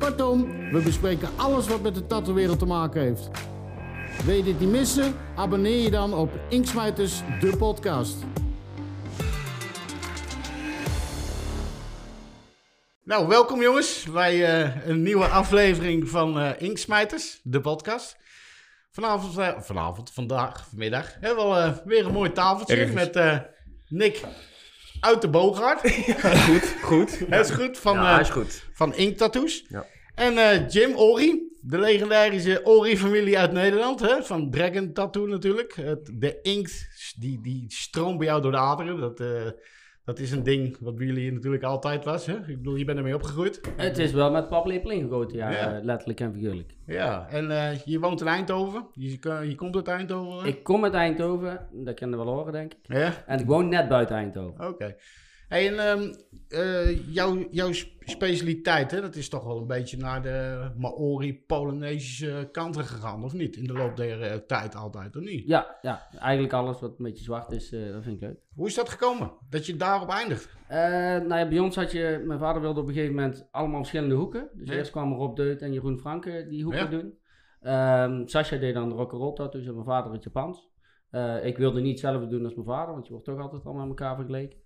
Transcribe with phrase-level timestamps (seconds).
[0.00, 3.30] Kortom, we bespreken alles wat met de tattoo-wereld te maken heeft.
[4.24, 5.14] Wil je dit niet missen?
[5.36, 8.16] Abonneer je dan op Inksmijters, de podcast.
[13.04, 18.16] Nou, welkom jongens bij eh, een nieuwe aflevering van eh Inksmijters, de podcast.
[18.90, 22.94] Vanavond, eh, vanavond, vandaag, vanmiddag, hebben we weer een mooi tafeltje Ergens.
[22.94, 23.38] met eh,
[23.88, 24.24] Nick
[25.00, 25.80] uit de Boogaard.
[26.46, 27.18] Goed, goed.
[27.30, 28.64] Dat is goed, van, ja, eh, hij is goed.
[28.72, 29.64] van Ink Tattoos.
[29.68, 29.86] Ja.
[30.14, 34.22] En eh, Jim Ori, de legendarische Ori-familie uit Nederland, hè?
[34.22, 35.74] van Dragon Tattoo natuurlijk.
[35.74, 39.00] Het, de inkt, die, die stroomt bij jou door de aderen.
[39.00, 39.46] Dat, eh,
[40.10, 42.26] dat is een ding wat bij jullie natuurlijk altijd was.
[42.26, 42.34] Hè?
[42.34, 43.60] Ik bedoel, je bent ermee opgegroeid.
[43.76, 45.76] Het is wel met paplepel ingegoten, ja, Ja.
[45.76, 46.74] eh, letterlijk en figuurlijk.
[46.86, 48.86] Ja, en eh, je woont in Eindhoven.
[48.94, 50.42] Je, je komt uit Eindhoven.
[50.42, 50.46] hè?
[50.48, 52.78] Ik kom uit Eindhoven, dat kan je wel horen, denk ik.
[52.96, 54.68] Ja, En ik woon net buiten Eindhoven.
[54.68, 54.94] oké.
[55.50, 56.14] Hey, en
[56.48, 62.48] eh, jouw, jouw sp- specialiteit, hè, dat is toch wel een beetje naar de Maori-Polonesische
[62.52, 63.56] kanten gegaan, of niet?
[63.56, 65.46] In de loop der eh, tijd altijd, of niet?
[65.46, 68.38] Ja, ja, eigenlijk alles wat een beetje zwart is, eh, dat vind ik leuk.
[68.54, 69.32] Hoe is dat gekomen?
[69.48, 70.56] Dat je daarop eindigt?
[71.28, 74.14] Nou ja, bij ons had je, mijn vader wilde op een gegeven moment allemaal verschillende
[74.14, 74.48] hoeken.
[74.54, 74.74] Dus Ja.
[74.74, 76.86] eerst kwamen Rob Deut en Jeroen Franke die hoeken Ja.
[76.90, 77.18] doen.
[77.60, 80.68] Ehm Sascha deed dan de rock'n'roll tattoos en mijn vader het Japans.
[81.42, 83.88] Ik wilde niet hetzelfde doen als mijn vader, want je wordt toch altijd al met
[83.88, 84.58] elkaar vergeleken.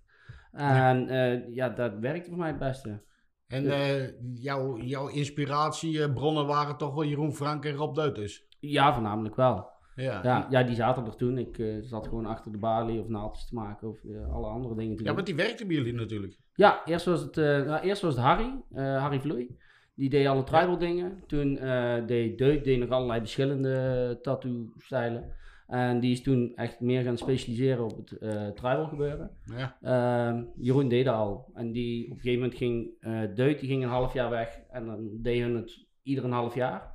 [0.55, 3.03] En eh, ja, dat werkte voor mij het beste.
[3.47, 8.47] En eh, jouw, jouw inspiratiebronnen waren toch wel Jeroen Frank en Rob Deutus?
[8.59, 9.73] Ja, voornamelijk wel.
[9.95, 10.19] Ja.
[10.23, 11.37] Ja, ja, die zaten er toen.
[11.37, 13.97] Ik eh, zat gewoon achter de balie of naaldjes te maken of
[14.31, 15.15] alle andere dingen te Ja, doen.
[15.15, 16.37] want die werkten bij jullie natuurlijk.
[16.53, 19.57] Ja, eerst was het, nou, eerst was het Harry, Harry Vloei.
[19.95, 21.23] Die deed alle tribal dingen.
[21.27, 21.59] Toen
[22.05, 25.33] deed Deut deed nog allerlei verschillende tattoo-stijlen.
[25.67, 29.31] En die is toen echt meer gaan specialiseren op het eh, tribal gebeuren.
[29.57, 29.77] Ja.
[29.81, 31.51] Ehm, Jeroen deed dat al.
[31.53, 34.59] En die op een gegeven moment ging eh Deut, die ging een half jaar weg.
[34.69, 36.93] En dan deed hun het ieder een half jaar.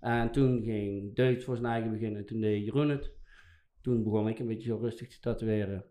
[0.00, 2.26] En toen ging Deut voor zijn eigen beginnen.
[2.26, 3.14] Toen deed Jeroen het.
[3.82, 5.84] Toen begon ik een beetje zo rustig te tatoeëren.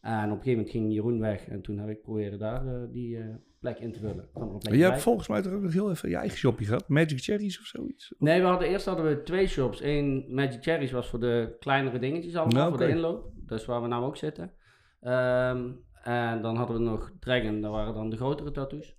[0.00, 1.48] En op een gegeven moment ging Jeroen weg.
[1.48, 3.18] En toen heb ik proberen daar eh, die
[3.66, 4.28] plek in te vullen.
[4.34, 6.64] Er een plek Je hebt volgens mij toch ook nog heel even je eigen shopje
[6.64, 6.88] gehad?
[6.88, 8.14] Magic Cherries of zoiets?
[8.18, 9.82] Nee, we hadden, eerst hadden we twee shops.
[9.82, 13.30] Eén Magic Cherries was voor de kleinere dingetjes allemaal, Nou, voor de inloop.
[13.46, 14.52] Dat is waar we nou ook zitten.
[15.00, 15.70] Ehm,
[16.02, 18.96] en dan hadden we nog Dragon, dat waren dan de grotere tattoos.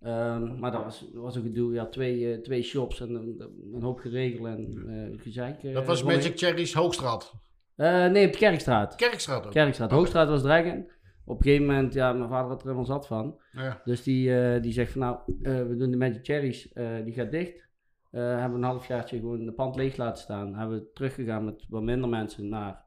[0.00, 3.42] Ehm, maar dat was, was een gedoe, ja, twee, eh, twee shops en een,
[3.74, 5.62] een hoop geregeld en eh gezeik.
[5.62, 6.02] eh, Dat was.
[6.02, 7.32] Magic Cherry's Hoogstraat.
[7.76, 8.94] Eh, nee, op de Kerkstraat.
[8.94, 9.52] Kerkstraat ook.
[9.52, 9.90] Kerkstraat.
[9.90, 10.90] Hoogstraat was Dragon.
[11.26, 13.40] Op een gegeven moment, ja, mijn vader had er helemaal zat van.
[13.52, 13.80] Ja.
[13.84, 17.12] Dus die, eh, die zegt van nou, eh, we doen de Magic Cherries, eh, die
[17.14, 17.64] gaat dicht.
[18.10, 20.54] Hebben we een halfjaartje gewoon de pand leeg laten staan.
[20.54, 22.84] Hebben we teruggegaan met wat minder mensen naar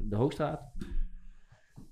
[0.00, 0.72] de Hoogstraat.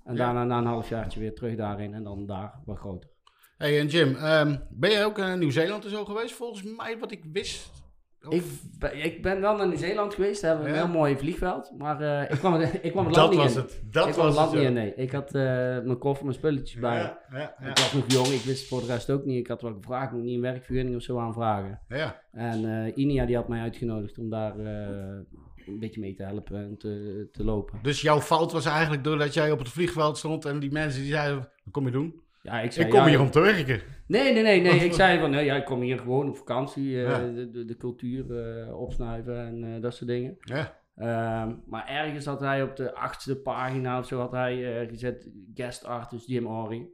[0.03, 0.23] En Ja.
[0.25, 3.09] daarna na een halfjaartje weer terug daarin en dan daar wat groter.
[3.57, 6.33] Hey, en Jim, ehm, ben jij ook in Nieuw-Zeeland en zo geweest?
[6.33, 7.80] Volgens mij, wat ik wist.
[8.27, 8.43] Of- Ik,
[8.79, 11.71] ben- ik ben wel naar Nieuw-Zeeland geweest, daar hebben we een heel mooi vliegveld.
[11.77, 13.61] Maar eh, ik, kwam ik kwam het dat land niet was in.
[13.61, 13.81] het.
[13.91, 14.59] Dat ik kwam was het land het.
[14.59, 14.93] niet in, nee.
[14.95, 15.41] Ik had eh,
[15.85, 17.17] mijn koffer, mijn spulletjes bij.
[17.59, 19.37] Ik was nog jong, ik wist het voor de rest ook niet.
[19.39, 21.79] Ik had wel gevraagd, ik moet niet een werkvergunning of zo aanvragen.
[21.87, 22.21] ja.
[22.31, 26.77] En eh, Inia die had mij uitgenodigd om daar een beetje mee te helpen en
[26.77, 27.79] te, te lopen.
[27.81, 31.11] Dus jouw fout was eigenlijk doordat jij op het vliegveld stond en die mensen die
[31.11, 32.21] zeiden, wat kom je doen?
[32.41, 33.81] Ja, ik zei, Ik kom ja, hier om te werken.
[34.07, 34.79] Nee, nee, nee, nee.
[34.79, 37.31] Ik zei van, nee, ja, ik kom hier gewoon op vakantie, eh, Ja.
[37.31, 40.37] de, de, de cultuur eh, opsnuiven en eh, dat soort dingen.
[40.39, 40.79] Ja.
[40.95, 45.29] Ehm, maar ergens had hij op de achtste pagina of zo had hij eh, gezet
[45.53, 46.87] guest artist Jim Ori.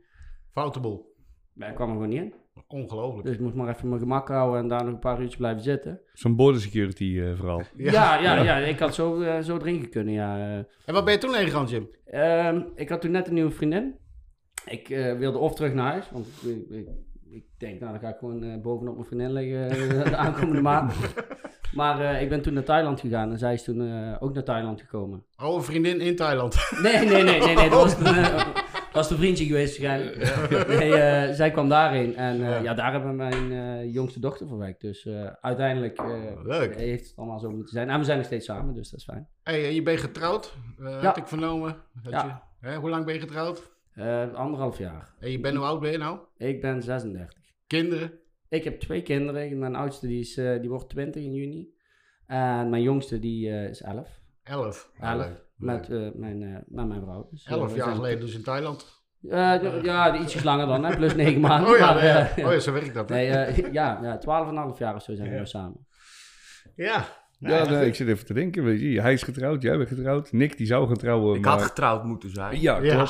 [0.51, 1.15] Foute boel.
[1.53, 2.33] Maar ik kwam er gewoon niet in.
[2.67, 3.25] Ongelooflijk.
[3.25, 5.63] Dus ik moest maar even mijn gemak houden en daar nog een paar uurtjes blijven
[5.63, 6.01] zitten.
[6.13, 7.61] Zo'n border security vooral.
[7.75, 10.37] Ja, ja, ja, ik had zo, zo drinken kunnen, ja.
[10.85, 11.89] En wat ben je toen heen gegaan, Jim?
[12.05, 13.95] Ehm, ik had toen net een nieuwe vriendin.
[14.67, 16.87] Ik eh, wilde of terug naar huis, want ik, ik,
[17.29, 20.61] ik denk, nou dan ga ik gewoon eh, bovenop mijn vriendin liggen eh, de aankomende
[20.61, 20.93] maand.
[21.73, 25.23] Maar ik ben toen naar Thailand gegaan en zij is toen ook naar Thailand gekomen.
[25.43, 26.55] Oh, een vriendin in Thailand.
[26.81, 28.25] Nee, nee, nee, nee, nee dat was een,
[28.93, 30.67] was een vriendje geweest waarschijnlijk.
[30.67, 32.57] Nee, zij kwam daarheen en Ja.
[32.57, 32.73] ja.
[32.73, 34.81] daar hebben we mijn jongste dochter verwekt.
[34.81, 35.07] Dus
[35.41, 36.01] uiteindelijk
[36.43, 36.75] Leuk.
[36.75, 37.89] heeft het allemaal zo moeten zijn.
[37.89, 39.27] En we zijn nog steeds samen, dus dat is fijn.
[39.43, 40.99] Hey, en je bent getrouwd, Ja.
[41.03, 41.75] had ik vernomen.
[42.03, 42.43] Dat Ja.
[42.61, 43.71] je, hè, hoe lang ben je getrouwd?
[43.97, 45.13] Eh, anderhalf jaar.
[45.19, 46.19] En je bent, hoe oud ben je nou?
[46.37, 47.33] Ik ben 36.
[47.67, 48.11] Kinderen?
[48.49, 49.59] Ik heb twee kinderen.
[49.59, 51.67] Mijn oudste die, is, eh, die wordt 20 in juni.
[52.25, 54.19] En mijn jongste die eh, is 11.
[54.43, 54.91] Elf.
[54.99, 55.25] Ja, Elf.
[55.25, 55.45] leuk.
[55.55, 57.27] Met, eh, mijn, eh, met mijn vrouw.
[57.31, 58.95] Dus, Elf we jaar zijn- geleden dus in Thailand.
[59.21, 61.71] Eh, ja, ja, ietsjes langer dan, hè, plus 9 maanden.
[61.71, 62.29] Oh ja, maar, ja.
[62.37, 63.09] Oh ja, zo werkt dat.
[63.09, 63.25] Nee,
[63.71, 65.87] ja, ja, 12,5 jaar of zo zijn we nu samen.
[66.75, 67.05] Ja.
[67.39, 68.63] Ja, nee, ik zit even te denken.
[68.63, 70.31] Weet je, hij is getrouwd, jij bent getrouwd.
[70.31, 71.35] Nick, die zou gaan trouwen.
[71.35, 71.51] Ik maar...
[71.53, 72.61] had getrouwd moeten zijn.
[72.61, 73.07] Ja, Ja.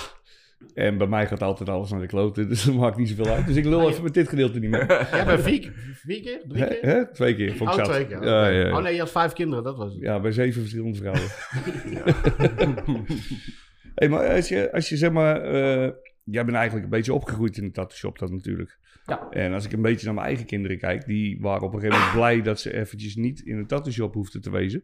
[0.74, 3.48] En bij mij gaat altijd alles naar de kloten, dus dat maakt niet zoveel uit.
[3.48, 5.08] Dus ik lul even met dit gedeelte niet meer.
[5.12, 6.42] Jij bent vier, vier keer?
[6.48, 6.78] Drie keer?
[6.82, 7.14] Hè?
[7.14, 7.94] Twee keer, vond ik Oh, zat.
[7.94, 8.24] twee keer.
[8.24, 8.78] Ja, ja, ja.
[8.78, 10.02] Oh nee, je had vijf kinderen, dat was het.
[10.02, 11.22] Ja, bij zeven verschillende vrouwen.
[13.96, 15.42] hey, maar als je, als je zeg maar...
[15.42, 15.92] eh,
[16.24, 18.78] jij bent eigenlijk een beetje opgegroeid in de tattoo shop dan natuurlijk.
[19.06, 19.28] Ja.
[19.30, 21.06] En als ik een beetje naar mijn eigen kinderen kijk...
[21.06, 24.14] die waren op een gegeven moment blij dat ze eventjes niet in een tattoo shop
[24.14, 24.84] hoefden te wezen.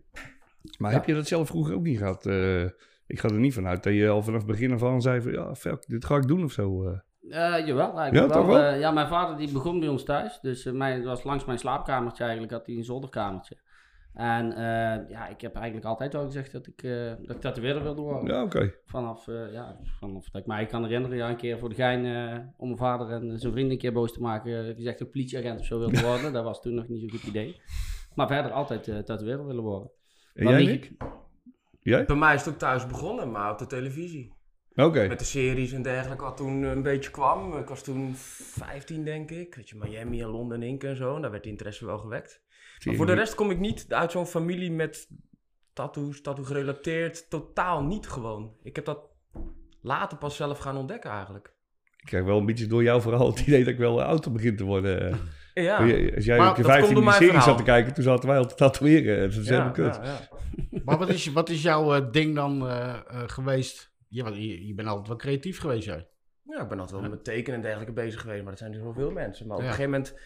[0.77, 0.97] Maar Ja.
[0.97, 2.25] heb je dat zelf vroeger ook niet gehad?
[2.25, 2.63] Eh,
[3.07, 5.31] ik ga er niet vanuit dat je al vanaf het begin af aan zei van...
[5.31, 6.83] ja, fuck, dit ga ik doen of zo.
[6.85, 6.97] Eh,
[7.65, 8.29] jawel, eigenlijk Ja, wel.
[8.29, 8.59] toch wel?
[8.63, 10.39] Eh, ja, mijn vader die begon bij ons thuis.
[10.41, 13.57] Dus mijn, was langs mijn slaapkamertje eigenlijk, had hij een zolderkamertje.
[14.13, 14.45] En
[15.09, 18.33] ja, ik heb eigenlijk altijd wel gezegd dat ik, eh dat ik tatoeëerder wilde worden.
[18.35, 18.73] ja, oké.
[18.85, 21.99] Vanaf, ja, vanaf dat ik mij kan herinneren, ja, een keer voor de gein
[22.57, 24.75] om mijn vader en zijn vriend een keer boos te maken.
[24.75, 26.33] gezegd dat ik politieagent of zo wilde worden.
[26.33, 27.61] dat was toen nog niet zo'n goed idee.
[28.15, 29.91] Maar verder altijd eh tatoeëerder willen worden.
[30.33, 30.97] En Maar jij?
[31.83, 32.05] Jij?
[32.05, 34.33] Bij mij is het ook thuis begonnen, maar op de televisie.
[34.75, 35.07] Oké.
[35.07, 37.57] Met de series en dergelijke wat toen een beetje kwam.
[37.57, 39.55] Ik was toen 15 denk ik.
[39.55, 40.83] Weet je, Miami en Londen Inc.
[40.83, 41.15] en zo.
[41.15, 42.41] En daar werd de interesse wel gewekt.
[42.85, 45.07] Maar voor de rest kom ik niet uit zo'n familie met
[45.73, 47.29] tattoos, tattoo gerelateerd.
[47.29, 48.55] Totaal niet gewoon.
[48.63, 48.99] Ik heb dat
[49.81, 51.53] later pas zelf gaan ontdekken eigenlijk.
[51.97, 54.55] Ik krijg wel een beetje door jouw verhaal het idee dat ik wel oud begin
[54.55, 55.19] te worden.
[55.53, 55.77] Ja,
[56.15, 57.47] Als jij Maar op je dat vijftien komt in door die mijn serie verhaal.
[57.47, 59.29] zat te kijken, toen zaten wij al te tatoeëren.
[59.29, 59.95] Dat is ja, helemaal kut.
[59.95, 60.19] ja, ja.
[60.85, 63.91] Maar wat is, wat is jouw eh, ding dan eh, eh, geweest?
[64.07, 66.07] Je, want je, je bent altijd wel creatief geweest, jij.
[66.43, 68.79] Ja, ik ben altijd wel met tekenen en dergelijke bezig geweest, maar dat zijn er
[68.79, 69.47] zoveel mensen.
[69.47, 69.67] Maar op Ja.
[69.69, 70.19] een gegeven moment,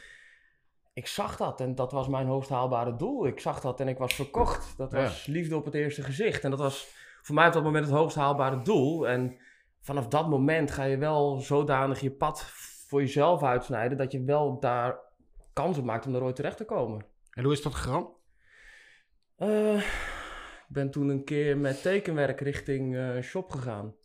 [0.94, 3.28] ik zag dat en dat was mijn hoogst haalbare doel.
[3.28, 4.78] Ik zag dat en ik was verkocht.
[4.78, 5.02] Dat Ja.
[5.02, 6.44] was liefde op het eerste gezicht.
[6.44, 6.88] En dat was
[7.22, 9.08] voor mij op dat moment het hoogst haalbare doel.
[9.08, 9.38] En
[9.82, 12.44] vanaf dat moment ga je wel zodanig je pad
[12.88, 15.06] voor jezelf uitsnijden, dat je wel daar
[15.58, 17.06] kans op maakt om er ooit terecht te komen.
[17.32, 18.08] En hoe is dat gegaan?
[19.36, 19.78] Eh,
[20.68, 23.96] ik ben toen een keer met tekenwerk richting eh, shop gegaan.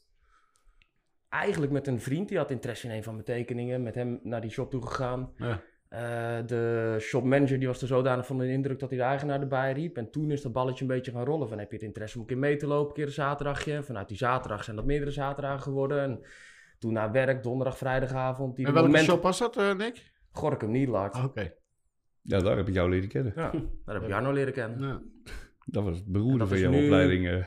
[1.29, 3.83] Eigenlijk met een vriend, die had interesse in een van mijn tekeningen.
[3.83, 5.33] Met hem naar die shop toe gegaan.
[5.37, 5.63] Ja.
[5.89, 9.73] Eh, de shopmanager die was er zodanig van de indruk dat hij de eigenaar erbij
[9.73, 9.97] riep.
[9.97, 11.49] En toen is dat balletje een beetje gaan rollen.
[11.49, 13.83] Van heb je het interesse om een keer mee te lopen, een keer een zaterdagje.
[13.83, 16.03] Vanuit die zaterdag zijn dat meerdere zaterdagen geworden.
[16.03, 16.21] En
[16.79, 18.57] toen naar werk, donderdag, vrijdagavond.
[18.57, 19.07] Die En welke moment...
[19.07, 20.12] shop was dat, Nick?
[20.33, 21.15] Gorkum Needlart.
[21.15, 21.53] Ah, Oké.
[22.23, 23.33] Ja, daar heb ik jou leren kennen.
[23.37, 23.51] Ja,
[23.85, 24.89] daar heb ik Jarno leren kennen.
[24.89, 25.01] Ja.
[25.65, 27.29] Dat was het beroerde van jouw opleiding.
[27.29, 27.45] eh.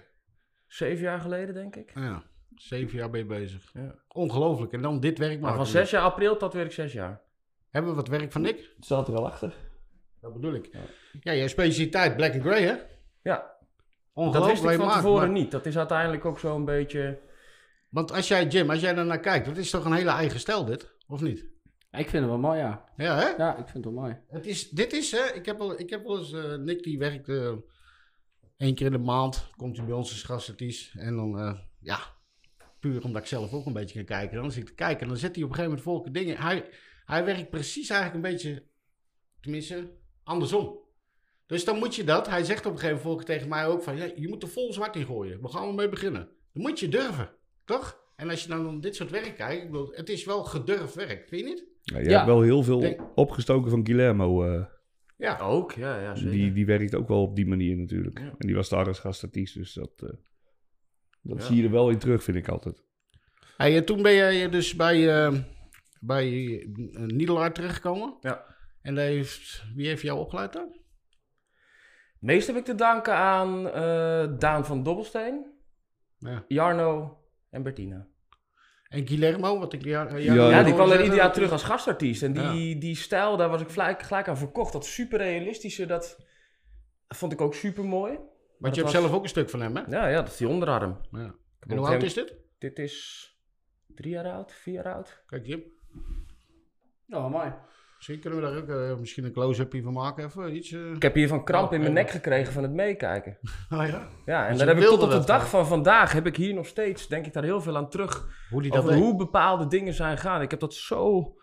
[0.68, 1.92] Zeven jaar geleden, denk ik.
[1.96, 2.24] ja.
[2.56, 3.70] Zeven jaar ben je bezig.
[3.74, 3.96] Ja.
[4.08, 4.72] Ongelooflijk.
[4.74, 7.22] En dan dit werk Maar van 6 jaar april tot weer ik 6 jaar.
[7.70, 8.58] Hebben we wat werk van Nick?
[8.76, 9.54] Het staat er wel achter.
[10.22, 10.70] Dat bedoel ik.
[11.22, 12.76] Ja, jouw specialiteit, black and grey, hè?
[13.22, 13.54] Ja,
[14.14, 15.52] Ongelooflijk dat wist ik je van maakt, tevoren maar- niet.
[15.52, 17.20] Dat is uiteindelijk ook zo'n beetje...
[17.90, 20.66] Want als jij, Jim, als jij daarnaar kijkt, dat is toch een hele eigen stijl
[20.66, 20.96] dit?
[21.08, 21.46] Of niet?
[21.98, 22.86] Ik vind het wel mooi, ja.
[22.98, 23.28] Ja, hè?
[23.28, 24.18] Ja, ik vind het wel mooi.
[24.28, 26.98] Het is, dit is, hè, ik heb wel, ik heb wel eens, eh, Nick die
[26.98, 27.54] werkt eh
[28.58, 30.96] één keer in de maand, komt hij bij ons als gastaties.
[30.98, 32.00] En dan, eh, ja,
[32.80, 34.38] puur omdat ik zelf ook een beetje kan kijken.
[34.38, 36.38] Dan zit ik te kijken en dan zet hij op een gegeven moment volke dingen.
[36.38, 36.70] Hij,
[37.06, 38.64] hij werkt precies eigenlijk een beetje,
[39.42, 39.92] tenminste,
[40.24, 40.84] andersom.
[41.46, 43.98] Dus dan moet je dat, hij zegt op een gegeven moment tegen mij ook van,
[43.98, 45.42] ja, je moet er vol zwart in gooien.
[45.42, 46.30] We gaan ermee beginnen.
[46.54, 47.32] Dan moet je durven,
[47.66, 48.04] toch?
[48.16, 51.28] En als je dan dit soort werk kijkt, ik bedoel, het is wel gedurfd werk,
[51.28, 51.66] vind je niet?
[51.94, 52.12] Ja, je Ja.
[52.16, 54.44] hebt wel heel veel Denk- opgestoken van Guillermo.
[54.44, 54.66] eh.
[55.18, 55.38] Ja.
[55.40, 56.32] Ook, ja, ja zeker.
[56.32, 58.20] die, die werkt ook wel op die manier natuurlijk.
[58.20, 58.26] Ja.
[58.26, 60.10] En die was daar als gastartiest, dus dat, eh,
[61.22, 61.44] dat Ja.
[61.46, 62.84] zie je er wel in terug, vind ik altijd.
[63.58, 65.40] Hey, en toen ben jij dus bij, uh,
[66.00, 66.66] bij uh,
[67.06, 68.18] Niedelaar terechtgekomen.
[68.22, 68.46] Ja.
[68.82, 70.80] En daar heeft, wie heeft jou opgeleid dan?
[72.20, 75.46] Meest heb ik te danken aan eh, Daan van Dobbelsteen,
[76.18, 76.44] Ja.
[76.48, 77.18] Jarno
[77.50, 78.08] en Bertina.
[78.88, 81.64] En Guillermo, wat ik ja, Ja, Ja, Ja, die kwam er ieder jaar terug als
[81.64, 82.24] gastartiest.
[82.24, 84.74] En die, die stijl, daar was ik gelijk, gelijk aan verkocht.
[84.74, 86.26] Dat super realistische, dat
[87.08, 88.20] vond ik ook super mooi.
[88.60, 89.84] Want je hebt zelf ook een stuk van hem, hè?
[89.90, 91.02] Ja, ja, dat is die onderarm.
[91.12, 91.36] Ja.
[91.60, 92.34] En hoe oud is dit?
[92.58, 93.30] Dit is
[93.96, 95.24] drie jaar oud, vier jaar oud.
[95.28, 95.64] Kijk, Jim.
[97.06, 97.54] Ja, wel mooi.
[97.96, 100.26] Misschien kunnen we daar ook eh, misschien een close-upje van maken.
[100.26, 100.72] Even iets.
[100.72, 100.92] eh.
[100.92, 103.38] Ik heb hier van kramp in mijn Oh, nek gekregen van het meekijken.
[103.70, 104.08] Ah, ja.
[104.26, 106.26] Ja, en Dus daar je heb ik tot op de dat dag van vandaag, heb
[106.26, 108.28] ik hier nog steeds, denk ik daar heel veel aan terug.
[108.50, 110.42] Hoe die dat Over hoe bepaalde dingen zijn gegaan.
[110.42, 111.36] Ik heb dat zo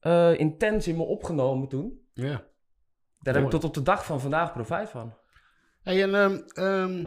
[0.00, 2.00] eh, intens in me opgenomen toen.
[2.14, 2.44] Ja.
[3.20, 5.14] Daar heb ik tot op de dag van vandaag profijt van.
[5.82, 7.04] Hey, en ehm, ehm,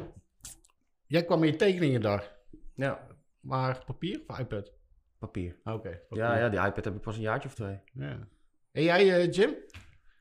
[1.08, 2.32] jij kwam met je tekeningen daar.
[2.76, 3.08] Ja,
[3.40, 4.72] Maar papier of iPad?
[5.20, 5.56] papier.
[5.64, 6.00] Ah, Oké.
[6.10, 7.80] Ja, ja, die iPad heb ik pas een jaartje of twee.
[7.94, 8.28] Ja.
[8.74, 9.50] En jij, eh, Jim?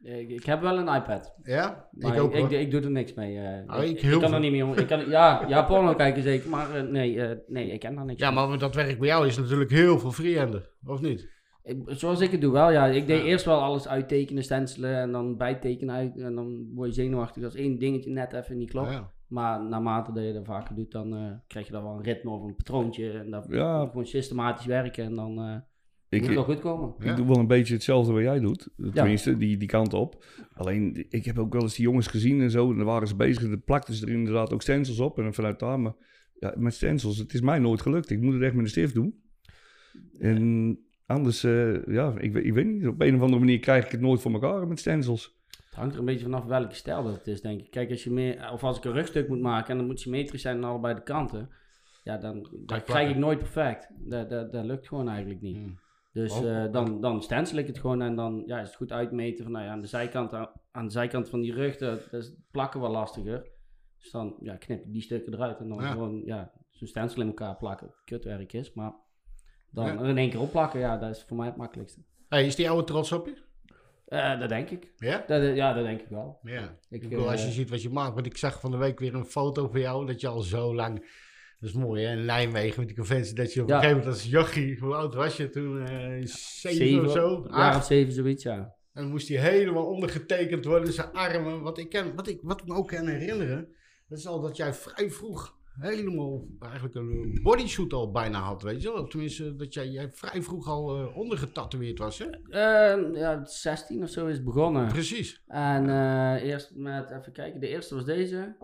[0.03, 1.35] Ik, ik heb wel een iPad.
[1.43, 1.89] Ja?
[1.91, 3.39] Maar ik ook ik, doe er niks mee.
[3.39, 3.77] eh.
[3.77, 4.33] Oh, ik ik, heel ik kan veel.
[4.39, 4.73] er niet mee om.
[4.73, 8.05] Ik kan, ja, ja, porno kijken zeker, maar eh, nee, eh, nee, ik ken daar
[8.05, 8.47] niks Ja, mee.
[8.47, 11.31] maar dat werk bij jou is natuurlijk heel veel freehanden, of niet?
[11.63, 12.87] Ik- zoals ik het doe wel, ja.
[12.87, 13.25] Ik deed Ja.
[13.27, 16.19] eerst wel alles uittekenen, stencelen en dan bijtekenen uit.
[16.19, 18.91] En dan word je zenuwachtig als één dingetje net even niet klopt.
[18.93, 19.11] Ja.
[19.29, 22.31] Maar naarmate dat je dat vaker doet, dan eh, krijg je daar wel een ritme
[22.31, 23.11] of een patroontje.
[23.13, 23.87] En dat Ja.
[23.87, 25.57] gewoon systematisch werken en dan eh
[26.13, 26.95] Ik, moet het wel goed komen.
[26.99, 28.69] Ik doe wel een beetje hetzelfde wat jij doet.
[28.77, 28.91] Ja.
[28.91, 30.25] Tenminste, die, die kant op.
[30.53, 32.71] Alleen, ik heb ook wel eens die jongens gezien en zo.
[32.71, 33.43] En dan waren ze bezig.
[33.43, 35.17] En dan plakten ze er inderdaad ook stencils op.
[35.19, 35.81] En dan vanuit daar.
[35.81, 35.93] Maar
[36.39, 38.11] ja, met stencils, het is mij nooit gelukt.
[38.11, 39.21] Ik moet het echt met een stift doen.
[40.19, 42.87] En anders, eh, ja, ik, weet- ik weet niet.
[42.87, 45.41] Op een of andere manier krijg ik het nooit voor elkaar met stencils.
[45.67, 47.71] Het hangt er een beetje vanaf welke stijl dat het is, denk ik.
[47.71, 50.43] Kijk, als je meer, of als ik een rugstuk moet maken en dan moet symmetrisch
[50.43, 51.49] zijn aan allebei de kanten.
[52.05, 53.89] Ja, dan dat krijg ik nooit perfect.
[53.99, 55.57] Dat, dat, dat lukt gewoon eigenlijk niet.
[55.57, 55.79] Hmm.
[56.13, 56.65] Dus Oh.
[56.65, 59.53] eh, dan, dan stencil ik het gewoon en dan ja, is het goed uitmeten van
[59.53, 60.33] nou ja, aan de zijkant,
[60.73, 63.51] aan, de zijkant van die rug, dat, dat is plakken wel lastiger.
[63.99, 65.91] Dus dan ja, knip ik die stukken eruit en dan Ja.
[65.91, 67.95] gewoon ja, zo'n stencil in elkaar plakken.
[68.05, 68.93] Kutwerk is, maar
[69.71, 70.03] dan Ja.
[70.03, 72.01] in één keer opplakken, ja, dat is voor mij het makkelijkste.
[72.29, 73.43] Hey, is die oude trots op je?
[74.07, 74.93] Eh, dat denk ik.
[74.97, 75.25] Ja?
[75.27, 76.39] Dat, ja, dat denk ik wel.
[76.43, 76.63] Ja.
[76.89, 78.15] Ik, Ik bedoel, als je eh, ziet wat je maakt.
[78.15, 80.07] Want ik zag van de week weer een foto van jou.
[80.07, 81.21] Dat je al zo lang...
[81.63, 83.35] Dat is mooi hè, in Nijmegen met die conventie.
[83.35, 83.75] Dat je op Ja.
[83.75, 84.79] een gegeven moment als jochie...
[84.79, 85.87] Hoe oud was je toen?
[85.87, 85.93] Eh
[86.25, 87.47] zeven, zeven of zo?
[87.51, 87.87] jaar of Acht.
[87.87, 88.57] zeven, zoiets, ja.
[88.93, 90.93] En dan moest hij helemaal ondergetekend worden.
[90.93, 91.61] Zijn armen.
[91.63, 93.69] Wat ik, ken, wat ik wat me ook kan herinneren.
[94.09, 95.61] Dat is al dat jij vrij vroeg...
[95.81, 99.03] Helemaal eigenlijk een bodysuit al bijna had, weet je wel.
[99.03, 102.27] Of Tenminste, dat jij, jij vrij vroeg al eh, ondergetatoeëerd was, hè?
[102.49, 104.89] Eh, ja, 16 of zo is het begonnen.
[104.89, 105.43] Precies.
[105.47, 108.57] En eh, eerst met, even kijken, de eerste was deze.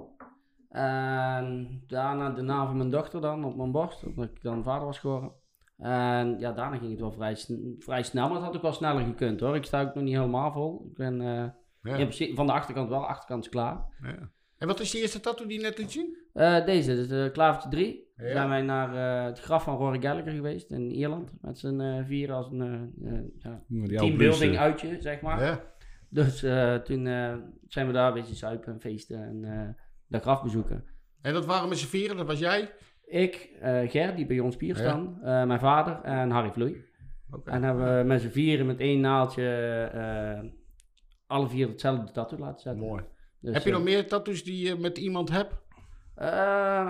[0.69, 4.87] En daarna de naam van mijn dochter dan op mijn borst, omdat ik dan vader
[4.87, 5.33] was geworden.
[5.77, 8.73] En ja, daarna ging het wel vrij, sn- vrij snel, maar het had ook wel
[8.73, 9.57] sneller gekund hoor.
[9.57, 10.87] Ik sta ook nog niet helemaal vol.
[10.91, 11.27] Ik ben eh,
[11.83, 11.97] Ja.
[11.97, 13.85] in principe van de achterkant wel, achterkant is klaar.
[14.03, 14.31] Ja.
[14.59, 16.17] En wat is die eerste tattoo die je net liet zien?
[16.33, 18.07] Eh, deze, dus de Klavertje 3.
[18.17, 18.33] Ja.
[18.33, 21.33] Zijn wij naar eh, het graf van Rory Gallagher geweest in Ierland.
[21.41, 22.61] Met z'n eh vier als een
[23.03, 23.63] eh, eh, ja,
[23.99, 25.43] teambuilding uitje, zeg maar.
[25.45, 25.61] Ja.
[26.09, 27.35] Dus eh, toen eh,
[27.67, 29.69] zijn we daar een beetje zuipen en feesten en eh
[30.09, 30.85] dat graf bezoeken.
[31.21, 32.71] En dat waren met z'n vieren, dat was jij?
[33.05, 36.85] Ik, eh Ger, die bij ons pier staan, eh, mijn vader en Harry Vloei.
[37.31, 37.51] Oké.
[37.51, 39.45] En hebben we met z'n vieren met één naaldje
[39.93, 40.51] eh,
[41.27, 42.83] alle vier hetzelfde tattoo laten zetten.
[42.83, 43.05] Mooi.
[43.41, 45.67] Dus, heb je nog meer tattoos die je met iemand hebt?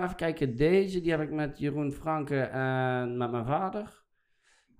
[0.03, 4.03] even kijken, deze die heb ik met Jeroen Franke en met mijn vader.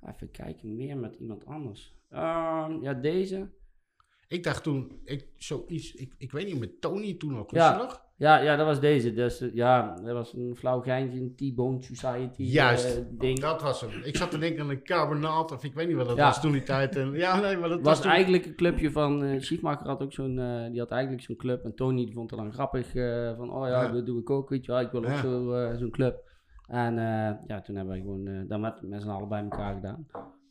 [0.02, 1.96] Even kijken, meer met iemand anders.
[2.10, 3.52] Ehm, ja, deze.
[4.28, 7.52] Ik dacht toen, ik, zoiets, ik, ik weet niet, met Tony toen nog.
[7.52, 8.09] Ja.
[8.20, 8.38] Ja.
[8.40, 9.14] Ja, dat was deze.
[9.14, 12.98] Dus eh, ja, dat was een flauw geintje, een T-Bone Society Juist.
[12.98, 13.40] eh, ding.
[13.40, 13.90] Dat was hem.
[14.04, 16.26] Ik zat te denken aan een carbonaat, of ik weet niet wat dat Ja.
[16.26, 16.96] was toen die tijd.
[16.96, 18.12] En, ja, nee, maar dat Het was was toen...
[18.12, 21.64] eigenlijk een clubje van, eh Schiefmaker had ook zo'n, eh, die had eigenlijk zo'n club.
[21.64, 23.92] En Tony die vond het dan grappig, eh, van oh ja, Ja.
[23.92, 24.82] dat doe ik ook, weet je wel.
[24.82, 26.28] Ik wil ook zo, eh, zo'n club.
[26.68, 29.74] En eh, ja, toen hebben we gewoon eh dat met, met z'n allen bij elkaar
[29.74, 30.08] gedaan.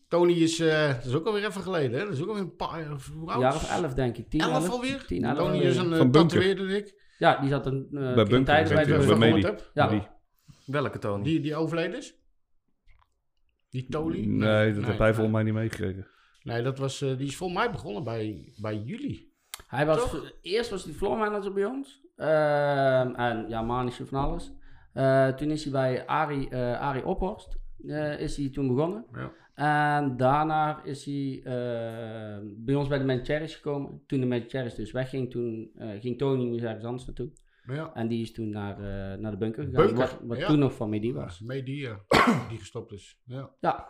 [0.08, 2.04] Tony is, eh, dat is ook alweer even geleden, hè?
[2.04, 3.40] Dat is ook alweer een paar, hoe Een oud?
[3.40, 4.28] jaar of elf denk ik.
[4.30, 4.70] Tien, Elf elf.
[4.70, 5.04] alweer?
[5.06, 5.68] Tien, elf Tony alweer.
[5.68, 7.06] is een Van uh, tatoeëerder, ik.
[7.18, 9.54] Ja, die zat een uh, Bij Bunker, tijdens bij de bij Medi.
[9.74, 9.88] Ja.
[9.88, 10.08] Die-
[10.66, 11.22] Welke Tony?
[11.22, 12.14] Die, die overleden is?
[13.70, 14.24] Die Tony?
[14.26, 15.14] Nee, dat nee, heb hij nee.
[15.14, 16.06] volgens mij niet meegekregen.
[16.42, 19.32] Nee, dat was, eh, die is volgens mij begonnen bij, bij jullie.
[19.66, 20.32] Hij was, Toch?
[20.42, 22.00] eerst was hij floor manager bij ons.
[22.16, 24.52] Ehm, en ja, manische van alles.
[24.92, 27.56] Eh, toen is hij bij Arie, eh Arie Ophorst
[27.86, 29.06] eh, is hij toen begonnen.
[29.12, 29.30] Ja.
[29.58, 34.02] En daarna is hij eh, bij ons bij de Mancheris gekomen.
[34.06, 37.30] Toen de Mancheris dus wegging, toen eh, ging Tony weer ergens anders naartoe.
[37.66, 37.94] Ja.
[37.94, 39.86] En die is toen naar, eh, naar de bunker gegaan.
[39.86, 40.46] Bunker, Wat, wat ja.
[40.46, 41.40] toen nog van Medi was.
[41.40, 42.00] Media,
[42.48, 43.20] die gestopt is.
[43.24, 43.50] Ja.
[43.60, 43.88] Ja,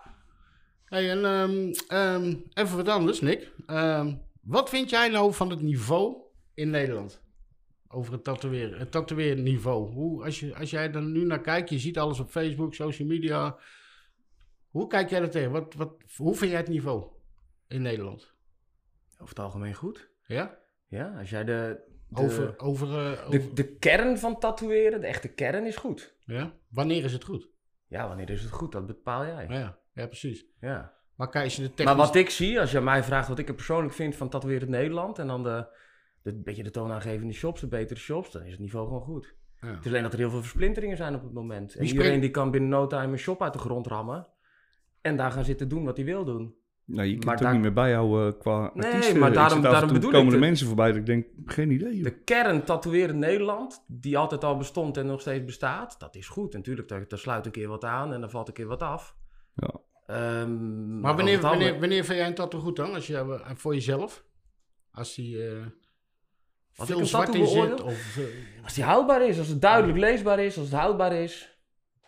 [0.84, 3.52] Hey, en ehm, ehm, even wat anders, Nick.
[3.66, 6.16] Ehm, wat vind jij nou van het niveau
[6.54, 7.22] in Nederland?
[7.88, 9.92] Over het tatoeëren, het tatoeëerniveau.
[9.92, 13.08] Hoe, als, je, als jij er nu naar kijkt, je ziet alles op Facebook, social
[13.08, 13.58] media.
[14.68, 15.50] Hoe kijk jij er tegen?
[15.50, 17.06] Wat, wat, hoe vind jij het niveau
[17.68, 18.34] in Nederland?
[19.12, 20.10] Over het algemeen goed.
[20.26, 20.58] Ja?
[20.86, 21.80] Ja, als jij de...
[22.08, 26.16] de Over, over, eh, over de, de kern van tatoeëren, de echte kern is goed.
[26.24, 26.52] ja?
[26.68, 27.48] Wanneer is het goed?
[27.86, 28.72] Ja, wanneer is het goed?
[28.72, 29.46] Dat bepaal jij.
[29.48, 30.46] Ja, ja precies.
[30.60, 30.96] Ja.
[31.14, 31.96] Maar kijk, je de Maar technisch...
[31.96, 34.70] wat ik zie, als je mij vraagt wat ik er persoonlijk vind van tatoeëren in
[34.70, 35.18] Nederland...
[35.18, 35.66] en dan de,
[36.22, 38.32] de beetje de toonaangevende shops, de betere shops...
[38.32, 39.36] dan is het niveau gewoon goed.
[39.60, 39.68] Ja.
[39.68, 41.74] Het is alleen dat er heel veel versplinteringen zijn op het moment.
[41.74, 44.26] En iedereen die kan binnen no time een shop uit de grond rammen...
[45.00, 46.54] en daar gaan zitten doen wat hij wil doen.
[46.84, 49.18] Nou, je kunt Maar het ook niet meer bijhouden qua Nee, artiesten.
[49.18, 50.48] maar daarom- daarom bedoel komen ik er het.
[50.48, 51.94] mensen voorbij dat ik denk, geen idee.
[51.94, 52.04] joh.
[52.04, 56.00] De kern tatoeëren Nederland, die altijd al bestond en nog steeds bestaat...
[56.00, 56.52] dat is goed.
[56.52, 59.16] Natuurlijk, daar, daar sluit een keer wat aan en dan valt een keer wat af.
[59.54, 59.70] Ja.
[60.06, 62.94] Ehm, Maar wanneer, wanneer, wanneer vind jij een tattoo goed dan?
[62.94, 64.24] Als je, eh, voor jezelf?
[64.92, 65.62] Als die eh
[66.76, 67.80] Als veel ik een zwart tattoo in zit?
[67.82, 68.24] Of, eh,
[68.64, 71.57] Als die houdbaar is, als het duidelijk leesbaar is, als het houdbaar is.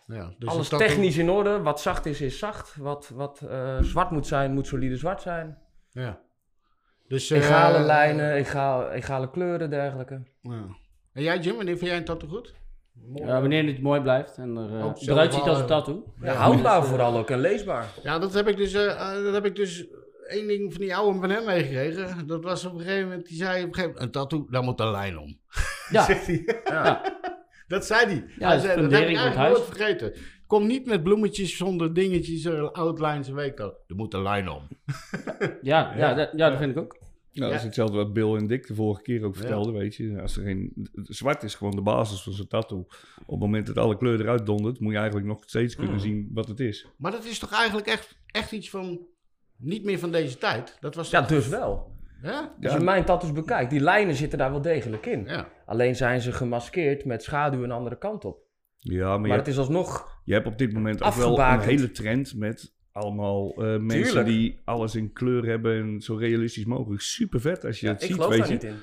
[0.05, 1.61] Ja, dus alles technisch in orde.
[1.61, 2.75] Wat zacht is, is zacht.
[2.75, 5.57] Wat, wat eh, zwart moet zijn, moet solide zwart zijn.
[5.91, 6.21] Ja.
[7.07, 10.21] Dus, eh, Egale lijnen, egale, egale kleuren, dergelijke.
[10.41, 10.65] Ja.
[11.13, 12.53] En jij Jim, wanneer vind jij een tattoo goed?
[13.13, 16.13] Ja, wanneer het mooi blijft en er, eh, Ook eruit ziet als een tattoo.
[16.21, 17.87] Ja, houdbaar vooral ook en leesbaar.
[18.03, 19.87] Ja, dat heb ik dus, dat heb ik dus
[20.27, 22.27] één ding van die oude van hem meegekregen.
[22.27, 24.63] Dat was op een gegeven moment, die zei op een gegeven moment, een tattoo, daar
[24.63, 25.39] moet een lijn om.
[25.89, 26.61] Ja, Zegt hij.
[26.63, 27.19] ja.
[27.71, 28.15] Dat zei hij.
[28.15, 30.13] Ja, hij dat is zei, dat heb ik fundering van het eigenlijk nooit vergeten.
[30.47, 33.73] Kom niet met bloemetjes zonder dingetjes, outlines en weet ik al.
[33.87, 34.61] Er moet een lijn om.
[35.61, 36.97] Ja, ja, dat, ja, dat vind ik ook.
[37.33, 40.21] Nou, dat is hetzelfde wat Bill en Dick de vorige keer ook vertelden, weet je.
[40.21, 42.79] Als er geen, zwart is gewoon de basis van zijn tattoo.
[43.25, 45.99] Op het moment dat alle kleur eruit dondert, moet je eigenlijk nog steeds kunnen Mm.
[45.99, 46.87] zien wat het is.
[46.97, 48.99] Maar dat is toch eigenlijk echt, echt iets van,
[49.57, 50.77] niet meer van deze tijd?
[50.79, 51.90] Dat was Ja, dus wel.
[52.21, 52.53] Ja?
[52.63, 55.23] Als je mijn tattoos bekijkt, die lijnen zitten daar wel degelijk in.
[55.25, 55.47] Ja.
[55.65, 58.39] Alleen zijn ze gemaskeerd met schaduw een andere kant op.
[58.77, 60.19] Ja, maar, het is alsnog...
[60.23, 61.63] je hebt op dit moment ook wel een afgebakend.
[61.63, 64.25] hele trend met allemaal eh, mensen Tuurlijk.
[64.25, 67.01] die alles in kleur hebben en zo realistisch mogelijk.
[67.01, 68.53] Super vet als je Ja, het ik ziet, geloof weet daar je.
[68.53, 68.75] niet in.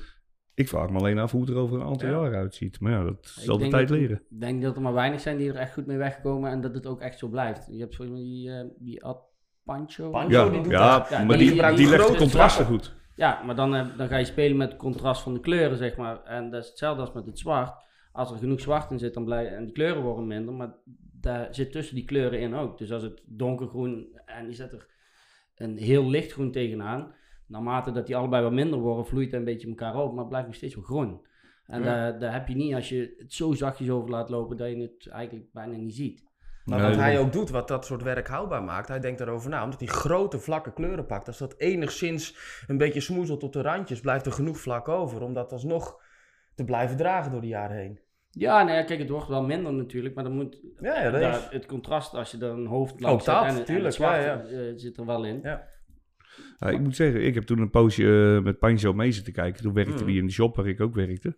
[0.54, 2.14] Ik vraag me alleen af hoe het er over een aantal Ja.
[2.23, 2.80] jaar uitziet.
[2.80, 4.23] Maar ja, dat Ik zal de tijd dat- leren.
[4.30, 6.75] Ik denk dat er maar weinig zijn die er echt goed mee wegkomen en dat
[6.75, 7.66] het ook echt zo blijft.
[7.71, 9.21] Je hebt mij die, eh, die Ad
[9.64, 10.11] Pancho.
[10.11, 11.09] Pancho, Ja, die doet ja, dat.
[11.09, 12.97] Ja, maar die die, die die legt de contrasten goed.
[13.19, 15.97] Ja, maar dan, eh, dan ga je spelen met het contrast van de kleuren, zeg
[15.97, 16.23] maar.
[16.25, 17.85] En dat is hetzelfde als met het zwart.
[18.13, 20.75] Als er genoeg zwart in zit, dan blijf, en die kleuren worden minder, maar
[21.21, 22.79] daar zit tussen die kleuren in ook.
[22.79, 24.87] Dus als het donkergroen en je zet er
[25.57, 27.15] een heel lichtgroen tegenaan,
[27.47, 30.29] naarmate dat die allebei wat minder worden, vloeit het een beetje elkaar op, maar het
[30.29, 31.27] blijft nog steeds wel groen.
[31.66, 31.85] En Ja.
[31.85, 34.77] daar, daar heb je niet als je het zo zachtjes over laat lopen dat je
[34.77, 36.25] het eigenlijk bijna niet ziet.
[36.68, 39.50] Maar Nee, wat hij ook doet, wat dat soort werk houdbaar maakt, hij denkt daarover
[39.50, 39.64] na.
[39.64, 41.26] Omdat hij grote vlakke kleuren pakt.
[41.26, 45.22] Als dat enigszins een beetje smoezelt op de randjes, blijft er genoeg vlak over.
[45.22, 46.00] Om dat alsnog
[46.54, 48.00] te blijven dragen door de jaren heen.
[48.31, 51.20] Ja, nou ja, kijk, het wordt wel minder natuurlijk, maar dan moet Ja, ja dat
[51.20, 51.48] daar, is...
[51.50, 54.40] het contrast, als je er een hoofd Ook langs zet en, tuurlijk, het zwart ja,
[54.40, 55.40] eh, zit er wel in.
[55.42, 55.66] Ja.
[56.59, 59.62] Ja, ik moet zeggen, ik heb toen een poosje eh, met Pancho mee zitten kijken.
[59.62, 60.09] Toen werkte Mm.
[60.09, 61.37] hij in de shop waar ik ook werkte.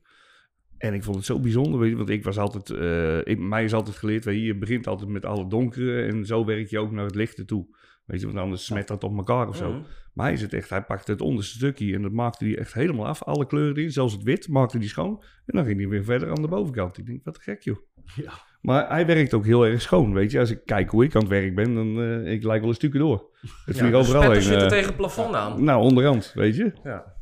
[0.80, 3.64] En ik vond het zo bijzonder, weet je, want ik was altijd, eh, ik, mij
[3.64, 6.78] is altijd geleerd, weet je, je begint altijd met alle donkere en zo werk je
[6.78, 7.66] ook naar het lichte toe.
[8.04, 9.70] Weet je, want anders smet dat op elkaar of zo.
[9.70, 9.80] Mhm.
[10.14, 12.72] Maar hij is het echt, hij pakte het onderste stukje en dat maakte hij echt
[12.72, 13.22] helemaal af.
[13.22, 15.22] Alle kleuren erin, zelfs het wit, maakte hij schoon.
[15.46, 16.98] En dan ging hij weer verder aan de bovenkant.
[16.98, 17.76] Ik denk, wat gek joh.
[18.16, 18.32] Ja.
[18.60, 20.38] Maar hij werkt ook heel erg schoon, weet je.
[20.38, 22.74] Als ik kijk hoe ik aan het werk ben, dan uh, ik lijk wel een
[22.74, 23.30] stukje door.
[23.64, 24.42] Het Ja, de overal heen.
[24.42, 25.64] zitten eh, tegen het plafond aan.
[25.64, 26.72] nou, onderhand, weet je.
[26.84, 27.14] Ja.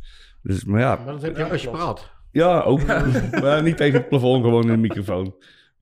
[0.43, 2.17] Dus, maar ja, Maar dat heb je als je praat.
[2.39, 2.87] Ja ook.
[3.43, 5.35] maar niet tegen het plafond, gewoon in de microfoon.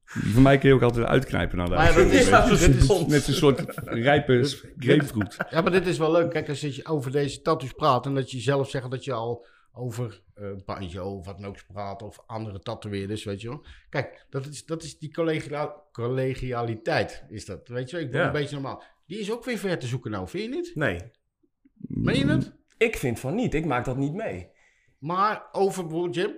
[0.04, 3.22] Voor mij kun je ook altijd uitknijpen naar de Maar ja, dat is- dit Net
[3.22, 4.44] zo'n soort rijpe
[4.78, 5.36] grapefruit.
[5.50, 6.30] Ja, maar dit is wel leuk.
[6.30, 9.46] Kijk, als je over deze tattoos praat en dat je zelf zegt dat je al
[9.72, 13.64] over eh Banjo of wat dan ook praat of andere tatoeëerders, weet je wel.
[13.88, 18.04] Kijk, dat is, dat is die collegia- collegialiteit, is dat, weet je wel.
[18.04, 18.26] Ik ben Ja.
[18.26, 18.82] een beetje normaal.
[19.06, 20.72] Die is ook weer ver te zoeken nou, vind je niet?
[20.74, 21.00] Nee,
[21.76, 22.52] Meen je het?
[22.78, 23.54] ik vind van niet.
[23.54, 24.48] Ik maak dat niet mee.
[24.98, 26.30] Maar over bijvoorbeeld Jim,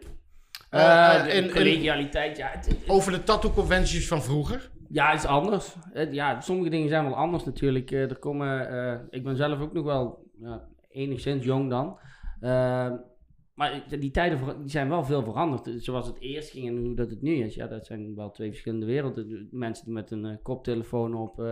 [0.70, 4.70] eh, de en, collegialiteit, ja, het, het- over de tattoo-conventies van vroeger.
[4.88, 5.74] ja, het is anders.
[5.92, 7.90] Het- ja, sommige dingen zijn wel anders natuurlijk.
[7.90, 10.26] Eh, er komen, eh, ik ben zelf ook nog wel
[10.88, 11.98] enigszins jong dan.
[12.40, 12.90] Eh,
[13.54, 15.70] maar die tijden die zijn wel veel veranderd.
[15.82, 17.54] Zoals het eerst ging en hoe dat het nu is.
[17.54, 19.28] Ja, dat zijn wel twee verschillende werelden.
[19.28, 21.42] De Mensen die met een koptelefoon op...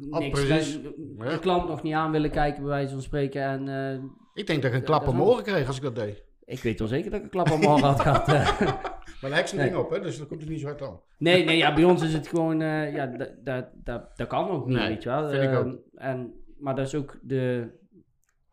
[0.00, 3.42] niks, de, klant nog niet aan willen kijken, bij wijze van spreken.
[3.42, 6.22] En Ik denk dat ik een klap dat op oren kreeg als ik dat deed.
[6.44, 8.28] ik weet wel zeker dat ik een klap oren had gehad.
[8.32, 8.60] eh.
[8.60, 9.68] Maar daar heb ik zo'n Nee.
[9.70, 11.00] ding op, hè, dus dat komt er niet zo hard aan.
[11.18, 14.48] Nee, nee, ja, bij ons is het gewoon, eh, ja, dat, dat, dat, dat kan
[14.48, 15.30] ook niet, Nee, weet je wel.
[15.30, 15.78] vind ik Ehm, ook.
[15.94, 17.68] En, maar dat is ook de,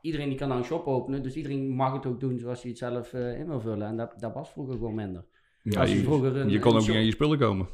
[0.02, 2.70] iedereen die kan nou een shop openen, dus iedereen mag het ook doen zoals hij
[2.70, 3.88] het zelf eh, in wil vullen.
[3.88, 5.26] En dat, dat was vroeger gewoon minder.
[5.64, 7.68] Ja, Als je vroeger een- je kon een ook niet aan je spullen komen.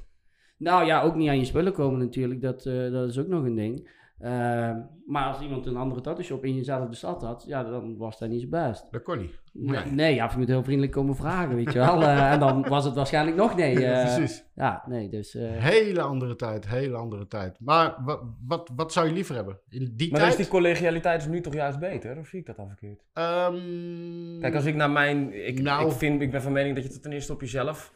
[0.58, 3.43] Nou ja, ook niet aan je spullen komen natuurlijk, dat, eh, dat is ook nog
[3.43, 3.89] een ding.
[4.22, 8.20] Ehm, maar als iemand een andere tattoo shop in jezelfde stad had, ja, dan was
[8.20, 8.88] dat niet zo best.
[8.92, 9.40] Dat kon niet.
[9.54, 10.16] Nee, Nee.
[10.16, 12.02] ja, of je moet heel vriendelijk komen vragen, weet je wel.
[12.04, 13.86] Eh, en dan was het waarschijnlijk nog nee.
[13.86, 14.46] eh, Precies.
[14.56, 15.36] ja, nee, dus...
[15.36, 17.58] eh, Hele andere tijd, hele andere tijd.
[17.60, 19.60] Maar wat, wat, wat zou je liever hebben?
[19.70, 20.32] In die Maar tijd?
[20.32, 22.18] is die collegialiteit is nu toch juist beter?
[22.18, 23.04] Of zie ik dat dan verkeerd?
[23.14, 25.48] Ehm, Kijk, als ik naar mijn...
[25.48, 25.86] Ik, Nou.
[25.86, 27.94] ik, vind, ik ben van mening dat je het ten eerste op jezelf...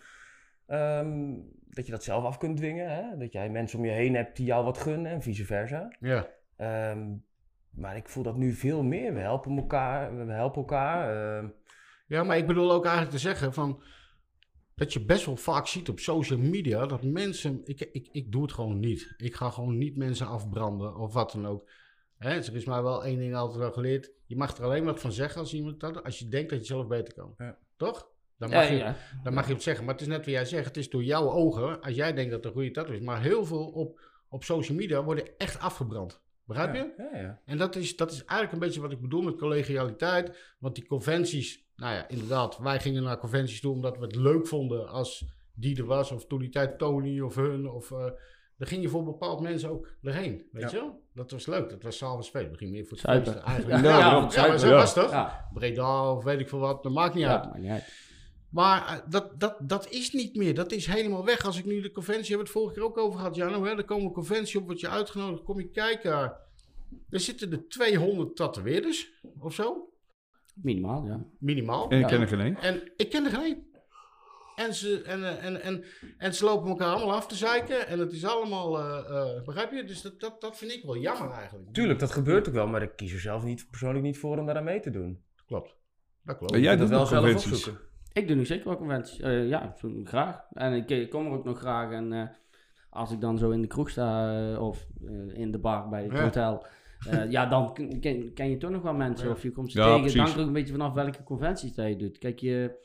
[0.67, 1.31] ehm,
[1.75, 2.89] dat je dat zelf af kunt dwingen.
[2.89, 3.17] Hè?
[3.17, 5.95] Dat jij mensen om je heen hebt die jou wat gunnen en vice versa.
[5.99, 6.29] Ja.
[6.55, 7.13] Ehm,
[7.69, 9.13] maar ik voel dat nu veel meer.
[9.13, 10.25] We helpen elkaar.
[10.25, 11.37] We helpen elkaar.
[11.37, 11.49] ehm.
[12.07, 13.81] ja, maar ik bedoel ook eigenlijk te zeggen van...
[14.75, 17.61] dat je best wel vaak ziet op social media dat mensen.
[17.63, 19.13] Ik, ik, ik doe het gewoon niet.
[19.17, 21.69] Ik ga gewoon niet mensen afbranden of wat dan ook.
[22.17, 24.11] Hè, er is mij wel één ding altijd wel geleerd.
[24.25, 26.03] Je mag er alleen wat van zeggen als iemand dat.
[26.03, 27.33] Als je denkt dat je zelf beter kan.
[27.37, 27.57] Ja.
[27.77, 28.13] Toch?
[28.37, 28.95] Dan Ja, mag, je, ja.
[29.23, 29.85] dan mag je het zeggen.
[29.85, 30.65] Maar het is net wat jij zegt.
[30.65, 31.81] Het is door jouw ogen.
[31.81, 32.99] Als jij denkt dat het een goede tattoo is.
[33.01, 36.23] Maar heel veel op, op social media worden echt afgebrand.
[36.45, 36.93] Begrijp je?
[37.11, 37.41] Ja, ja.
[37.45, 40.55] En dat is, dat is eigenlijk een beetje wat ik bedoel met collegialiteit.
[40.59, 44.47] Want die conventies, nou ja, inderdaad, wij gingen naar conventies toe omdat we het leuk
[44.47, 46.11] vonden als die er was.
[46.11, 47.69] Of toen die tijd Tony of hun.
[47.69, 48.05] Of, eh
[48.57, 50.47] dan ging je voor bepaalde mensen ook erheen.
[50.51, 50.69] Weet Ja.
[50.69, 51.01] je wel?
[51.13, 51.69] Dat was leuk.
[51.69, 52.49] Dat was s'avonds veel.
[52.49, 53.83] We gingen meer voor het feesten eigenlijk.
[53.83, 54.73] Ja, Ja, ja, maar zo ja.
[54.73, 55.09] was het.
[55.11, 56.83] Ja, Breda of weet ik veel wat.
[56.83, 57.43] Dat maakt niet uit.
[57.43, 58.04] ja, maakt niet uit.
[58.55, 60.53] Maar eh, dat, dat, dat is niet meer.
[60.53, 61.45] Dat is helemaal weg.
[61.45, 63.63] Als ik nu de conventie, hebben we het vorige keer ook over gehad, Jano.
[63.63, 63.77] Hè?
[63.77, 66.37] Er komen een conventie op, word je uitgenodigd, kom je kijken.
[67.09, 69.89] Er zitten er 200 tatoeëerders of zo,
[70.61, 71.25] Minimaal, ja.
[71.39, 71.89] minimaal.
[71.89, 72.57] En ik ken er geen één.
[72.57, 73.67] En ik ken er geen één.
[74.55, 75.83] En ze, en, eh, en, en,
[76.17, 77.87] en ze lopen elkaar allemaal af te zeiken.
[77.87, 79.83] En het is allemaal, eh, eh, begrijp je?
[79.83, 81.73] Dus dat, dat, dat vind ik wel jammer eigenlijk.
[81.73, 84.45] Tuurlijk, dat gebeurt ook wel, maar ik kies er zelf niet, persoonlijk niet voor om
[84.45, 85.23] daar aan mee te doen.
[85.45, 85.75] Klopt.
[86.23, 86.53] Dat klopt.
[86.53, 87.79] En jij doet dat wel zelf opzoeken.
[88.15, 89.19] Ik doe nu zeker wel conventies.
[89.19, 90.45] Eh, ja, graag.
[90.53, 91.91] En ik, ik kom er ook nog graag.
[91.91, 92.27] En eh,
[92.89, 96.03] als ik dan zo in de kroeg sta eh, of eh, in de bar bij
[96.03, 96.21] het Ja.
[96.23, 96.65] hotel.
[97.09, 97.73] eh, ja, dan
[98.33, 99.27] ken, je toch nog wel mensen.
[99.27, 99.33] Ja.
[99.33, 100.03] Of je komt ze Ja, tegen.
[100.03, 102.17] Het hangt er ook een beetje vanaf welke conventies dat je doet.
[102.17, 102.83] Kijk, je,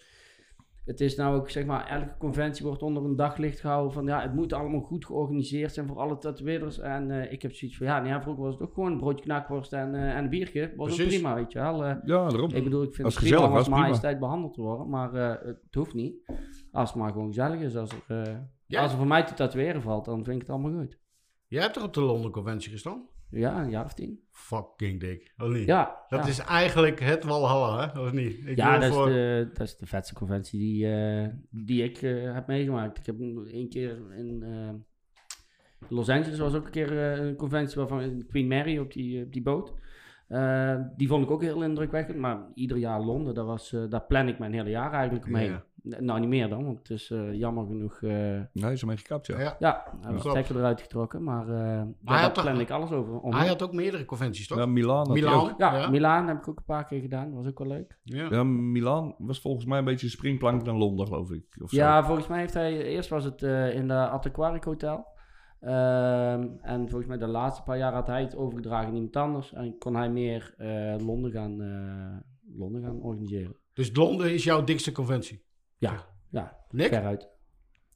[0.85, 4.21] het is nou ook, zeg maar, elke conventie wordt onder een daglicht gehouden van, ja,
[4.23, 6.79] het moet allemaal goed georganiseerd zijn voor alle tatoeëerders.
[6.79, 8.99] En eh, ik heb zoiets van, ja, nee, ja, vroeger was het ook gewoon een
[8.99, 10.73] broodje knakworst en, eh, en een biertje.
[10.77, 11.85] Was ook prima, weet je wel.
[11.85, 12.51] Eh, Ja, daarom.
[12.51, 15.13] ik bedoel, ik vind Als het prima als majesteit behandeld te worden, maar
[15.45, 16.15] het hoeft niet.
[16.73, 18.83] Als het maar gewoon gezellig is, als er, Ja.
[18.83, 20.99] als er voor mij te tatoeëren valt, dan vind ik het allemaal goed.
[21.47, 23.09] Jij hebt toch op de Londen conventie gestaan?
[23.31, 24.21] Ja, een jaar of tien.
[24.31, 25.35] Fucking dik.
[25.39, 25.67] Of niet?
[25.67, 26.31] Ja, Dat ja.
[26.31, 28.01] is eigenlijk het Walhalla, hè?
[28.01, 28.47] Of niet?
[28.47, 32.33] Ik ja dat, is de, dat is de vetste conventie die, eh, die ik eh,
[32.35, 32.99] heb meegemaakt.
[32.99, 38.27] Ik heb één keer in eh, Los Angeles was ook een keer een conventie waarvan
[38.29, 39.75] Queen Mary op die, op die boot.
[40.97, 44.39] Die vond ik ook heel indrukwekkend, maar ieder jaar Londen, daar, was, daar plan ik
[44.39, 45.51] mijn hele jaar eigenlijk omheen.
[45.51, 45.65] Ja.
[45.83, 48.03] Nou, niet meer dan, want het is eh, jammer genoeg.
[48.03, 48.11] eh,
[48.53, 49.41] Nee, is ermee gekapt, ja.
[49.41, 49.57] ja.
[49.59, 53.21] ja, hij heeft stekker eruit getrokken, maar eh hij daar had plan ik alles over.
[53.21, 53.33] Om.
[53.35, 54.59] Hij had ook meerdere conventies, toch?
[54.59, 55.21] Ja, Milaan hij
[55.59, 55.89] ja, ja.
[55.91, 57.99] Milaan heb ik ook een paar keer gedaan, dat was ook wel leuk.
[58.03, 58.27] Ja.
[58.31, 61.45] Ja, Milaan was volgens mij een beetje een springplank naar Londen, geloof ik.
[61.63, 61.77] Of zo.
[61.77, 65.07] Ja, volgens mij heeft hij, eerst was het eh, in de Attaquaric Hotel.
[65.61, 69.53] Ehm, en volgens mij de laatste paar jaar had hij het overgedragen aan iemand anders.
[69.53, 73.57] En kon hij meer eh, Londen, gaan, eh, Londen gaan organiseren.
[73.73, 75.45] Dus Londen is jouw dikste conventie.
[75.81, 76.89] Ja, ja, Nick?
[76.89, 77.29] veruit.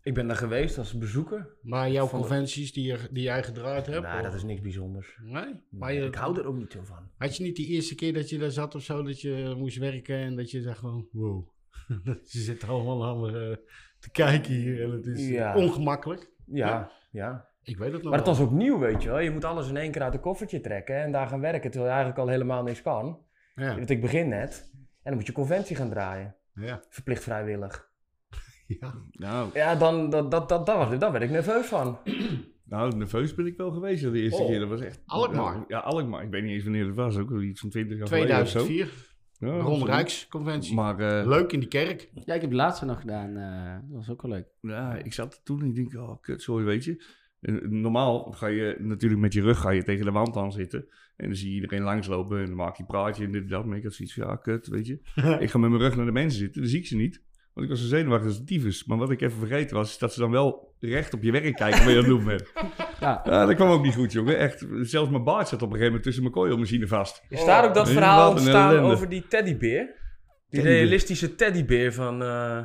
[0.02, 1.56] Ik ben daar geweest als bezoeker.
[1.62, 4.02] Maar jouw Van de- conventies die, je, die jij gedraaid hebt?
[4.02, 5.18] Nou, of- dat is niks bijzonders.
[5.22, 5.60] Nee?
[5.70, 7.10] Maar je, ik hou er ook niet zo van.
[7.18, 9.76] Had je niet die eerste keer dat je daar zat of zo, dat je moest
[9.78, 11.48] werken en dat je dacht van, wow.
[12.24, 13.56] Ze zitten allemaal me eh,
[13.98, 15.56] te kijken hier en het is Ja.
[15.56, 16.30] ongemakkelijk.
[16.46, 17.48] Ja, ja.
[17.62, 18.36] Ik weet het nog Maar het wel.
[18.36, 19.18] was ook nieuw, weet je wel.
[19.18, 21.84] Je moet alles in één keer uit een koffertje trekken en daar gaan werken, terwijl
[21.84, 23.18] je eigenlijk al helemaal niks kan.
[23.54, 26.36] Ja, Want ik begin net en dan moet je conventie gaan draaien.
[26.54, 27.90] Ja, Verplicht vrijwillig.
[28.80, 28.94] ja.
[29.10, 31.98] Nou, Ja, dan, dat, dat, dat, dat was, daar werd ik nerveus van.
[32.64, 34.58] nou, nerveus ben ik wel geweest de eerste Oh, keer.
[34.60, 35.02] Dat was echt...
[35.06, 35.64] Alkmaar.
[35.68, 36.22] Ja, Alkmaar.
[36.22, 37.16] Ik weet niet eens wanneer het was.
[37.16, 38.64] Ook iets van 20 jaar geleden of zo.
[38.64, 39.84] 2004, Ja, Ron zo.
[39.84, 40.74] Rijksconventie.
[40.74, 42.10] Maar eh, Leuk in die kerk.
[42.24, 43.36] Ja, ik heb de laatste nog gedaan.
[43.36, 44.46] eh, dat was ook wel leuk.
[44.60, 47.04] ja, ik zat toen en ik denk, oh, kut, sorry, weet je.
[47.40, 50.86] Eh, Normaal ga je natuurlijk met je rug ga je tegen de wand aan zitten.
[51.16, 53.64] En dan zie je iedereen langslopen en dan maak je praatje en dit en dat.
[53.64, 54.98] Maar ik had zoiets van, ja, kut, weet je.
[55.40, 57.22] ik ga met mijn rug naar de mensen zitten, dan zie ik ze niet.
[57.52, 58.84] Want ik was zo zenuwachtig als een tyfus.
[58.84, 61.56] Maar wat ik even vergeten was, is dat ze dan wel recht op je werk
[61.56, 62.52] kijken wat je aan het doen bent.
[63.00, 64.38] Ja, Ja, dat kwam ook niet goed, jongen.
[64.38, 67.22] Echt, zelfs mijn baard zat op een gegeven moment tussen mijn coilmachine vast.
[67.28, 69.84] Is daar ook dat Oh, verhaal ontstaan over die teddybeer?
[69.84, 70.78] Die Teddybeer.
[70.80, 72.58] realistische teddybeer van, eh,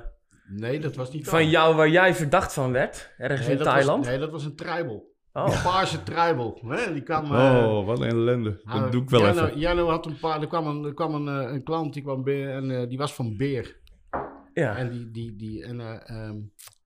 [0.51, 3.67] Nee, dat was niet van jou waar jij verdacht van werd, ergens Nee, in dat
[3.67, 3.99] Thailand.
[3.99, 5.15] Was, nee, dat was een tribal.
[5.33, 5.45] Oh.
[5.45, 6.59] Een paarse tribal.
[6.65, 6.93] Hè?
[6.93, 7.23] Die kwam...
[7.25, 8.61] eh, Oh, wat een ellende.
[8.63, 9.59] Ah, Dat doe ik wel Jano, even.
[9.59, 10.41] Jano had een paar.
[10.41, 12.97] Er kwam een, er kwam een, eh, een klant die kwam binnen en eh, die
[12.97, 13.79] was van Beer.
[14.53, 14.75] Ja.
[14.75, 16.37] En, die, die, die, en, eh, ehm,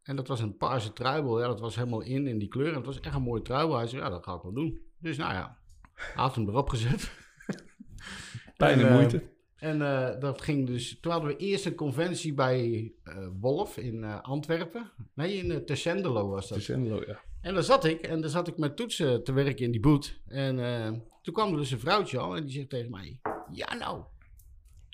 [0.03, 1.39] en dat was een paarse truibel.
[1.41, 2.67] Ja, dat was helemaal in in die kleur.
[2.69, 3.77] En het was echt een mooie truibel.
[3.77, 4.79] Hij zei, ja, dat ga ik wel doen.
[4.99, 5.57] Dus nou ja,
[5.93, 7.11] hij had hem erop gezet.
[8.57, 9.31] Pijn en moeite.
[9.55, 10.99] En eh, dat ging dus.
[10.99, 14.91] Toen hadden we eerst een conventie bij eh, Wolf in eh, Antwerpen.
[15.13, 16.57] Nee, in uh, Tersendelo was dat.
[16.57, 17.19] Tersendelo, ja.
[17.43, 18.01] En daar zat ik.
[18.01, 20.19] En daar zat ik met toetsen te werken in die boot.
[20.27, 22.35] En eh, toen kwam er dus een vrouwtje al.
[22.35, 23.19] En die zegt tegen mij:
[23.51, 24.03] Ja, nou.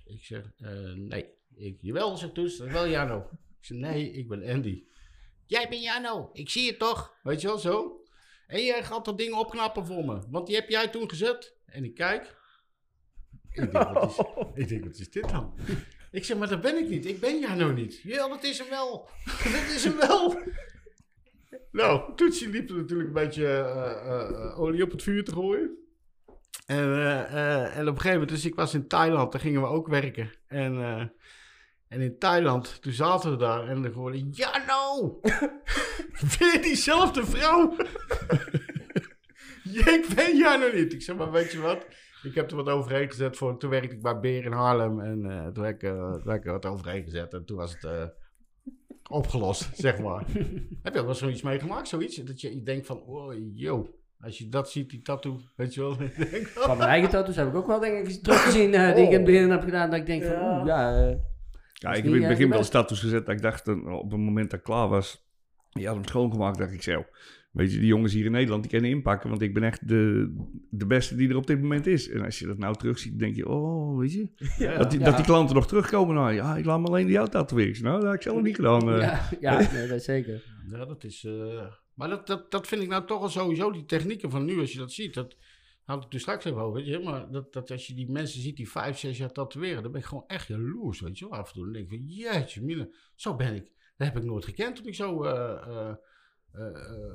[0.05, 1.25] Ik zeg: eh, Nee.
[1.55, 2.57] Ik, jawel, zegt Toets.
[2.57, 3.17] Dat is wel Jano.
[3.59, 4.83] Ik zeg: Nee, ik ben Andy.
[5.45, 6.29] Jij bent Jano.
[6.33, 7.13] Ik zie het toch.
[7.23, 8.03] Weet je wel zo.
[8.47, 10.21] En jij gaat dat ding opknappen voor me.
[10.29, 11.55] Want die heb jij toen gezet.
[11.65, 12.37] En ik kijk.
[13.51, 14.17] Ik denk, wat is,
[14.53, 15.53] ik denk, wat is dit dan?
[16.11, 17.05] Ik zeg, maar dat ben ik niet.
[17.05, 17.99] Ik ben jij nou niet.
[18.03, 19.09] Ja, dat is hem wel.
[19.25, 20.37] dat is hem wel.
[21.71, 25.31] Nou, Toetsie liep er natuurlijk een beetje eh, eh, eh, olie op het vuur te
[25.31, 25.77] gooien.
[26.65, 26.95] En,
[27.71, 30.31] en op een gegeven moment, dus ik was in Thailand, daar gingen we ook werken.
[30.47, 30.77] En,
[31.87, 35.19] en in Thailand, toen zaten we daar en dan hoorde ja nou,
[36.39, 37.75] weer diezelfde vrouw.
[39.63, 40.93] Ik ben jij nog niet.
[40.93, 41.85] Ik zeg maar, weet je wat?
[42.23, 43.57] Ik heb er wat overheen gezet voor.
[43.57, 44.99] Toen werkte ik bij Beer in Haarlem.
[44.99, 45.83] En toen, heb
[46.25, 47.33] ik, wat overheen gezet.
[47.33, 48.13] En toen was het
[49.09, 50.25] opgelost, zeg maar.
[50.83, 51.87] heb je ook wel zoiets meegemaakt?
[51.87, 52.15] Zoiets?
[52.15, 53.93] Dat je denkt van, oh, yo.
[54.21, 55.95] Als je dat ziet, die tattoo, weet je wel.
[56.67, 59.15] Van mijn eigen tattoos heb ik ook wel denk ik teruggezien eh, die ik in
[59.15, 59.89] het begin heb gedaan.
[59.89, 60.57] Dat ik denk van, Ja.
[60.57, 61.07] oeh, ja...
[61.09, 61.15] eh,
[61.73, 62.63] Ja, ik heb in het eh, begin de wel beste.
[62.77, 65.27] status gezet dat ik dacht, op het moment dat ik klaar was,
[65.69, 67.05] die had hem schoongemaakt, dacht ik zo.
[67.51, 70.33] Weet je, die jongens hier in Nederland, die kunnen inpakken, want ik ben echt de,
[70.69, 72.09] de beste die er op dit moment is.
[72.09, 74.27] En als je dat nou terugziet, denk je, oh, weet je,
[74.77, 75.05] dat, die, Ja.
[75.05, 77.83] dat die klanten nog terugkomen naar, ja, ik laat me alleen die jou tatoeëren.
[77.83, 78.89] Nou, dat heb ik zelf niet gedaan.
[78.93, 78.99] eh.
[79.01, 80.43] ja, ja nee, dat is zeker.
[80.71, 81.23] Ja, dat is.
[81.25, 84.59] eh, maar dat, dat, dat vind ik nou toch al sowieso, die technieken van nu,
[84.59, 85.13] als je dat ziet.
[85.13, 85.37] Dat
[85.83, 86.99] had ik toen straks even over, weet je.
[86.99, 90.01] Maar dat, dat als je die mensen ziet die vijf, zes jaar tatoeëren, dan ben
[90.01, 91.39] ik gewoon echt jaloers, weet je wel.
[91.39, 93.71] Af en toe dan denk ik van, jeetje, mine, zo ben ik.
[93.97, 95.93] Dat heb ik nooit gekend toen ik zo eh,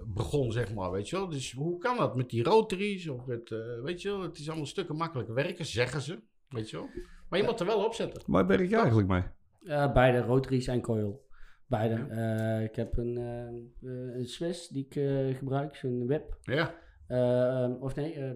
[0.06, 1.28] begon, zeg maar, weet je wel.
[1.28, 4.22] Dus hoe kan dat met die rotaries of met, eh, weet je wel.
[4.22, 6.18] Het is allemaal stukken makkelijker werken, zeggen ze,
[6.48, 6.88] weet je wel.
[7.28, 8.22] Maar je moet er wel op zetten.
[8.26, 9.22] Waar werk je eigenlijk mee?
[9.64, 11.26] Eh, beide, rotaries en coil.
[11.66, 11.94] Beide.
[11.94, 13.46] Eh, ik heb een, eh,
[13.90, 16.36] eh, een Swiss die ik eh, gebruik, zo'n whip.
[16.42, 16.74] Ja,
[17.06, 18.30] Eh, of nee, eh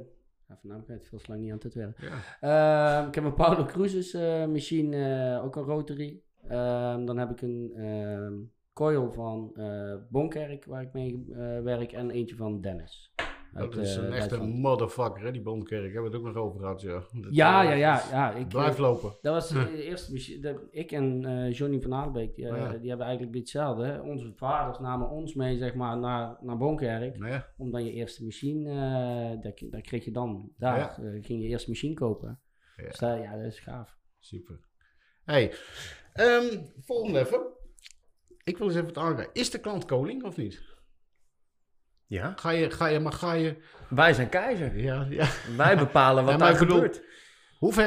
[0.61, 1.95] van naam kwijt, veel te lang niet aan het tatoeëren.
[2.41, 3.01] ja.
[3.01, 4.97] Eh, ik heb een Paulo Cruises eh, machine,
[5.37, 6.21] eh, ook een rotary.
[6.49, 8.35] Ehm, dan heb ik een ehm,
[8.79, 13.13] coil van eh Bonkerk, waar ik mee eh, werk, en eentje van Dennis.
[13.53, 14.55] Dat is eh, een echte Duitsland.
[14.59, 15.93] motherfucker, hè, die Bondkerk.
[15.93, 16.93] Hebben we het ook nog over gehad, ja.
[17.13, 18.33] Dat, Ja, ja, ja, ja.
[18.35, 19.13] Ik, Blijf lopen.
[19.21, 20.41] Dat was de eerste machine.
[20.41, 22.69] de- ik en Johnny van Aarbeek, die, Oh ja.
[22.79, 23.85] die hebben eigenlijk een beetje hetzelfde.
[23.85, 24.01] hè.
[24.01, 27.17] Onze vaders namen ons mee, zeg maar, naar, naar Bonkerk.
[27.17, 28.65] Ja, Om dan je eerste machine,
[29.43, 31.19] daar, daar kreeg je dan, daar Ja.
[31.21, 32.41] ging je eerste machine kopen.
[32.77, 32.85] Ja.
[32.85, 33.97] Dus dat, ja, dat is gaaf.
[34.19, 34.61] super.
[35.25, 35.53] Hey,
[36.13, 37.41] ehm, volgende even.
[38.49, 39.27] Ik wil eens even het aangaan.
[39.33, 40.63] Is de klant koning of niet?
[42.07, 43.57] Ja, Ga je, ga je, maar ga je...
[43.91, 44.79] wij zijn keizer.
[44.79, 45.29] Ja, ja.
[45.57, 47.03] Wij bepalen wat Ja, daar bedoel- gebeurt.
[47.59, 47.87] Hoe ver,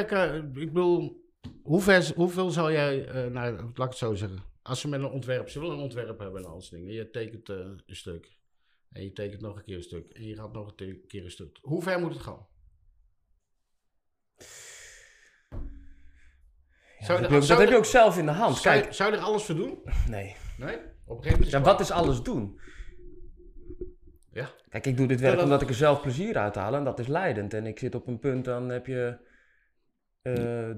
[0.56, 1.24] ik bedoel,
[1.62, 4.38] hoe ver, hoeveel zal jij, eh nou, laat ik het zo zeggen.
[4.62, 6.92] Als ze met een ontwerp, ze willen een ontwerp hebben en al die dingen.
[6.92, 8.36] Je tekent eh, een stuk.
[8.90, 10.12] En je tekent nog een keer een stuk.
[10.12, 11.58] En je gaat nog een keer een stuk.
[11.60, 12.46] Hoe ver moet het gaan?
[16.98, 18.32] Zou dat er- heb je ook- zou dat heb je- je ook zelf in de
[18.32, 18.56] hand.
[18.56, 19.82] Zou, Kijk, zou je er alles voor doen?
[20.08, 20.36] nee.
[20.64, 20.76] Nee?
[21.04, 22.60] Op een gegeven moment Ja, wat is alles doen?
[24.32, 24.48] Ja.
[24.68, 26.98] Kijk, ik doe dit werk dat- omdat ik er zelf plezier uit haal en dat
[26.98, 27.54] is leidend.
[27.54, 29.18] En ik zit op een punt, dan heb je
[30.22, 30.34] eh,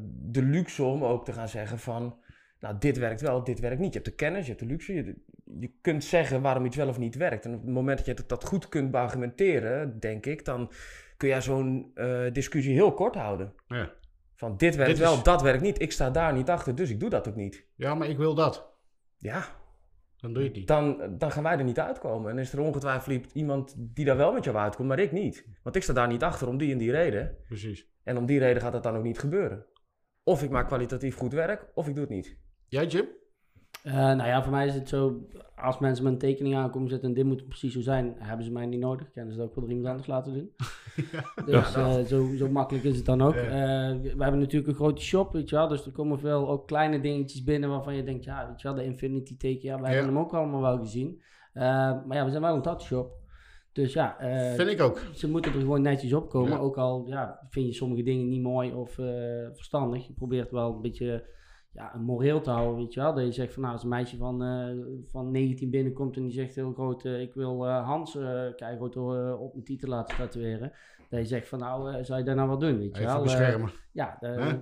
[0.06, 2.18] de luxe om ook te gaan zeggen van...
[2.60, 3.92] Nou, dit werkt wel, dit werkt niet.
[3.92, 4.92] Je hebt de kennis, je hebt de luxe.
[4.94, 5.16] Je,
[5.60, 7.44] je kunt zeggen waarom iets wel of niet werkt.
[7.44, 10.44] En op het moment dat je dat, dat goed kunt beargumenteren, denk ik...
[10.44, 10.72] dan
[11.16, 13.54] kun jij zo'n eh, discussie heel kort houden.
[13.66, 13.92] Ja.
[14.34, 15.80] Van dit werkt Dit wel, is- dat werkt niet.
[15.80, 17.66] Ik sta daar niet achter, dus ik doe dat ook niet.
[17.76, 18.72] Ja, maar ik wil dat.
[19.18, 19.44] Ja,
[20.24, 20.66] Dan doe je niet.
[20.66, 22.30] dan, dan gaan wij er niet uitkomen.
[22.30, 25.46] En is er ongetwijfeld iemand die daar wel met jou uitkomt, maar ik niet.
[25.62, 27.36] Want ik sta daar niet achter om die en die reden.
[27.46, 27.88] Precies.
[28.02, 29.66] En om die reden gaat het dan ook niet gebeuren.
[30.22, 32.38] Of ik maak kwalitatief goed werk, of ik doe het niet.
[32.68, 33.06] Jij, Jim?
[33.84, 37.08] Eh, nou ja, voor mij is het zo, als mensen met een tekening aankomen zetten
[37.08, 39.10] en dit moet precies zo zijn, hebben ze mij niet nodig.
[39.10, 40.50] Kunnen ze dat ook wel iemand anders laten doen.
[41.46, 43.34] Dus eh, zo, zo makkelijk is het dan ook.
[43.34, 43.40] Ja.
[43.40, 45.68] Eh, we hebben natuurlijk een grote shop, weet je wel.
[45.68, 48.76] Dus er komen veel ook kleine dingetjes binnen waarvan je denkt, ja, weet je wel,
[48.76, 51.22] de Infinity teken, ja, wij hebben hem ook allemaal wel gezien.
[51.52, 53.12] Maar ja, we zijn wel een tattoo shop.
[53.72, 54.16] Dus ja,
[54.56, 55.02] Vind ik ook.
[55.12, 56.50] ze moeten er gewoon netjes op komen.
[56.50, 56.58] Ja.
[56.58, 58.94] Ook al ja, vind je sommige dingen niet mooi of
[59.52, 60.06] verstandig.
[60.06, 61.24] Je probeert wel een beetje
[61.74, 63.14] ja, een moreel te houden, weet je wel.
[63.14, 64.68] Dat je zegt van nou, als een meisje van, eh,
[65.06, 67.04] van 19 binnenkomt en die zegt heel groot...
[67.04, 68.96] eh, ik wil eh, Hans uh, keihard
[69.38, 70.72] op mijn titel laten tatoeëren.
[71.08, 73.22] Dat je zegt van nou, zou je dat nou wel doen, weet je wel.
[73.22, 73.70] Beschermen.
[73.92, 74.18] ja,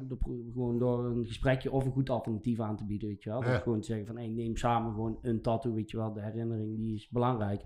[0.09, 0.19] door-
[0.53, 3.43] gewoon door een gesprekje of een goed alternatief aan te bieden, weet je wel.
[3.45, 3.51] Ja.
[3.51, 6.13] Dus gewoon te zeggen van, hey, neem samen gewoon een tattoo, weet je wel.
[6.13, 7.63] De herinnering, die is belangrijk.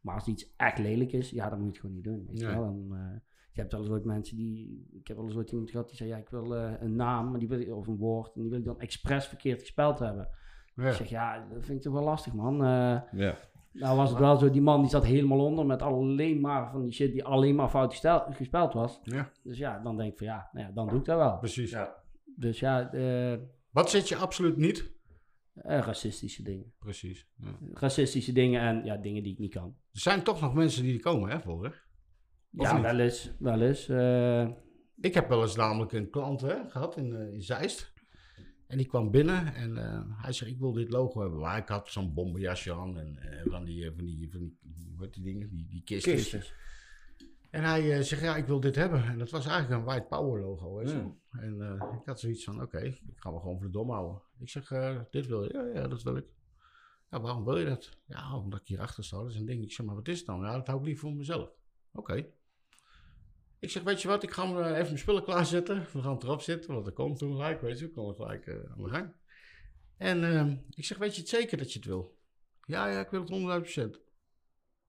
[0.00, 2.40] Maar als iets echt lelijk is, ja, dan moet je het gewoon niet doen, weet
[2.40, 2.64] je wel.
[2.64, 3.20] Dan,
[3.52, 4.86] je hebt wel eens ooit mensen die...
[4.92, 7.30] Ik heb wel eens ooit iemand gehad die zei, ja, ik wil eh, een naam,
[7.30, 10.28] maar die wil, of een woord, en die wil ik dan expres verkeerd gespeld hebben.
[10.74, 10.88] Ja.
[10.88, 12.54] Ik zeg, ja, dat vind ik toch wel lastig, man.
[12.64, 13.36] Eh, Ja.
[13.72, 16.82] nou was het wel zo, die man die zat helemaal onder met alleen maar van
[16.82, 19.00] die shit die alleen maar fout gestel- gespeld was.
[19.02, 21.38] Ja, Dus ja, dan denk ik van ja, nou ja dan doe ik dat wel.
[21.38, 21.76] precies.
[22.36, 23.38] Dus ja, eh,
[23.70, 24.90] Wat zit je absoluut niet?
[25.54, 26.72] eh, racistische dingen.
[26.78, 27.28] Precies.
[27.36, 27.48] Ja.
[27.72, 29.76] Racistische dingen en ja, dingen die ik niet kan.
[29.92, 31.70] Er zijn toch nog mensen die er komen, hè, voor, hè?
[32.52, 32.82] Ja, niet?
[32.82, 33.88] wel eens, wel eens.
[33.88, 34.48] eh,
[35.00, 37.92] Ik heb wel eens namelijk een klant hè, gehad in, eh, in Zeist.
[38.66, 41.38] En die kwam binnen en eh, hij zei, ik wil dit logo hebben.
[41.38, 44.58] Maar ik had zo'n bomberjasje aan en van, die, van, die, van die,
[44.96, 46.12] wat die dingen, die, die kisten.
[46.12, 46.42] Kisten.
[47.50, 49.04] En hij zegt, ja, ik wil dit hebben.
[49.04, 50.78] En dat was eigenlijk een White Power logo.
[50.80, 50.90] Hè.
[50.92, 51.20] Hmm.
[51.30, 54.22] En ik had zoiets van, oké, ik ga me gewoon voor de dom houden.
[54.38, 54.68] Ik zeg,
[55.10, 55.52] dit wil je?
[55.52, 56.26] Ja, ja, dat wil ik.
[57.10, 57.98] Ja, waarom wil je dat?
[58.06, 59.16] Ja, omdat ik hierachter sta.
[59.16, 59.62] Dat is een ding.
[59.62, 60.40] Ik zeg, maar wat is het dan?
[60.40, 61.50] Ja, dat hou ik liever voor mezelf.
[61.92, 62.26] Oké.
[63.62, 65.86] Ik zeg, weet je wat, ik ga eh, even mijn spullen klaarzetten.
[65.92, 68.54] We gaan erop zitten, want er komt toen gelijk, weet je, we komen gelijk eh,
[68.54, 69.12] aan de gang.
[69.96, 72.18] En ehm, ik zeg, weet je het zeker dat je het wil?
[72.66, 74.00] Ja, ja, ik wil het 100%.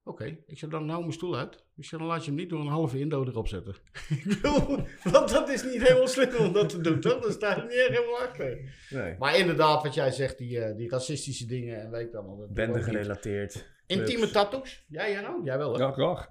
[0.04, 1.64] Oké, ik zeg, dan hou mijn stoel uit.
[1.76, 3.76] Ik zeg, dan laat je hem niet door een halve indo erop zetten.
[4.24, 7.22] ik wil, want dat is niet helemaal slim om dat te doen, toch?
[7.22, 8.74] Dan sta je niet helemaal achter.
[8.90, 9.16] Nee.
[9.18, 12.48] Maar inderdaad, wat jij zegt, die, eh, die racistische dingen en weet ik allemaal.
[12.50, 13.73] Bende gerelateerd.
[14.00, 14.86] Intieme tattoos?
[14.88, 15.44] Ja, jij nou?
[15.44, 15.84] Jij wel, hè?
[15.84, 16.30] Ja, graag.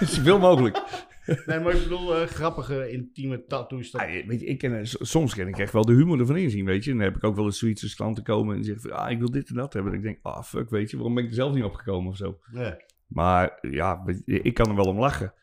[0.14, 0.82] Zoveel mogelijk.
[1.46, 3.90] Nee, maar ik bedoel eh, grappige, intieme tattoos.
[3.90, 4.00] Dat...
[4.00, 6.84] Ja, weet je, ik ken, soms ken ik echt wel de humor ervan inzien, weet
[6.84, 6.90] je.
[6.90, 9.10] En dan heb ik ook wel eens zoiets als klanten komen en zeggen van, ah,
[9.10, 9.92] ik wil dit en dat hebben.
[9.92, 12.16] En ik denk, ah, fuck, weet je, waarom ben ik er zelf niet opgekomen of
[12.16, 12.38] zo.
[12.52, 12.76] Ja.
[13.06, 15.34] Maar ja, je, ik kan er wel om lachen.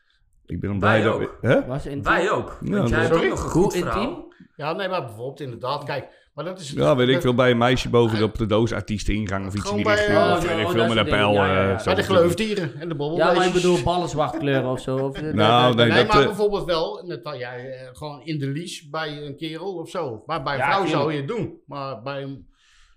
[0.46, 1.14] Ik ben Wij blij dat...
[1.14, 1.38] ook.
[1.40, 1.66] Hè?
[1.66, 2.02] Was intiem?
[2.02, 2.58] Wij ook.
[2.60, 4.24] Ja, Want jij hebt ook nog een goed intiem?
[4.56, 6.70] ja, nee, maar bijvoorbeeld inderdaad, kijk, maar dat is...
[6.70, 9.60] Ja, weet ik veel, bij een meisje boven op de doos artiesteningang of iets in
[9.60, 10.18] Gewoon die bij, richting.
[10.18, 11.32] eh, of oh, weet ik veel, dat met een pijl.
[11.32, 11.84] ja, eh.
[11.84, 13.32] Bij de geloofdieren en de bobbelbeestjes.
[13.34, 14.96] Ja, maar ik bedoel ballen zwart kleuren of zo.
[14.96, 19.22] Of, Nou, nee, maar eh, bijvoorbeeld wel, met, ja, eh, gewoon in de lease bij
[19.26, 20.22] een kerel of zo.
[20.26, 21.58] Maar bij een Ja, vrouw zou je het doen.
[21.66, 22.46] Maar bij een,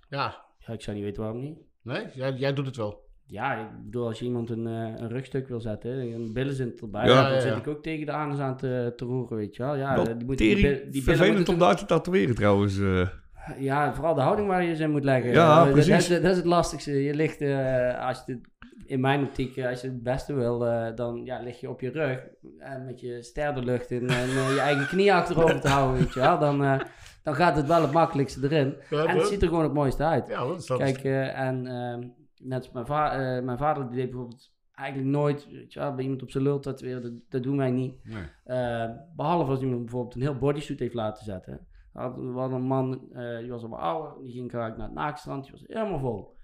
[0.10, 1.58] ja, Ja, ik zou niet weten waarom niet.
[1.82, 3.06] nee, jij, jij doet het wel.
[3.30, 6.82] Ja, ik bedoel, als je iemand een, eh, een rugstuk wil zetten, een billen zit
[6.82, 7.58] erbij, Ja, dan ja, zit ja.
[7.58, 9.76] ik ook tegen de anus aan te, te roeren, weet je wel.
[9.76, 12.80] Ja, Wel die moet, die, die billen vervelend om daar te tatoeëren trouwens.
[12.80, 13.08] eh.
[13.58, 15.32] Ja, vooral de houding waar je ze in moet leggen.
[15.32, 15.92] Ja, dat- precies.
[16.08, 17.04] Dat, is, dat is het lastigste.
[17.04, 18.42] Je ligt, eh, als je
[18.86, 21.82] in mijn optiek, eh, als je het beste wil, eh, dan ja, lig je op
[21.82, 25.62] je rug en met je ster de lucht in en eh, je eigen knie achterover
[25.62, 26.40] te houden, weet je wel.
[26.40, 26.80] Dan, eh,
[27.24, 28.76] dan gaat het wel het makkelijkste erin.
[28.90, 30.28] Ja, En het ziet er gewoon het mooiste uit.
[30.28, 30.66] ja, dat is.
[30.78, 32.08] Kijk, eh, en ehm,
[32.44, 35.94] net als mijn, va- eh, mijn vader, die deed bijvoorbeeld eigenlijk nooit, weet je wel,
[35.96, 37.96] bij iemand op zijn lul tatoeëren, dat, dat doen wij niet.
[38.04, 38.24] Nee.
[38.44, 41.68] Eh, behalve als iemand bijvoorbeeld een heel bodysuit heeft laten zetten.
[41.98, 42.04] We
[42.40, 44.96] hadden we een man, eh, die was al wat ouder, die ging graag naar het
[44.96, 46.36] naakstrand, die was helemaal vol.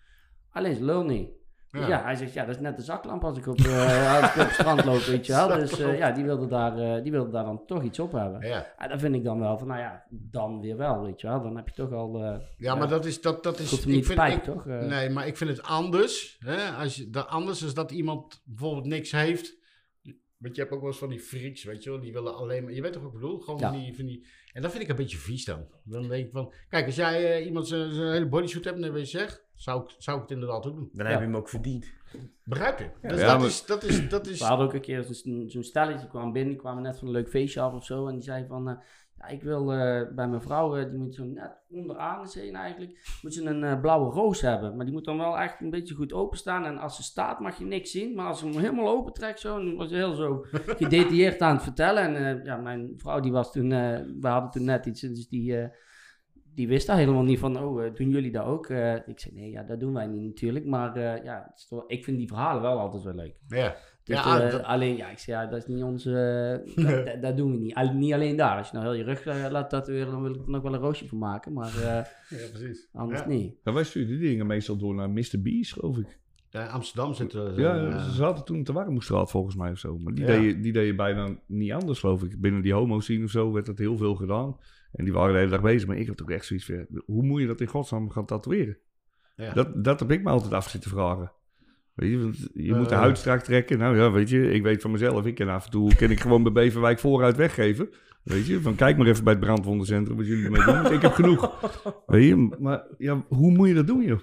[0.51, 1.29] Alleen zijn lul niet.
[1.71, 1.87] Dus Ja.
[1.87, 2.03] ja.
[2.03, 4.45] hij zegt, ja, dat is net de zaklamp als ik op, eh, als ik op
[4.47, 5.47] het strand loop, weet je wel.
[5.47, 8.47] Dus eh, ja, die wilde, daar, die wilde daar dan toch iets op hebben.
[8.47, 8.65] Ja.
[8.77, 11.41] En dan vind ik dan wel van, nou ja, dan weer wel, weet je wel.
[11.41, 12.23] Dan heb je toch al...
[12.23, 13.21] eh ja, maar dat is...
[13.21, 14.65] Dat, dat is te vind- ik- toch?
[14.65, 16.35] Nee, maar ik vind het anders.
[16.39, 16.69] Hè?
[16.71, 19.61] Als je, dat anders is dat iemand bijvoorbeeld niks heeft.
[20.43, 21.99] Want je hebt ook wel eens van die freaks, weet je wel.
[21.99, 22.73] Die willen alleen maar...
[22.73, 23.39] Je weet toch wat ik bedoel?
[23.39, 23.71] Gewoon Ja.
[23.71, 24.25] van, die, van die...
[24.53, 25.65] En dat vind ik een beetje vies dan.
[25.83, 26.53] Dan denk ik van...
[26.69, 29.43] Kijk, als jij eh, iemand zijn hele bodysuit hebt en dan weer zegt...
[29.55, 30.89] Zou ik, zou ik het inderdaad ook doen.
[30.93, 31.11] Dan Ja.
[31.11, 31.85] heb je hem ook verdiend.
[32.43, 32.89] Begrijp je?
[33.07, 34.09] Dus Ja, dat, maar- is, dat is...
[34.09, 34.39] Dat is...
[34.39, 37.07] We hadden ook een keer zo'n zo'n stelletje, die kwam binnen, die kwamen net van
[37.07, 38.07] een leuk feestje af of zo.
[38.07, 38.75] En die zei van, eh,
[39.23, 43.17] ja, ik wil eh, bij mijn vrouw, eh, die moet zo net onderaan zijn eigenlijk,
[43.21, 44.75] moet ze een eh, blauwe roos hebben.
[44.75, 46.65] Maar die moet dan wel echt een beetje goed openstaan.
[46.65, 48.15] En als ze staat mag je niks zien.
[48.15, 51.63] Maar als ze hem helemaal open trekt zo, en was heel zo gedetailleerd aan het
[51.63, 52.15] vertellen.
[52.15, 53.69] En ja, mijn vrouw die was toen,
[54.19, 55.71] we hadden toen net iets, dus die...
[56.55, 58.69] die wist daar helemaal niet van, oh, doen jullie dat ook?
[59.05, 60.65] Ik zei, nee, ja, dat doen wij niet natuurlijk.
[60.65, 61.53] Maar ja,
[61.87, 63.35] ik vind die verhalen wel altijd wel leuk.
[63.47, 63.75] Ja.
[64.03, 66.11] Dus, Ja, eh, dat- alleen, ja, ik zeg, ja, dat is niet onze,
[66.65, 67.73] eh, dat, dat, dat doen we niet.
[67.75, 68.57] Al- niet alleen daar.
[68.57, 70.73] Als je nou heel je rug eh, laat tatoeëren, dan wil ik er nog wel
[70.73, 71.83] een roosje van maken, maar eh,
[72.39, 72.89] ja, precies.
[72.93, 73.27] anders Ja.
[73.27, 73.55] niet.
[73.63, 75.39] Ja, wij stuurden die dingen meestal door naar Mr.
[75.43, 76.19] B's, geloof ik.
[76.49, 77.59] Ja, Amsterdam zit er...
[77.59, 79.97] Ja, ze zaten toen te Warmoestraat volgens mij of zo.
[79.97, 80.31] Maar die, Ja.
[80.31, 82.41] deden, die bijna niet anders, geloof ik.
[82.41, 84.57] Binnen die homo-scene of zo werd dat heel veel gedaan.
[84.91, 85.87] En die waren de hele dag bezig.
[85.87, 88.77] Maar ik heb ook echt zoiets van, hoe moet je dat in godsnaam gaan tatoeëren?
[89.35, 89.53] Ja.
[89.53, 91.31] Dat, dat heb ik me altijd af zitten vragen.
[91.95, 93.01] Weet je, je moet de Eh.
[93.01, 93.77] huid strak trekken.
[93.77, 95.25] Nou ja, weet je, ik weet van mezelf.
[95.25, 97.89] Ik ken af en toe, kan ik gewoon bij Beverwijk vooruit weggeven.
[98.23, 100.81] Weet je, van kijk maar even bij het brandwondencentrum wat jullie ermee doen.
[100.81, 101.71] want Ik heb genoeg.
[102.05, 104.19] Weet je, maar ja, hoe moet je dat doen, joh?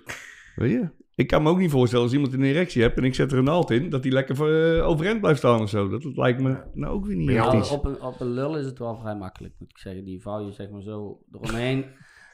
[0.56, 0.88] Weet je?
[1.14, 3.38] Ik kan me ook niet voorstellen als iemand een erectie hebt en ik zet er
[3.38, 4.34] een naald in, dat die lekker
[4.78, 5.88] eh, overeind blijft staan of zo.
[5.88, 8.56] Dat, dat lijkt me nou ook weer niet Ja, echt op, een, op een lul
[8.58, 10.04] is het wel vrij makkelijk, moet ik zeggen.
[10.04, 11.84] Die vouw je zeg maar zo eromheen.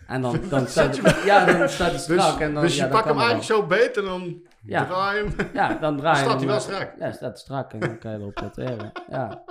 [0.06, 2.40] En dan, dan staat hij, ja, dan staat hij Dus, strak.
[2.40, 4.84] en dan, dus je ja, pakt hem eigenlijk zo beet en dan Ja.
[4.86, 5.50] draai hem.
[5.54, 6.94] Ja, dan draai je staat hij wel strak.
[6.98, 8.50] Ja, staat strak en dan kan je erop.
[9.08, 9.44] Ja.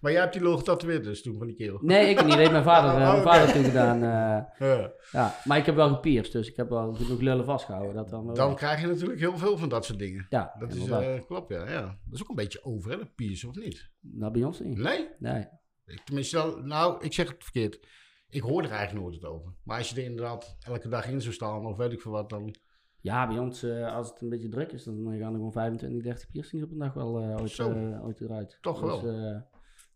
[0.00, 1.78] Maar jij hebt die logo getatoeëerd dus toen van die kerel.
[1.82, 2.28] Nee, ik niet.
[2.28, 3.96] Dat heeft mijn vader, eh, Oh, mijn vader toen gedaan.
[4.02, 4.90] eh, Ja.
[5.12, 5.34] ja.
[5.44, 7.94] Maar ik heb wel gepierst, dus ik heb wel genoeg lullen vastgehouden.
[7.94, 8.34] Dat dan.
[8.34, 10.26] Dan krijg je natuurlijk heel veel van dat soort dingen.
[10.28, 11.80] ja, Dat is, eh, klopt, ja, ja.
[11.80, 13.90] Dat is ook een beetje over, hè, dat piercen, of niet?
[14.00, 14.78] Nou, bij ons niet.
[14.78, 15.08] Nee?
[15.18, 15.46] Nee.
[15.86, 17.86] Ik- Tenminste, wel- nou, ik zeg het verkeerd.
[18.28, 19.52] Ik hoor er eigenlijk nooit het over.
[19.64, 22.30] Maar als je er inderdaad elke dag in zou staan, of weet ik veel wat,
[22.30, 22.54] dan...
[23.00, 26.02] Ja, bij ons, eh, als het een beetje druk is, dan gaan er gewoon 25,
[26.02, 28.58] 30 piercings op een dag wel eh, ooit, eh, ooit eruit.
[28.60, 29.12] Toch Dus, wel.
[29.12, 29.40] eh,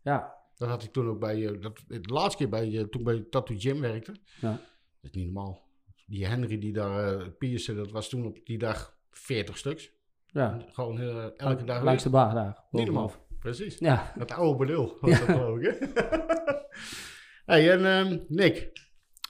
[0.02, 3.02] ja, Dat had ik toen ook bij, eh, dat, de laatste keer bij, eh, toen
[3.02, 4.12] bij Tattoo Gym werkte.
[4.40, 4.50] Ja.
[4.50, 4.60] Dat
[5.00, 5.60] is niet normaal.
[6.06, 9.90] Die Henry die daar uh, piercen, dat was toen op die dag 40 stuks.
[10.26, 10.64] Ja.
[10.72, 12.64] Gewoon uh, elke dag Langs de daar.
[12.70, 13.12] Niet normaal.
[13.38, 13.78] Precies.
[13.78, 14.12] Ja.
[14.18, 14.96] Dat oude bedul.
[15.00, 15.70] Was dat ook, hè?
[17.52, 18.86] hey, en um, Nick.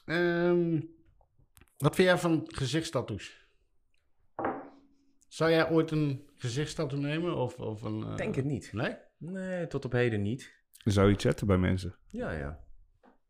[0.07, 0.91] Um,
[1.79, 3.42] wat vind jij van gezichtstattoos?
[5.33, 7.37] Zou jij ooit een gezichtstattoo nemen?
[7.37, 8.17] Of, of een, uh...
[8.17, 8.71] Denk het niet.
[8.73, 8.95] Nee?
[9.19, 10.55] Nee, tot op heden niet.
[10.85, 11.95] Zou je het zetten bij mensen?
[12.07, 12.59] Ja, ja.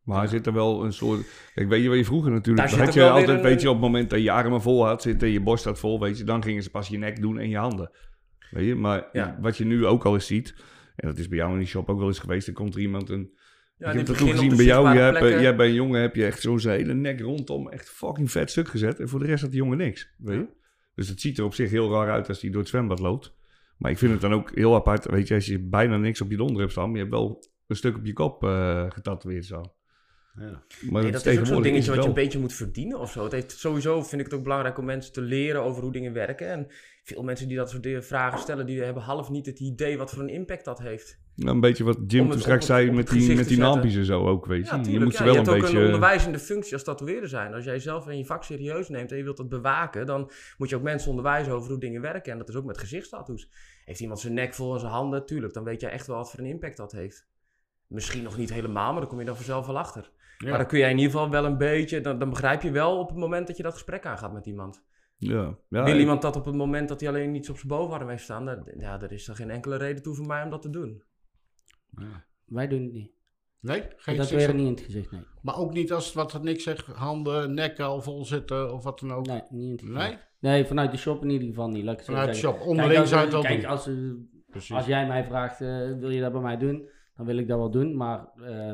[0.03, 0.28] Maar ja.
[0.28, 1.26] zit er wel een soort...
[1.55, 2.70] Kijk, weet je wat je vroeger natuurlijk...
[2.70, 3.42] Daar had je altijd, een...
[3.42, 5.28] weet je, op het moment dat je armen vol had zitten...
[5.28, 6.24] je borst had vol, weet je...
[6.24, 7.90] dan gingen ze pas je nek doen en je handen.
[8.50, 8.74] Weet je?
[8.74, 9.38] Maar ja.
[9.40, 10.55] wat je nu ook al eens ziet...
[10.96, 12.46] en dat is bij jou in die shop ook wel eens geweest...
[12.46, 13.38] er komt er iemand een...
[13.76, 16.14] Ja, ik heb het toen gezien bij jou, je hebt, jij bij een jongen heb
[16.14, 19.00] je echt zo'n hele nek rondom echt fucking vet stuk gezet.
[19.00, 20.61] En voor de rest had die jongen niks, weet je?
[20.95, 23.34] Dus het ziet er op zich heel raar uit als hij door het zwembad loopt.
[23.76, 26.30] Maar ik vind het dan ook heel apart, weet je, als je bijna niks op
[26.30, 29.45] je donder hebt staan, maar je hebt wel een stuk op je kop uh, getatoeëerd
[29.45, 29.70] staan.
[30.35, 30.62] Ja.
[30.91, 33.22] Maar nee, dat is ook zo'n dingetje wat je een beetje moet verdienen of zo.
[33.22, 36.12] Het heeft, sowieso vind ik het ook belangrijk om mensen te leren over hoe dingen
[36.12, 36.49] werken.
[36.49, 36.66] En
[37.03, 40.22] veel mensen die dat soort vragen stellen, die hebben half niet het idee wat voor
[40.22, 41.20] een impact dat heeft.
[41.35, 44.26] Nou, een beetje wat Jim toen straks zei met die, met die naampjes en zo
[44.26, 44.76] ook, weet je.
[44.76, 47.55] Ja, je moet ze wel je een hebt ook een onderwijzende functie als tatoeëerder zijn.
[47.55, 50.68] Als jij zelf en je vak serieus neemt en je wilt dat bewaken, dan moet
[50.68, 52.33] je ook mensen onderwijzen over hoe dingen werken.
[52.33, 53.49] En dat is ook met gezichtstattoos.
[53.85, 56.30] Heeft iemand zijn nek vol en zijn handen, tuurlijk, dan weet jij echt wel wat
[56.30, 57.26] voor een impact dat heeft.
[57.87, 60.11] Misschien nog niet helemaal, maar dan kom je dan vanzelf wel achter.
[60.39, 60.49] Ja.
[60.49, 62.99] Maar dan kun jij in ieder geval wel een beetje, dan, dan begrijp je wel
[62.99, 64.85] op het moment dat je dat gesprek aangaat met iemand.
[65.16, 65.59] Ja.
[65.68, 68.22] ja Wil iemand dat op het moment dat hij alleen iets op zijn bovenarm heeft
[68.22, 70.70] staan, dan, ja, er is er geen enkele reden toe voor mij om dat te
[70.70, 71.03] doen.
[71.91, 72.24] Ja.
[72.45, 73.11] Wij doen het niet.
[73.61, 73.83] Nee?
[73.97, 75.22] Geen dat weer niet in het gezicht, nee.
[75.43, 78.99] Maar ook niet als wat het niks zegt, handen, nekken al vol zitten of wat
[78.99, 79.26] dan ook?
[79.26, 79.99] Nee, niet in het gezicht.
[79.99, 80.18] Nee?
[80.41, 81.85] Nee, vanuit de shop in ieder geval niet.
[81.85, 83.70] Laat vanuit de shop, onderling zou het al kijk, doen.
[83.70, 83.89] Als,
[84.72, 86.89] als jij mij vraagt, uh, wil je dat bij mij doen?
[87.16, 88.28] Dan wil ik dat wel doen, maar...
[88.37, 88.72] Uh,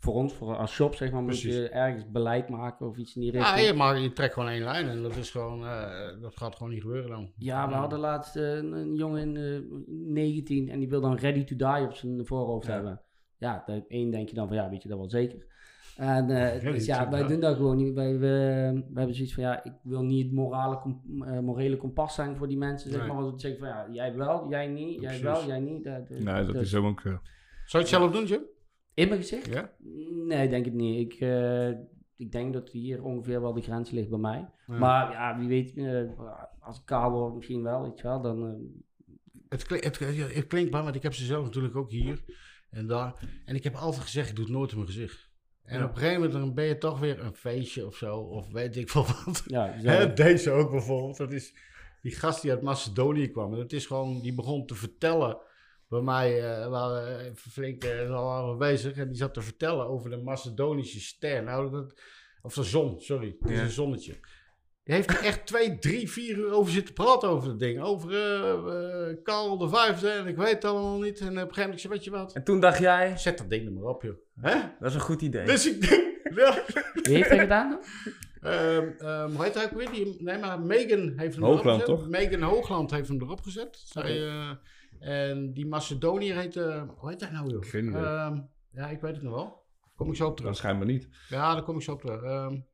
[0.00, 1.44] voor ons, voor als shop, zeg maar, Precies.
[1.44, 3.58] moet je ergens beleid maken of iets in die richting.
[3.58, 6.56] Ja, je, maar je trekt gewoon één lijn en dat is gewoon, uh, dat gaat
[6.56, 7.32] gewoon niet gebeuren dan.
[7.36, 11.44] Ja, we hadden laatst uh, een jongen in uh, 19 en die wil dan ready
[11.44, 12.72] to die op zijn voorhoofd ja.
[12.72, 13.00] hebben.
[13.38, 15.46] Ja, dat, één denk je dan van, ja, weet je dat wel zeker.
[15.96, 16.26] En
[16.62, 17.94] dus ja, wij doen dat gewoon niet.
[17.94, 18.26] Wij, we,
[18.94, 21.02] hebben zoiets van, ja, ik wil niet het morale, com,
[21.42, 23.08] morele kompas zijn voor die mensen, zeg nee.
[23.08, 23.22] maar.
[23.22, 25.84] Want ik zeg van, ja, jij wel, jij niet, jij wel, jij niet.
[25.84, 26.72] Dat, nee, dat dus.
[26.72, 27.00] is ook...
[27.00, 27.18] Zou
[27.70, 28.42] je het zelf doen, Jim?
[28.94, 29.46] In mijn gezicht?
[29.46, 29.72] Ja?
[30.26, 31.12] Nee, denk ik niet.
[31.12, 31.68] Ik, uh,
[32.16, 34.48] ik denk dat hier ongeveer wel de grens ligt bij mij.
[34.66, 34.78] Ja.
[34.78, 36.10] Maar ja, wie weet, uh,
[36.60, 38.46] als ik kaal word misschien wel, weet je wel, dan...
[38.46, 38.54] Uh...
[39.48, 39.98] Het, klink, het,
[40.34, 42.24] het, klinkt maar, want ik heb ze zelf natuurlijk ook hier
[42.70, 43.14] en daar.
[43.44, 45.30] En ik heb altijd gezegd, ik doe het nooit in mijn gezicht.
[45.62, 45.84] En ja.
[45.84, 48.76] op een gegeven moment dan ben je toch weer een feestje of zo, of weet
[48.76, 49.42] ik veel wat.
[49.46, 51.16] Ja, Hè, deze ook bijvoorbeeld.
[51.16, 51.54] Dat is
[52.02, 53.52] die gast die uit Macedonië kwam.
[53.52, 55.38] En dat is gewoon, die begon te vertellen
[55.90, 58.96] bij mij uh, waren we even flink uh, al bezig.
[58.96, 61.42] En die zat te vertellen over de Macedonische ster.
[61.42, 62.00] Nou, dat,
[62.42, 63.36] of de zon, sorry.
[63.40, 63.62] Het is ja.
[63.62, 64.18] een zonnetje.
[64.84, 67.80] Die heeft er echt twee, drie, vier uur over zitten praten over dat ding.
[67.80, 71.20] Over uh, Karel de Vijfde en ik weet het allemaal niet.
[71.20, 72.32] En op een gegeven moment weet je wat?
[72.32, 73.16] En toen dacht jij...
[73.18, 74.16] Zet dat ding er maar op, joh.
[74.40, 74.54] Hè?
[74.80, 75.46] Dat is een goed idee.
[75.46, 75.84] Dus ik
[76.34, 76.64] ja.
[76.94, 77.80] Wie heeft dat gedaan dan?
[78.52, 79.90] Um, um, hoe heet hij ook weer?
[79.90, 81.86] Die, nee, maar Megan heeft hem Hoogland, erop gezet.
[81.86, 82.08] toch?
[82.08, 83.82] Megan Hoogland heeft hem erop gezet.
[83.84, 84.58] Zij, okay.
[85.00, 87.62] En die Macedoniër heet, uh, hoe heet hij nou joh?
[87.64, 88.02] Geen idee.
[88.02, 89.62] Um, ja, ik weet het nog wel.
[89.94, 90.50] Kom ik zo op terug.
[90.50, 91.08] Waarschijnlijk niet.
[91.28, 92.22] Ja, daar kom ik zo op terug.
[92.22, 92.66] Um,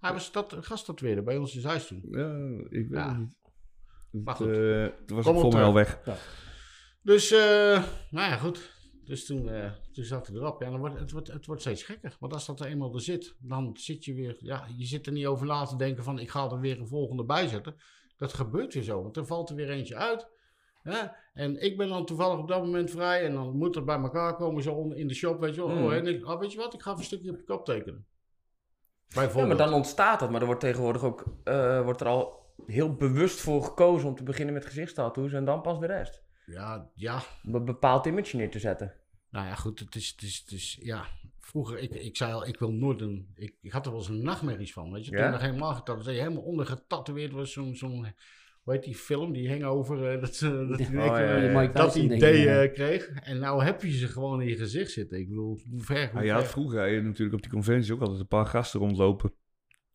[0.00, 2.02] hij was dat, gasttatoeëerder bij ons in Zuid toen.
[2.10, 2.34] Ja,
[2.68, 3.08] ik weet Ja.
[3.08, 3.34] het niet.
[4.24, 4.56] Maar Het, goed.
[4.56, 6.00] eh, toen was Kom ik voor mij al weg.
[7.02, 7.38] Dus, eh,
[8.10, 8.74] nou ja, goed.
[9.04, 10.62] Dus toen, eh, toen zat hij erop.
[10.62, 12.16] Ja, dan wordt, het, wordt, het wordt steeds gekker.
[12.20, 14.36] Want als dat er eenmaal er zit, dan zit je weer...
[14.38, 16.18] Ja, je zit er niet over na te denken van...
[16.18, 17.76] ik ga er weer een volgende bij zetten.
[18.16, 19.02] Dat gebeurt weer zo.
[19.02, 20.28] Want er valt er weer eentje uit.
[20.92, 23.24] Ja, en ik ben dan toevallig op dat moment vrij.
[23.24, 25.40] En dan moet het bij elkaar komen zo in de shop.
[25.40, 25.76] Weet je wel.
[25.76, 25.84] Mm.
[25.84, 26.74] Oh, en ik, oh, weet je wat?
[26.74, 28.06] Ik ga even een stukje op je kop tekenen.
[29.08, 30.30] Ja, maar dan ontstaat dat.
[30.30, 34.22] Maar er wordt tegenwoordig ook eh, wordt er al heel bewust voor gekozen om te
[34.22, 36.22] beginnen met gezichtstattoos en dan pas de rest.
[36.46, 37.22] Ja, ja.
[37.44, 38.94] Om een bepaald image neer te zetten.
[39.30, 39.78] Nou ja, goed.
[39.78, 41.06] Het is, het is, het is ja.
[41.40, 43.32] Vroeger, ik, ik zei al, ik wil nooit een...
[43.34, 45.10] Ik, ik had er wel eens een nachtmerries van, weet je.
[45.10, 45.30] Toen Ja?
[45.30, 47.52] nog helemaal getatoeëerd, helemaal ondergetatoeëerd was.
[47.52, 48.14] Zo'n, zo'n,
[48.66, 49.32] hoe heet die film?
[49.32, 51.60] Die hing over, eh, dat, ze- dat, die Oh, ik, ja, eh, ja, ja.
[51.60, 52.62] Mike dat idee ja.
[52.62, 53.08] eh, kreeg.
[53.08, 55.18] En nou heb je ze gewoon in je gezicht zitten.
[55.18, 57.92] Ik bedoel, hoe ver, hoe Maar je had vroeger had je natuurlijk op die conventie
[57.94, 59.32] ook altijd een paar gasten rondlopen.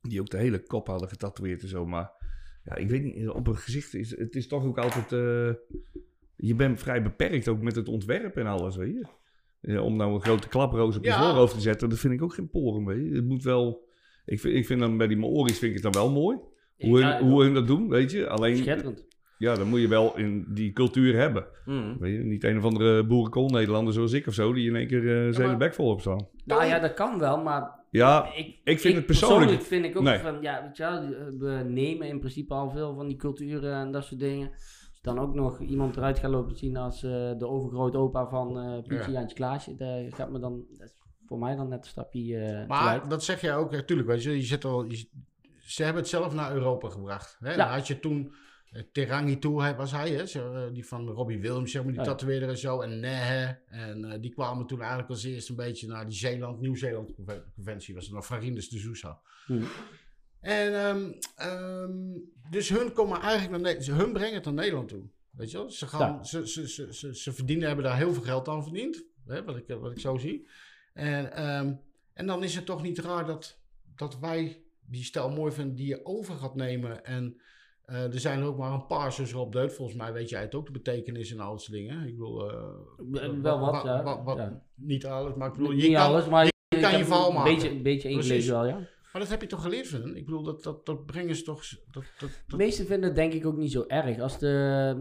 [0.02, 1.86] Die ook de hele kop hadden getatoeëerd en zo.
[1.86, 2.12] Maar
[2.64, 5.12] ja, ik weet niet, op een gezicht is het is toch ook altijd.
[5.12, 5.78] eh,
[6.36, 9.06] je bent vrij beperkt ook met het ontwerp en alles, weet je.
[9.62, 11.20] Ja, om nou een grote klaproos op je Ja.
[11.24, 13.16] voorhoofd te zetten, dat vind ik ook geen porum, weet je.
[13.16, 13.90] Het moet wel.
[14.26, 16.38] Ik vind, ik vind dan bij die Maori's vind ik het dan wel mooi.
[16.82, 18.28] Hoe, Ja, hun, hoe hun dat doen, weet je.
[18.30, 19.06] Alleen, Schitterend.
[19.38, 21.46] ja, dan moet je wel in die cultuur hebben.
[21.66, 21.98] Mm.
[22.00, 24.88] Weet je, niet een of andere boerenkool Nederlander zoals ik of zo, die in één
[24.88, 26.28] keer eh zijn bek vol op staan.
[26.46, 28.30] Nou ja, dat kan wel, maar Ja,
[28.64, 30.20] ik vind het persoonlijk- vind ik ook Nee.
[30.20, 31.08] van, ja, weet je wel,
[31.40, 34.50] we nemen in principe al veel van die culturen en dat soort dingen.
[34.50, 38.82] Als dan ook nog iemand eruit gaat lopen zien als eh, de overgrootopa van eh
[38.88, 39.18] Pietje Ja.
[39.18, 40.94] Jantje Klaasje, daar gaat me dan, dat is
[41.26, 44.08] voor mij dan net een stapje eh Maar dat zeg jij ook, natuurlijk.
[44.10, 45.10] Weet je, je zit al, je-
[45.72, 47.38] ze hebben het zelf naar Europa gebracht.
[47.40, 47.50] Hè?
[47.52, 47.58] Ja.
[47.58, 48.34] Dan had je toen
[48.72, 50.26] eh, Terangi toe, hij- was hij, hè?
[50.26, 52.08] Zo, eh, die van Robbie Williams, zeg maar, die Ja.
[52.08, 52.82] tatoeëerder en zo.
[52.82, 53.58] En Nehe.
[53.68, 57.44] En eh, die kwamen toen eigenlijk als eerste een beetje naar die Zeeland, Nieuw-Zeeland conven-
[57.56, 57.94] conventie.
[57.96, 59.20] Was er nog Farindes de Sousa.
[59.46, 59.64] Hm.
[60.40, 61.92] En ehm, ehm,
[62.50, 65.04] dus hun komen eigenlijk naar Ne- hun brengen het naar Nederland toe.
[65.32, 65.70] Weet je wel?
[65.70, 66.24] Ze, gaan, Ja.
[66.24, 69.04] ze, ze, ze, ze, ze verdienen, hebben daar heel veel geld aan verdiend.
[69.28, 69.44] Hè?
[69.44, 70.48] Wat, ik, wat ik zo zie.
[70.94, 71.74] En, ehm,
[72.14, 73.60] en dan is het toch niet raar dat,
[73.96, 74.62] dat wij
[74.92, 77.06] die stijl mooi vinden die je over gaat nemen.
[77.06, 77.42] En
[77.86, 79.74] eh, er zijn er ook maar een paar zus op deut.
[79.74, 82.08] Volgens mij weet jij het ook, de betekenis en al dat soort dingen.
[82.08, 82.50] Ik bedoel...
[82.52, 82.58] eh,
[83.26, 84.04] Eh, wel wat, ja.
[84.04, 84.64] wat- wat- Ja.
[84.76, 85.72] Niet alles, maar ik bedoel...
[85.72, 87.54] Je kan, alles, maar je kan je verhaal maken.
[87.54, 88.78] beetje, een beetje ingelezen wel, ja.
[89.12, 90.16] Maar dat heb je toch geleerd van?
[90.16, 91.64] Ik bedoel, dat, dat, dat brengen ze toch...
[91.92, 94.96] Dat, dat, De meesten vinden het denk ik ook niet zo erg als de,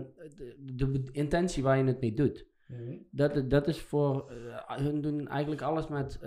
[0.59, 2.47] de, de intentie waar je het mee doet.
[2.66, 2.97] Mhm.
[3.11, 4.32] Dat, dat is voor
[4.66, 6.18] hun doen eigenlijk alles met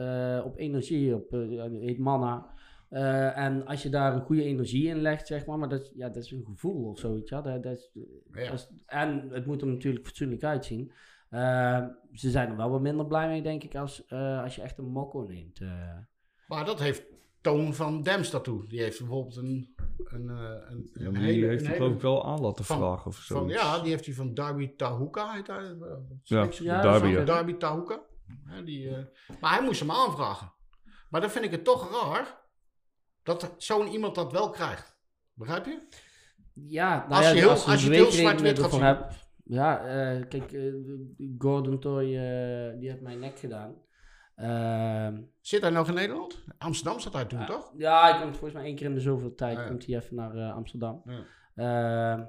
[0.45, 1.31] op energie, op
[1.79, 2.52] heet manna.
[2.93, 5.91] Eh, en als je daar een goede energie in legt, zeg maar, maar dat, is-
[5.95, 7.29] ja, dat is een gevoel of zoiets.
[7.29, 7.41] Ja?
[7.41, 7.89] Dat, dat is,
[8.33, 8.49] Ja.
[8.49, 10.91] dat is- en het moet er natuurlijk fatsoenlijk uitzien.
[11.29, 14.61] Eh, ze zijn er wel wat minder blij mee, denk ik, als, eh, als je
[14.61, 15.59] echt een mokko neemt.
[15.61, 15.97] eh.
[16.47, 17.03] Maar dat heeft
[17.41, 18.63] Toon van Dems Tattoo.
[18.67, 20.37] Die heeft bijvoorbeeld een, een, eh,
[20.69, 21.33] een, Ja, een maar hele...
[21.33, 23.35] die heeft hij geloof ik wel aan laten van- vragen of zo.
[23.39, 25.33] van, ja, die heeft hij van Darby Tahuka.
[25.33, 25.75] Heet hij,
[26.23, 26.81] Ja, ja?
[26.81, 27.23] Darby, ja.
[27.23, 27.99] Darby Tahuka.
[28.65, 29.03] Die, eh,
[29.41, 30.51] maar hij moest hem aanvragen.
[31.09, 32.41] Maar dan vind ik het toch raar
[33.23, 34.95] dat zo'n iemand dat wel krijgt.
[35.33, 35.87] Begrijp je?
[36.53, 38.81] Ja, nou Als je heel- als, als je heel zwart-wit gaat zien.
[38.83, 39.21] hebt.
[39.43, 40.73] Ja, eh, kijk, eh,
[41.37, 43.75] Gordon Toy, eh, die heeft mijn nek gedaan.
[44.35, 46.43] Ehm, Zit hij nog in Nederland?
[46.57, 47.73] Amsterdam zat hij toen, toch?
[47.77, 49.69] Ja, hij komt volgens mij één keer in de zoveel tijd Ah, ja.
[49.69, 51.01] komt hij even naar Amsterdam.
[51.05, 51.23] Ja.
[51.55, 52.23] Ehm,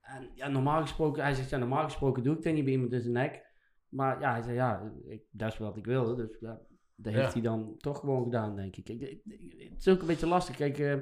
[0.00, 2.92] en ja, normaal gesproken, hij zegt ja, normaal gesproken doe ik dat niet bij iemand
[2.92, 3.42] in zijn nek.
[3.88, 6.14] Maar ja, hij zei ja, ik, dat is wat ik wilde.
[6.14, 6.60] Dus ja,
[6.96, 8.84] dat heeft hij dan toch gewoon gedaan, denk ik.
[8.84, 9.20] Kijk, het-
[9.58, 10.56] het is ook een beetje lastig.
[10.56, 10.94] Kijk, eh,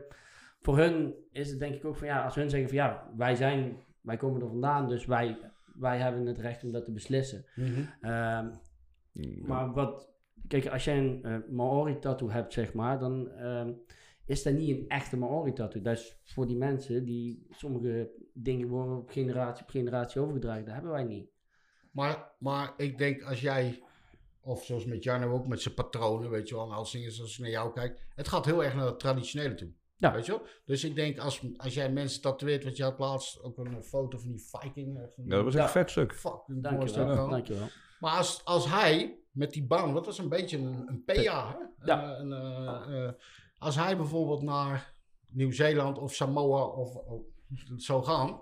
[0.61, 3.35] voor hun is het denk ik ook van ja, als hun zeggen van ja, wij
[3.35, 5.39] zijn, wij komen er vandaan, dus wij,
[5.75, 7.45] wij hebben het recht om dat te beslissen.
[8.01, 8.51] Ehm,
[9.47, 10.11] maar wat,
[10.49, 13.73] kijk, als jij een eh, Maori tattoo hebt, zeg maar, dan ehm,
[14.27, 15.83] is dat niet een echte Maori tattoo.
[15.83, 20.65] Dat is voor die mensen die sommige dingen worden op generatie op generatie overgedragen.
[20.65, 21.31] Dat hebben wij niet.
[21.91, 23.83] Maar, maar ik denk als jij,
[24.45, 27.39] of zoals met Jarno ook met zijn patronen, weet je wel, en als als ik
[27.39, 29.73] naar jou kijk, het gaat heel erg naar het traditionele toe.
[29.97, 30.13] Ja.
[30.13, 30.43] Weet je wel?
[30.65, 34.19] Dus ik denk als, als jij mensen tatoeëert, wat je had laatst ook een foto
[34.19, 34.97] van die Viking.
[34.99, 35.63] een- Ja, dat was echt Ja.
[35.63, 36.15] een vet stuk.
[36.15, 37.15] Fucking mooi stuk Dankjewel.
[37.15, 37.31] gewoon.
[37.31, 37.67] Dankjewel.
[38.01, 41.13] Maar als, als hij met die baan, wat was een beetje een, een PA,
[41.79, 41.87] hè?
[41.87, 42.19] Ja.
[42.19, 43.13] Een, een, eh, eh,
[43.59, 44.95] als hij bijvoorbeeld naar
[45.29, 47.23] Nieuw-Zeeland of Samoa of, of
[47.77, 48.41] zou gaan,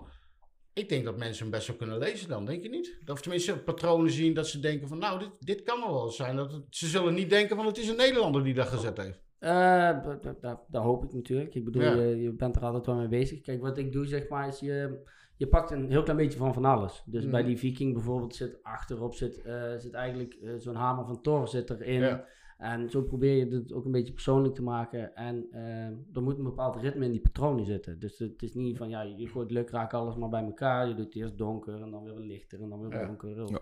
[0.73, 2.97] ik denk dat mensen hem best wel kunnen lezen dan, denk je niet?
[3.07, 6.35] Of tenminste patronen zien dat ze denken van, nou, dit, dit kan nog wel zijn.
[6.35, 9.19] Dat het- ze zullen niet denken van, het is een Nederlander die dat gezet heeft.
[9.39, 11.55] Eh, dat- dat- dat- dat hoop ik natuurlijk.
[11.55, 11.93] Ik bedoel, Ja.
[11.93, 13.41] je, je bent er altijd wel mee bezig.
[13.41, 15.03] Kijk, wat ik doe, zeg maar, is je,
[15.37, 17.03] je pakt een heel klein beetje van van alles.
[17.05, 21.21] Dus bij die Viking bijvoorbeeld zit achterop zit, eh, zit eigenlijk eh, zo'n hamer van
[21.21, 21.99] Thor zit erin.
[22.01, 22.25] Ja.
[22.61, 25.15] En zo probeer je het ook een beetje persoonlijk te maken.
[25.15, 27.99] En eh, er moet een bepaald ritme in die patronen zitten.
[27.99, 30.87] Dus het is niet van, ja, je gooit lukraak alles maar bij elkaar.
[30.87, 33.05] Je doet het eerst donker en dan weer lichter en dan weer Ja.
[33.05, 33.51] donker.
[33.51, 33.61] Ja.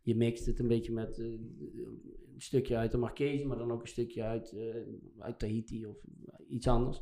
[0.00, 3.82] Je mixt het een beetje met eh, een stukje uit de Marquese, maar dan ook
[3.82, 4.74] een stukje uit, eh,
[5.18, 5.96] uit Tahiti of
[6.48, 7.00] iets anders.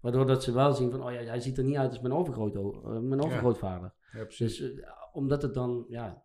[0.00, 2.14] Waardoor dat ze wel zien van, oh ja, hij ziet er niet uit als mijn,
[2.14, 2.54] overgroot,
[3.02, 3.94] mijn overgrootvader.
[4.12, 4.58] Ja, precies.
[4.58, 4.80] Dus
[5.12, 6.22] omdat het dan, ja,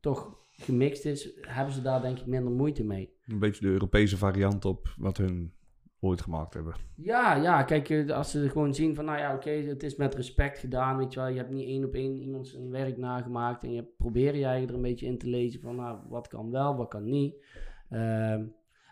[0.00, 3.16] toch gemixt is, hebben ze daar denk ik minder moeite mee.
[3.26, 5.52] Een beetje de Europese variant op wat hun
[6.00, 6.74] ooit gemaakt hebben.
[6.96, 10.14] Ja, ja, kijk, eh, als ze gewoon zien van, nou ja, oké, het is met
[10.14, 11.28] respect gedaan, weet je wel.
[11.28, 14.68] Je hebt niet één op één iemand zijn werk nagemaakt en je probeer je eigen
[14.68, 17.34] er een beetje in te lezen van, nou, wat kan wel, wat kan niet.
[17.88, 18.44] Ehm,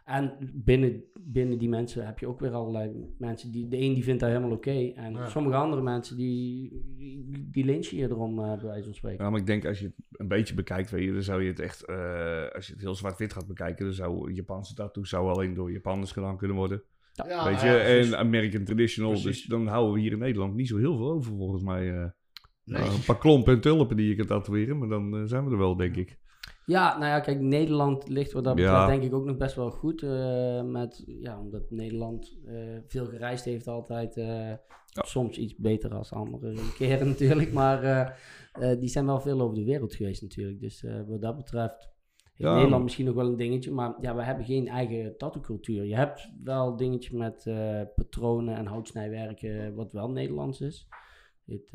[0.05, 4.05] en binnen, binnen die mensen heb je ook weer allerlei mensen, die, de een die
[4.05, 5.27] vindt dat helemaal oké en Ja.
[5.29, 9.25] sommige andere mensen die, die, die lynchen je erom, eh, bij wijze van spreken.
[9.25, 11.49] Ja, maar ik denk als je het een beetje bekijkt, weet je, dan zou je
[11.49, 15.29] het echt, eh, als je het heel zwart-wit gaat bekijken, dan zou Japanse tattoo zou
[15.29, 16.83] alleen door Japanners gedaan kunnen worden.
[17.13, 19.27] Ja, weet je, ja, en American Traditional, Precies.
[19.41, 21.89] dus dan houden we hier in Nederland niet zo heel veel over volgens mij.
[21.95, 22.09] eh.
[22.65, 22.81] Nee.
[22.83, 25.59] Nou, een paar klompen en tulpen die je kan tatoeëren, maar dan zijn we er
[25.59, 26.19] wel, denk ik.
[26.71, 28.63] Ja, nou ja, kijk, Nederland ligt wat dat Ja.
[28.65, 30.03] betreft denk ik ook nog best wel goed.
[30.03, 34.17] eh, met, ja, omdat Nederland eh, veel gereisd heeft altijd.
[34.17, 34.53] eh,
[35.07, 37.53] Soms iets beter als andere keren natuurlijk.
[37.53, 37.81] Maar
[38.79, 40.61] die zijn wel veel over de wereld geweest natuurlijk.
[40.61, 41.89] Dus wat dat betreft
[42.37, 45.85] In Ja, Nederland misschien nog wel een dingetje, maar ja, we hebben geen eigen tattoo-cultuur.
[45.85, 47.43] Je hebt wel dingetje met
[47.95, 50.89] patronen en houtsnijwerken, wat wel Nederlands is.
[51.47, 51.71] Het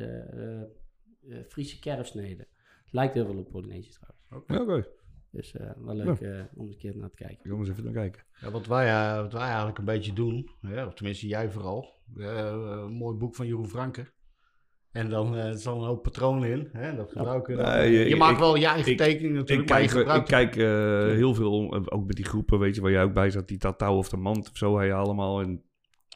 [1.47, 2.47] Friese kerfsneden.
[2.83, 4.14] Het lijkt heel veel op Polynesisch trouwens.
[4.31, 4.85] Oké.
[5.31, 7.37] Dus eh, wel leuk eh, om eens een keer naar te kijken.
[7.43, 8.23] Ik ga eens even naar kijken.
[8.41, 11.93] Ja, wat, wij, eh, wat wij eigenlijk een beetje doen, hè, of tenminste jij vooral,
[12.17, 12.27] eh,
[12.85, 14.13] een mooi boek van Jeroen Franke.
[14.91, 16.69] En dan zit een hoop patronen in.
[16.71, 17.57] Hè, dat gebruiken.
[17.57, 20.25] Nee, je ik- maakt ik- wel je eigen ik- tekening Ik natuurlijk, maar je kijk,
[20.25, 23.47] kijk eh, heel veel, ook met die groepen, weet je, waar jij ook bij zat,
[23.47, 25.41] die Tatouw of de Mand of zo, hij allemaal.
[25.41, 25.63] En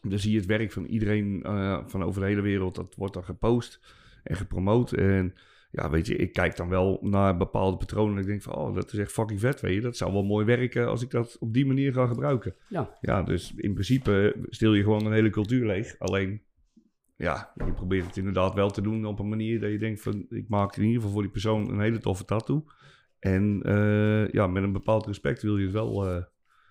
[0.01, 3.13] dan zie je het werk van iedereen eh, van over de hele wereld, dat wordt
[3.13, 3.79] dan gepost
[4.23, 4.91] en gepromoot.
[4.91, 5.33] En
[5.71, 8.75] ja, weet je, ik kijk dan wel naar bepaalde patronen en ik denk van, oh,
[8.75, 9.81] dat is echt fucking vet, weet je.
[9.81, 12.55] Dat zou wel mooi werken als ik dat op die manier ga gebruiken.
[12.67, 12.97] Ja.
[13.01, 15.99] Ja, dus in principe stil je gewoon een hele cultuur leeg.
[15.99, 16.41] Alleen,
[17.15, 20.25] ja, je probeert het inderdaad wel te doen op een manier dat je denkt van,
[20.29, 22.63] ik maak in ieder geval voor die persoon een hele toffe tattoo.
[23.19, 26.23] En eh, ja, met een bepaald respect wil je het wel, eh,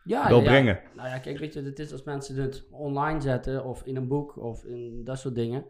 [0.05, 0.81] Ja, wel ja, brengen.
[0.97, 4.09] Nou ja, kijk, weet je, het is als mensen het online zetten of in een
[4.09, 5.65] boek of in dat soort dingen.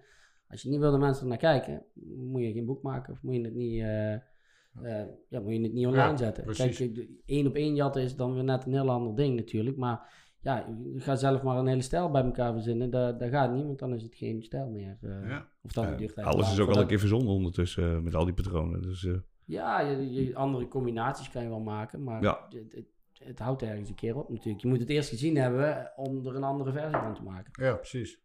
[0.49, 1.83] Als je niet wil dat mensen er naar kijken,
[2.17, 5.63] moet je geen boek maken of moet je het niet, eh, eh, ja, moet je
[5.63, 6.45] het niet online Ja, zetten.
[6.45, 6.77] precies.
[6.77, 9.77] Kijk, één op één jatten is dan weer net een heel ander ding natuurlijk.
[9.77, 12.91] Maar ja, je gaat zelf maar een hele stijl bij elkaar verzinnen.
[12.91, 14.99] Dat, dat gaat niet, want dan is het geen stijl meer.
[15.01, 15.29] eh.
[15.29, 15.49] Ja.
[15.63, 18.83] Of dan alles is ook al een keer verzonnen ondertussen met al die patronen.
[18.83, 22.47] Dus eh, Ja, je, je- andere combinaties kan je wel maken, maar Ja.
[22.49, 22.87] het, het,
[23.19, 24.63] het houdt ergens een keer op natuurlijk.
[24.63, 27.65] Je moet het eerst gezien hebben om er een andere versie van te maken.
[27.65, 28.21] Ja, precies.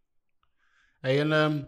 [1.00, 1.64] Hey, en ehm,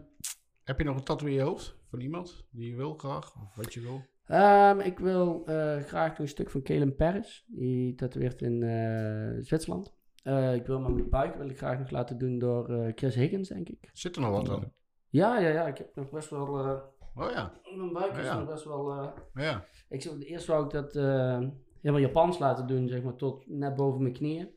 [0.65, 3.35] heb je nog een tattoo in je hoofd van iemand die je wil graag?
[3.35, 4.01] Of wat je wil?
[4.25, 7.45] Ehm, ik wil eh, graag nog een stuk van Kalen Paris.
[7.47, 9.93] Die tatoeëert in eh, Zwitserland.
[10.23, 13.69] Eh, ik wil mijn buik wil ik graag nog laten doen door Chris Higgins, denk
[13.69, 13.89] ik.
[13.93, 14.71] Zit er nog wat aan?
[15.09, 15.67] Ja, ja, ja.
[15.67, 16.47] Ik heb nog best wel...
[17.17, 18.37] Oh ja, mijn buik is Ja.
[18.39, 18.91] nog best wel...
[18.91, 19.65] eh, ja.
[19.89, 20.93] ik zou, eerst wou ik dat
[21.81, 24.49] helemaal Japans laten doen, zeg maar, tot net boven mijn knieën.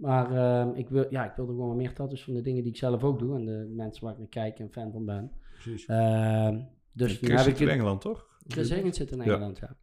[0.00, 2.62] Maar ehm, ik, wil, ja, ik wil er gewoon wat meer tattoos van de dingen
[2.62, 3.34] die ik zelf ook doe.
[3.36, 5.32] En de mensen waar ik naar kijk en fan van ben.
[5.52, 5.86] precies.
[5.86, 6.60] Ehm,
[6.92, 8.26] dus toen Chris heb ik zit in Engeland, toch?
[8.46, 9.20] Chris Higgins zit in.
[9.20, 9.76] Engeland, ja.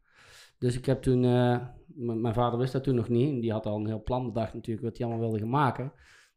[0.58, 1.60] Dus ik heb toen, eh,
[1.96, 3.30] mijn vader wist dat toen nog niet.
[3.30, 5.92] En die had al een heel plan bedacht natuurlijk wat hij allemaal wilde gaan maken.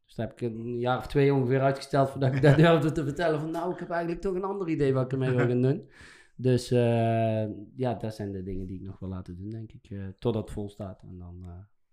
[0.05, 3.03] Dus daar heb ik een jaar of twee ongeveer uitgesteld voordat ik dat durfde te
[3.03, 3.39] vertellen.
[3.39, 5.87] Van nou, ik heb eigenlijk toch een ander idee wat ik ermee wil gaan doen.
[6.35, 9.89] Dus eh, ja, dat zijn de dingen die ik nog wil laten doen, denk ik.
[9.89, 11.01] eh, totdat het vol staat.
[11.01, 11.51] En dan, eh,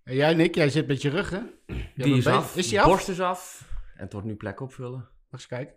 [0.08, 1.40] En jij Nick, jij zit met je rug hè?
[1.66, 2.56] Jij Die is af.
[2.56, 2.86] Is die af?
[2.86, 3.70] Borst is af.
[3.94, 4.98] En het wordt nu plek opvullen.
[5.00, 5.74] Mag eens kijken.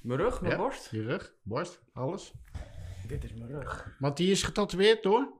[0.00, 0.58] Mijn rug, mijn Ja.
[0.58, 0.90] borst.
[0.90, 2.32] Je rug, borst, alles.
[3.08, 3.96] Dit is mijn rug.
[3.98, 5.36] Want die is getatoeëerd door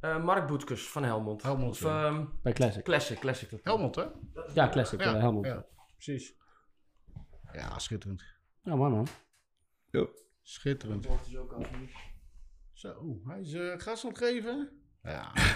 [0.00, 1.42] Eh, Mark Boetskes van Helmond.
[1.42, 2.04] Helmond, Of ja.
[2.06, 2.84] ehm, bij Classic.
[2.84, 3.50] Classic, Classic.
[3.50, 4.04] dat- Helmond, hè?
[4.54, 5.46] Ja, Classic, Ja, eh, Helmond.
[5.46, 6.34] Ja, Ja, precies.
[7.52, 8.22] Ja, schitterend.
[8.62, 9.06] mooi man.
[10.42, 11.06] Schitterend.
[11.06, 11.88] Borst is ook af nu.
[12.72, 14.70] Zo, hij is eh gas aan het geven.
[15.02, 15.48] Ja, mooi.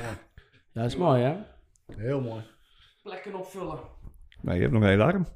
[0.72, 1.42] Ja, dat is mooi hè.
[1.97, 2.43] Heel mooi.
[3.03, 3.78] Plekken opvullen.
[4.43, 5.26] Nee, je hebt nog een hele arm.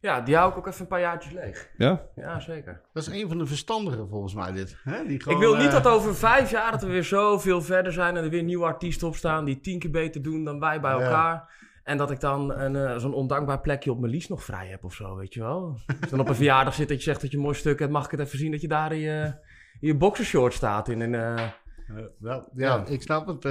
[0.00, 1.70] Ja, die hou ik ook even een paar jaartjes leeg.
[1.76, 2.02] Ja?
[2.14, 2.80] Ja, zeker.
[2.92, 4.76] Dat is een van de verstandigen volgens mij dit.
[4.84, 5.02] Hè?
[5.04, 7.92] Die Ik gewoon, wil niet eh, dat over vijf jaar dat we weer zoveel verder
[7.92, 10.80] zijn en er weer nieuwe artiesten op staan die tien keer beter doen dan wij
[10.80, 11.00] bij Ja.
[11.00, 11.58] elkaar.
[11.84, 14.84] En dat ik dan een, eh, zo'n ondankbaar plekje op mijn lies nog vrij heb
[14.84, 15.78] of zo, weet je wel.
[16.10, 18.04] Dan op een verjaardag zit dat je zegt dat je een mooi stuk hebt, mag
[18.04, 19.22] ik het even zien dat je daar in je,
[19.80, 20.88] in je boxershort staat.
[20.88, 21.46] In een, eh,
[22.18, 23.44] wel, ja, ik snap het.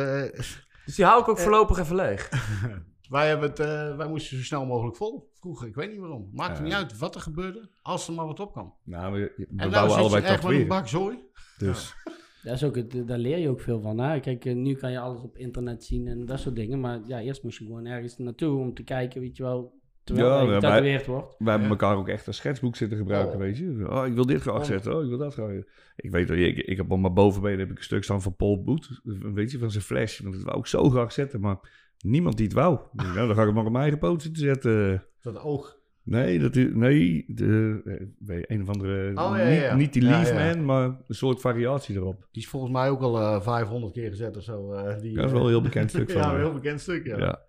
[0.89, 2.29] Eh, dus die hou ik ook voorlopig even leeg.
[3.09, 5.31] wij, hebben het eh, wij moesten zo snel mogelijk vol.
[5.33, 6.29] Vroeger, ik weet niet waarom.
[6.33, 6.63] Maakt Ja.
[6.63, 8.73] niet uit wat er gebeurde, als er maar wat op kwam.
[8.83, 11.17] Nou, we, we En nou bouwen allebei echt met een bak zooi.
[11.57, 11.93] Dus
[12.43, 13.97] Dat is ook het, daar leer je ook veel van.
[13.97, 14.19] Hè?
[14.19, 16.79] Kijk, eh, nu kan je alles op internet zien en dat soort dingen.
[16.79, 19.78] Maar ja, eerst moest je gewoon ergens naartoe om te kijken, weet je wel,
[20.15, 21.35] terwijl Ja, maar- getatoeëerd wordt.
[21.37, 23.39] wij hebben elkaar ook echt als schetsboek zitten gebruiken, Oh.
[23.39, 23.85] weet je.
[23.89, 24.63] Oh, ik wil dit graag Oh.
[24.63, 24.95] zetten.
[24.95, 25.51] Oh, ik wil dat graag.
[25.95, 28.35] Ik weet dat ik, ik heb op mijn bovenbeen heb ik een stuk staan van
[28.35, 28.99] Paul Boet.
[29.33, 30.19] Weet je, van zijn flash.
[30.19, 31.57] Want dat wou ik zo graag zetten, maar
[31.99, 32.79] niemand die het wou.
[32.93, 35.03] Nou, dan ga ik het maar op mijn eigen poot zitten zetten.
[35.21, 35.77] Dat oog.
[36.03, 39.75] Nee, dat is, nee, de, eh, weet je, een of andere, Oh, ja, niet, ja.
[39.75, 40.53] niet die Leaf ja.
[40.55, 42.27] Man, maar een soort variatie erop.
[42.31, 44.71] Die is volgens mij ook al eh 500 keer gezet of zo.
[44.73, 47.05] eh, die, Dat is wel een heel bekend stuk van ja, een heel bekend stuk,
[47.05, 47.47] ja.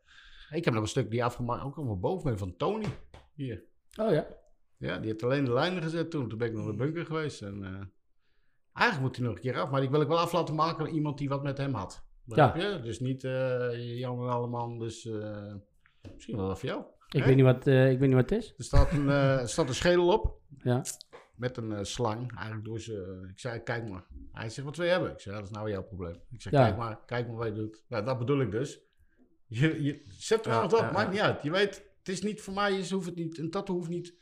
[0.51, 0.57] Ja.
[0.57, 2.87] Ik heb nog een stuk die afgemaakt, ook nog boven ben van Tony.
[3.35, 3.63] Hier.
[4.01, 4.27] Oh ja.
[4.77, 6.29] Ja, die heeft alleen de lijnen gezet toen.
[6.29, 7.43] Toen ben ik nog naar de bunker geweest.
[7.43, 7.81] En, eh,
[8.73, 9.71] eigenlijk moet hij nog een keer af.
[9.71, 12.05] Maar die wil ik wel af laten maken door iemand die wat met hem had.
[12.25, 12.81] Begrijp je?
[12.83, 14.79] Dus niet eh Jan en Alleman.
[14.79, 15.55] Dus eh,
[16.15, 16.83] misschien wel voor jou.
[17.09, 17.27] Ik, Hè?
[17.27, 18.55] weet niet wat, ik weet niet wat het is.
[18.57, 20.39] Er staat een, er staat een schedel op.
[20.59, 20.83] Ja.
[21.35, 22.33] Met een slang.
[22.37, 23.27] Eigenlijk door ze.
[23.31, 24.07] Ik zei, kijk maar.
[24.33, 25.11] Hij zegt, wat wil je hebben?
[25.13, 26.17] Ik zei, ja, dat is nou jouw probleem.
[26.31, 26.63] Ik zeg, Ja.
[26.65, 26.99] kijk maar.
[27.07, 27.85] Kijk maar wat je doet.
[27.89, 28.81] Nou, dat bedoel ik dus.
[29.51, 30.81] Je, je zet er wat op.
[30.81, 31.11] ja, maakt ja.
[31.11, 31.43] niet uit.
[31.43, 32.79] Je weet, het is niet voor mij.
[32.79, 34.15] Is, hoeft het niet, een tattoo hoeft niet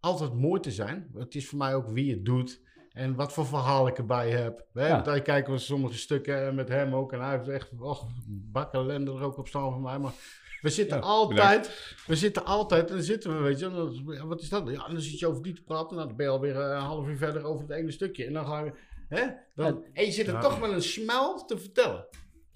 [0.00, 1.10] altijd mooi te zijn.
[1.14, 2.60] Het is voor mij ook wie het doet.
[2.92, 4.66] En wat voor verhaal ik erbij heb.
[4.72, 4.88] Hè?
[4.88, 5.00] Ja.
[5.02, 7.12] Daar kijken we sommige stukken met hem ook.
[7.12, 9.98] En hij heeft echt och, bakken ellende er ook op staan van mij.
[9.98, 10.12] Maar
[10.60, 14.26] we zitten Ja, altijd, we zitten altijd, en dan zitten we, weet je, en dan-
[14.28, 14.68] wat is dat?
[14.68, 15.96] Ja, en dan zit je over die te praten.
[15.96, 18.24] Nou, dan ben je alweer eh, een half uur verder over het ene stukje.
[18.24, 18.72] En dan gaan we,
[19.08, 19.26] hè?
[19.54, 22.06] Dan, en je zit er toch met een smel te vertellen.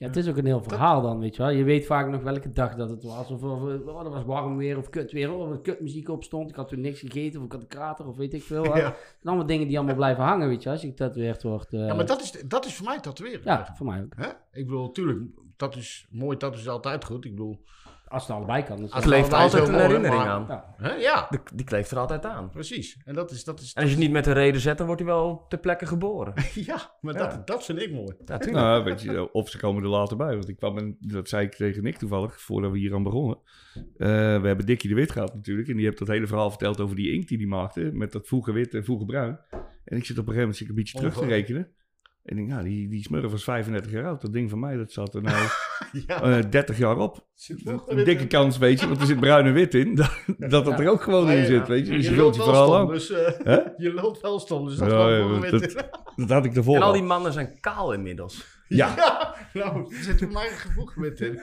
[0.02, 1.50] Ja, het is ook een heel verhaal dan, weet je wel.
[1.50, 3.30] Je weet vaak nog welke dag dat het was.
[3.30, 5.32] Of, of oh, dat was warm weer of kut weer.
[5.32, 6.50] Of er kutmuziek op stond.
[6.50, 8.64] Ik had toen niks gegeten of ik had een krater of weet ik veel.
[8.72, 8.74] Ja.
[8.74, 8.94] Zijn
[9.24, 10.72] allemaal dingen die allemaal blijven hangen, weet je wel.
[10.72, 11.72] Als je getatoeëerd wordt.
[11.72, 11.86] eh.
[11.86, 13.40] Ja, maar dat is, dat is voor mij tatoeëren.
[13.44, 14.12] Ja, voor mij ook.
[14.16, 14.28] Hè?
[14.52, 15.20] Ik bedoel, tuurlijk,
[15.56, 17.24] dat is mooi, dat is altijd goed.
[17.24, 17.62] Ik bedoel,
[18.12, 18.76] Als het allebei kan.
[18.76, 20.44] Dus Het leeft altijd een herinnering maar- aan.
[20.48, 20.74] ja.
[20.78, 20.92] hè?
[20.94, 22.50] ja, Die, die kleeft er altijd aan.
[22.50, 22.98] precies.
[23.04, 24.86] En dat is, dat is, En als je het niet met een reden zet, dan
[24.86, 26.34] wordt hij wel ter plekke geboren.
[26.66, 27.26] ja, maar Ja.
[27.26, 28.14] Dat, dat vind ik mooi.
[28.26, 28.38] Ja.
[28.50, 30.32] Nou, weet je, of ze komen er later bij.
[30.34, 33.38] Want ik kwam, en dat zei ik tegen Nick toevallig, voordat we hier aan begonnen.
[33.74, 34.08] Eh,
[34.40, 35.68] we hebben Dickie de Wit gehad natuurlijk.
[35.68, 37.90] En die heeft dat hele verhaal verteld over die inkt die hij maakte.
[37.92, 39.38] Met dat vroege wit en vroege bruin.
[39.84, 41.68] En ik zit op een gegeven moment een beetje terug te rekenen.
[42.22, 44.20] En ik denk, nou, die, die smurf was 35 jaar oud.
[44.20, 45.36] Dat ding van mij, dat zat er nou
[46.06, 47.26] Ja, eh 30 jaar op.
[47.86, 49.94] Een dikke kans, weet je, want er zit bruin en wit in.
[49.94, 51.46] Dat dat, dat er ook gewoon in Ja, ja.
[51.46, 51.92] zit, weet je.
[51.92, 52.92] Dus je lult vult je wel verhaal stom.
[52.92, 53.56] Dus, eh, Hè?
[53.84, 56.92] je lult wel stom, dus dat Ja, ja, dat- Dat had ik ervoor En al
[56.92, 58.60] die mannen zijn kaal inmiddels.
[58.68, 61.38] Ja, Ja, nou, er zit een gevoegd in.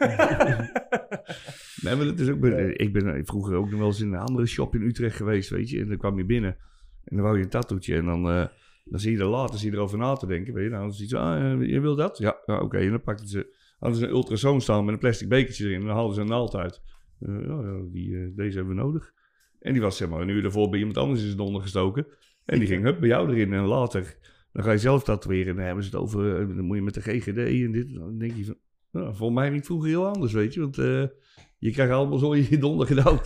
[1.81, 4.45] Nee, maar dat is ook, ik ben vroeger ook nog wel eens in een andere
[4.47, 5.79] shop in Utrecht geweest, weet je.
[5.79, 6.57] En dan kwam je binnen
[7.03, 7.95] en dan wou je een tattoetje.
[7.95, 8.45] En dan, eh,
[8.89, 10.69] dan zie je er later zie je erover na te denken, weet je.
[10.69, 12.17] Nou, dan zie je, zo, ah, eh, je wil dat?
[12.17, 12.77] Ja, ja oké.
[12.77, 15.79] En dan pakten ze, hadden ze een ultrasoon staan met een plastic bekertje erin.
[15.79, 16.81] En dan haalden ze een naald uit.
[17.19, 19.13] Eh, ja, die, eh, deze hebben we nodig.
[19.59, 22.07] En die was zeg maar een uur daarvoor bij iemand anders in zijn donder gestoken.
[22.45, 23.53] En die ging hup, bij jou erin.
[23.53, 24.17] En later,
[24.51, 25.49] dan ga je zelf tatoeëren.
[25.49, 27.93] En dan hebben ze het over, dan moet je met de GGD en dit.
[27.93, 28.57] Dan denk je van,
[28.91, 30.59] nou, volgens mij ging het vroeger heel anders, weet je.
[30.59, 30.77] Want
[31.59, 33.25] je krijgt allemaal zo in je donder gedouwd.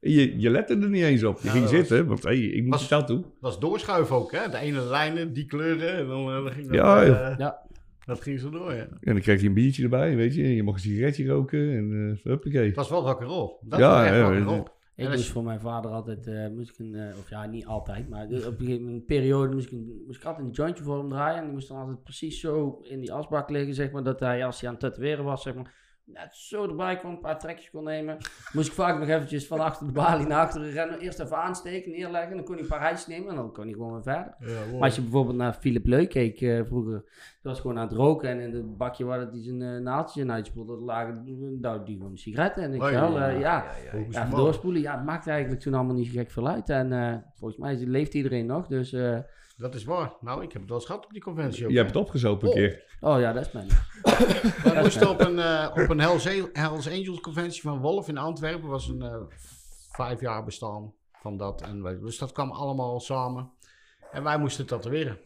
[0.00, 1.38] je, je lette er niet eens op.
[1.38, 3.16] Je Ja, ging dat zitten, want hey, ik moet was- je tattoo.
[3.20, 4.48] Dat was doorschuiven ook, hè?
[4.50, 6.74] De ene lijnen, die kleuren, en dan, eh, dan ging dat...
[6.74, 7.38] Ja, eh.
[7.38, 7.68] Ja.
[8.04, 8.80] Dat ging zo door, ja.
[9.00, 10.42] En dan kreeg je een biertje erbij, weet je.
[10.42, 12.66] En je mocht een sigaretje roken en uh, huppakee.
[12.66, 13.56] Het was wel rock'n'roll.
[13.60, 14.64] Dat Ja, was echt ja, rock'n'roll.
[14.96, 17.66] Ik moest je- voor mijn vader altijd, eh, moest ik een, eh, of ja, niet
[17.66, 20.52] altijd, maar op een gegeven moment, een periode moest ik, een, moest ik altijd een
[20.52, 21.38] jointje voor hem draaien.
[21.38, 24.44] En die moest dan altijd precies zo in die asbak liggen, zeg maar, dat hij
[24.44, 25.74] als hij aan het tatoeëren was, zeg maar,
[26.12, 28.16] net zo erbij kwam, een paar trekjes kon nemen.
[28.52, 31.90] Moest ik vaak nog eventjes van achter de balie naar achteren rennen, eerst even aansteken,
[31.90, 34.34] neerleggen, dan kon hij een paar hijs nemen en dan kon hij gewoon weer verder.
[34.38, 34.72] Ja.
[34.72, 37.96] Maar als je bijvoorbeeld naar Philip Leuk keek eh, vroeger, die was gewoon aan het
[37.96, 41.96] roken en in het bakje waar hij zijn uh, naaldjes in uitspoelde, lagen nou, die
[41.96, 43.64] gewoon sigaretten en ik Oh, wel, ja, eh, ja.
[43.84, 44.06] Ja, mij.
[44.08, 44.82] even doorspoelen.
[44.82, 46.68] Ja, het maakt eigenlijk toen allemaal niet zo gek veel uit.
[46.68, 48.66] En eh, volgens mij leeft iedereen nog.
[48.66, 49.18] Dus, eh,
[49.60, 50.12] Dat is waar.
[50.20, 51.70] Nou, ik heb het wel eens gehad op die conventie ook.
[51.70, 52.58] Je hebt het opgezopen een Oh.
[52.60, 52.84] keer.
[53.00, 53.66] oh ja, dat is mijn.
[54.74, 56.00] We moesten op een, eh, op een
[56.52, 58.68] Hells, Angels conventie van Wolf in Antwerpen.
[58.68, 59.16] was een eh,
[59.92, 61.62] vijf jaar bestaan van dat.
[61.62, 63.50] En wij, dus dat kwam allemaal samen.
[64.12, 65.18] En wij moesten tatoeëren.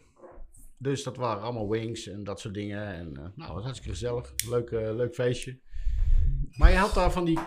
[0.78, 2.86] Dus dat waren allemaal wings en dat soort dingen.
[2.94, 4.32] En eh, nou, het was hartstikke gezellig.
[4.48, 5.58] Leuk, eh, leuk feestje.
[6.56, 7.38] Maar je had daar van die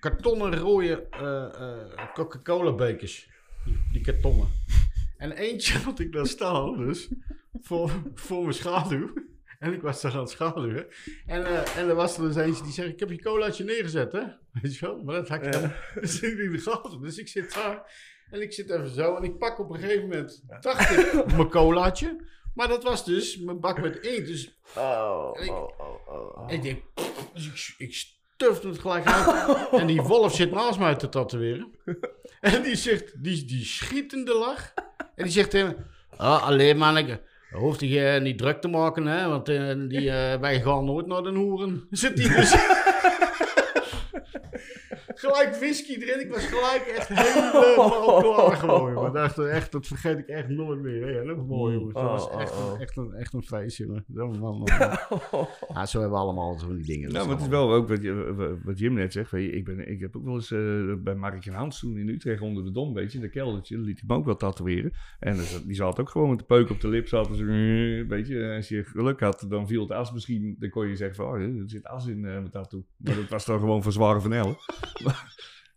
[0.00, 3.28] kartonnen rode eh, eh, Coca-Cola bekers.
[3.64, 4.48] Die, die kartonnen.
[5.16, 7.08] En eentje had ik daar staan, dus
[7.60, 9.12] voor, voor mijn schaduw.
[9.58, 10.86] En ik was daar aan het schaduwen.
[11.26, 14.12] En, eh, en er was er dus eentje die zei: Ik heb je colaatje neergezet,
[14.12, 14.22] hè?
[14.52, 15.02] Weet je wel?
[15.02, 17.00] Maar dat had ik dan dus in de gaten.
[17.00, 18.04] Dus ik zit daar.
[18.30, 19.16] En ik zit even zo.
[19.16, 20.44] En ik pak op een gegeven moment.
[20.60, 22.24] Dacht ik mijn colaatje.
[22.54, 24.26] Maar dat was dus mijn bak met inkt.
[24.26, 26.52] Dus Oh, Ik- oh, oh, oh, oh.
[26.52, 26.82] ik denk.
[27.34, 28.16] Dus ik, ik
[28.62, 29.68] het gelijk uit.
[29.70, 31.70] En die wolf zit naast mij te tatoeëren.
[32.40, 34.74] En die zegt: Die, die schiet in de lach.
[35.16, 35.76] En die zegt tegen me:
[36.16, 37.20] Ah, alleen manneke.
[37.50, 39.28] Hoeft je niet druk te maken, hè?
[39.28, 41.86] Want eh, die, eh, wij gaan nooit naar de hoeren.
[41.90, 42.54] Zit die dus.
[45.18, 46.20] gelijk whisky erin.
[46.20, 49.06] Ik was gelijk echt helemaal klaar gewoon.
[49.06, 51.06] Ik dacht echt, dat vergeet ik echt nooit meer.
[51.06, 51.24] hè.
[51.24, 51.94] dat was mooi, jongens.
[51.94, 52.72] Dat was Oh, echt, oh, oh.
[52.72, 54.04] Een, echt, een, echt een feest, jongen.
[54.14, 54.58] Zo, man, man,
[55.30, 55.46] man.
[55.74, 57.12] Ja, zo hebben we allemaal zo'n dingen.
[57.12, 57.88] Nou, maar het is wel ook
[58.64, 59.30] wat, Jim net zegt.
[59.30, 61.96] Weet je, ik, ben, ik heb ook wel eens eh, bij Mark en Hans toen
[61.96, 64.36] in Utrecht onder de Dom, weet je, in de keldertje, liet hij me ook wel
[64.36, 64.92] tatoeëren.
[65.18, 67.28] En dus, die zat ook gewoon met de peuk op de lip, zo, eh,
[68.08, 71.16] weet je, als je geluk had, dan viel het as misschien, dan kon je zeggen
[71.16, 72.84] van, oh, er zit as in eh mijn tattoo.
[72.96, 74.56] Maar dat was dan gewoon van zware vanellen.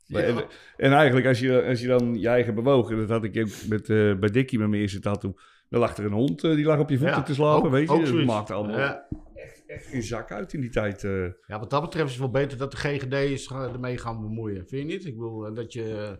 [0.07, 0.45] Maar, en,
[0.77, 3.67] en eigenlijk, als je, als je dan je eigen bewoog, en dat had ik ook
[3.67, 5.33] met, eh, bij Dickie met mijn eerste tattoo,
[5.69, 7.71] dan lag er een hond, eh, die lag op je voeten Ja, te slapen, ook-
[7.71, 8.15] weet je.
[8.15, 9.07] dat maakte allemaal Ja.
[9.35, 11.03] echt, echt geen zak uit in die tijd.
[11.03, 11.25] eh.
[11.47, 14.21] Ja, wat dat betreft is het wel beter dat de GGD is gaan- ermee gaan
[14.21, 14.67] bemoeien.
[14.67, 15.05] Vind je niet?
[15.05, 16.17] Ik bedoel, dat je...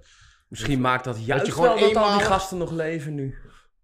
[0.50, 3.36] Misschien maakt dat juist je gewoon wel dat al die gasten nog leven nu.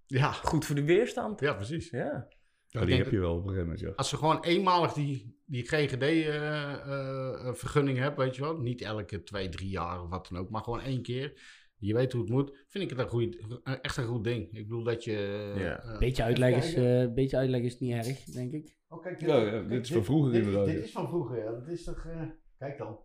[0.05, 1.39] Ja, Goed voor de weerstand.
[1.39, 1.89] ja precies.
[1.89, 2.28] Ja.
[2.67, 3.91] Die heb je wel op een gegeven moment, ja.
[3.95, 8.58] Als ze gewoon eenmalig die, die GGD-vergunning hebben, weet je wel.
[8.58, 11.41] Niet elke twee, drie jaar of wat dan ook, maar gewoon één keer.
[11.78, 12.64] Je weet hoe het moet.
[12.68, 14.48] Vind ik het een goeie, eh, echt een goed ding.
[14.52, 15.54] Ik bedoel dat je...
[15.58, 15.80] Ja.
[15.80, 18.78] eh, Beetje uitleg is, eh, beetje uitleg is niet erg, denk ik.
[18.89, 21.52] Oh, kijk, Ja, ja, dit is van vroeger dit, inderdaad, Dit is van vroeger, ja.
[21.52, 22.06] Dat is toch...
[22.06, 22.22] eh,
[22.58, 23.00] kijk dan.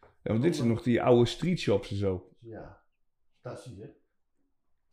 [0.00, 2.28] Ja, want dit zijn nog die oude street shops en zo.
[2.40, 2.82] Ja.
[3.40, 3.86] Fantastisch, hè?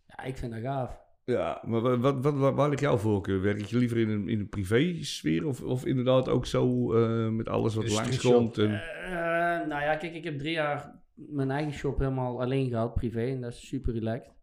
[0.05, 1.05] Ja, ik vind dat gaaf.
[1.31, 3.41] Ja, maar wa- wat, wat, wat, waar ligt jouw voorkeur?
[3.41, 7.49] Werk je liever in een, in een privé-sfeer of, of inderdaad ook zo eh, met
[7.49, 8.57] alles wat langskomt?
[8.57, 8.73] En...
[8.73, 13.21] Eh, nou ja, kijk, ik heb drie jaar mijn eigen shop helemaal alleen gehad, privé.
[13.25, 14.33] En dat is super relaxed.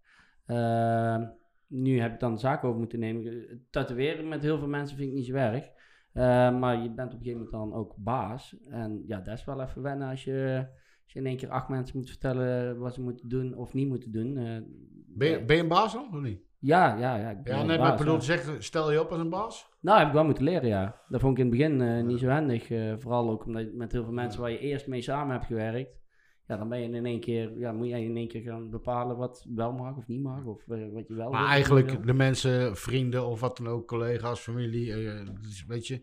[0.47, 1.19] Eh,
[1.67, 3.47] nu heb ik dan de zaak over moeten nemen.
[3.71, 5.65] Tatoeëren met heel veel mensen vind ik niet zo erg.
[6.13, 8.57] Eh, maar je bent op een gegeven moment dan ook baas.
[8.69, 10.67] En ja, dat is wel even wennen als je,
[11.05, 13.89] als je in één keer acht mensen moet vertellen wat ze moeten doen of niet
[13.89, 14.37] moeten doen.
[14.37, 14.59] Eh,
[15.07, 16.41] Ben je, ben je een baas dan, of niet?
[16.65, 17.31] Ja, ja, ja.
[17.31, 19.69] Ik ben Ja, baas, maar bedoel zeggen, stel je op als een baas?
[19.81, 21.01] Nou, heb ik wel moeten leren, ja.
[21.09, 22.71] Dat vond ik in het begin eh, niet zo handig.
[22.71, 25.47] eh, vooral ook omdat je met heel veel mensen waar je eerst mee samen hebt
[25.47, 26.03] gewerkt.
[26.47, 29.17] Ja, dan ben je in één keer, ja, moet jij in één keer gaan bepalen
[29.17, 30.45] wat wel mag of niet mag.
[30.45, 33.87] Of eh, wat je wel Maar eigenlijk je de mensen, vrienden of wat dan ook,
[33.89, 34.95] collega's, familie,
[35.41, 36.01] dus weet je,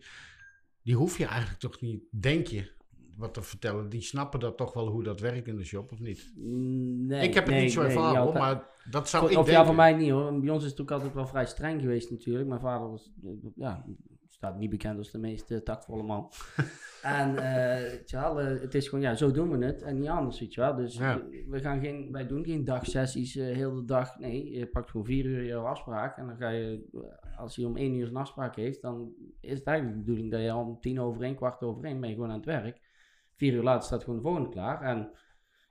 [0.82, 2.70] die hoef je eigenlijk toch niet, denk je,
[3.16, 3.88] wat te vertellen.
[3.88, 6.32] Die snappen dat toch wel hoe dat werkt in de shop, of niet?
[6.36, 9.32] Mm, Nee, ik heb het nee, niet zo nee, ervaren, hoor, maar dat zou Voor-
[9.32, 9.62] ik of denken.
[9.62, 10.40] ja, voor mij niet hoor.
[10.40, 12.48] Bij ons is het ook altijd wel vrij streng geweest natuurlijk.
[12.48, 13.84] Mijn vader was, eh, ja,
[14.28, 16.30] staat niet bekend als de meest eh, tactvolle man.
[17.02, 20.40] en eh, je eh, het is gewoon, ja, zo doen we het en niet anders,
[20.40, 20.74] weet je wel.
[20.74, 21.22] Dus Ja.
[21.48, 24.18] we gaan geen, wij doen geen dagsessies heel de dag.
[24.18, 26.82] Nee, je pakt gewoon vier uur jouw afspraak en dan ga je,
[27.36, 30.40] als hij om één uur zijn afspraak heeft, dan is het eigenlijk de bedoeling dat
[30.42, 32.81] je om tien over één, kwart over één ben je gewoon aan het werk.
[33.42, 35.10] Vier uur later staat gewoon de volgende klaar en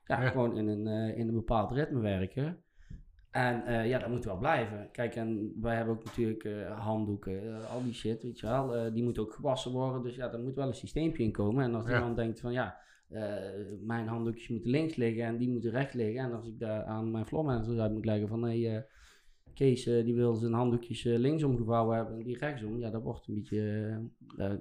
[0.05, 0.29] ja, Ja.
[0.29, 2.57] gewoon in een, eh, in een bepaald ritme werken.
[3.31, 4.89] En eh, ja, dat moet wel blijven.
[4.91, 8.93] Kijk, en wij hebben ook natuurlijk eh, handdoeken, al die shit, weet je wel.
[8.93, 10.01] die moeten ook gewassen worden.
[10.03, 11.63] Dus ja, er moet wel een systeempje in komen.
[11.63, 11.93] En als Ja.
[11.95, 12.77] iemand denkt van ja,
[13.81, 16.23] mijn handdoekjes moeten links liggen en die moeten rechts liggen.
[16.23, 18.83] En als ik daar aan mijn floor managers uit moet leggen van nee,
[19.53, 22.79] Kees die wil zijn handdoekjes eh, linksom gevouwen hebben en die rechtsom.
[22.79, 23.99] Ja, dat wordt een beetje,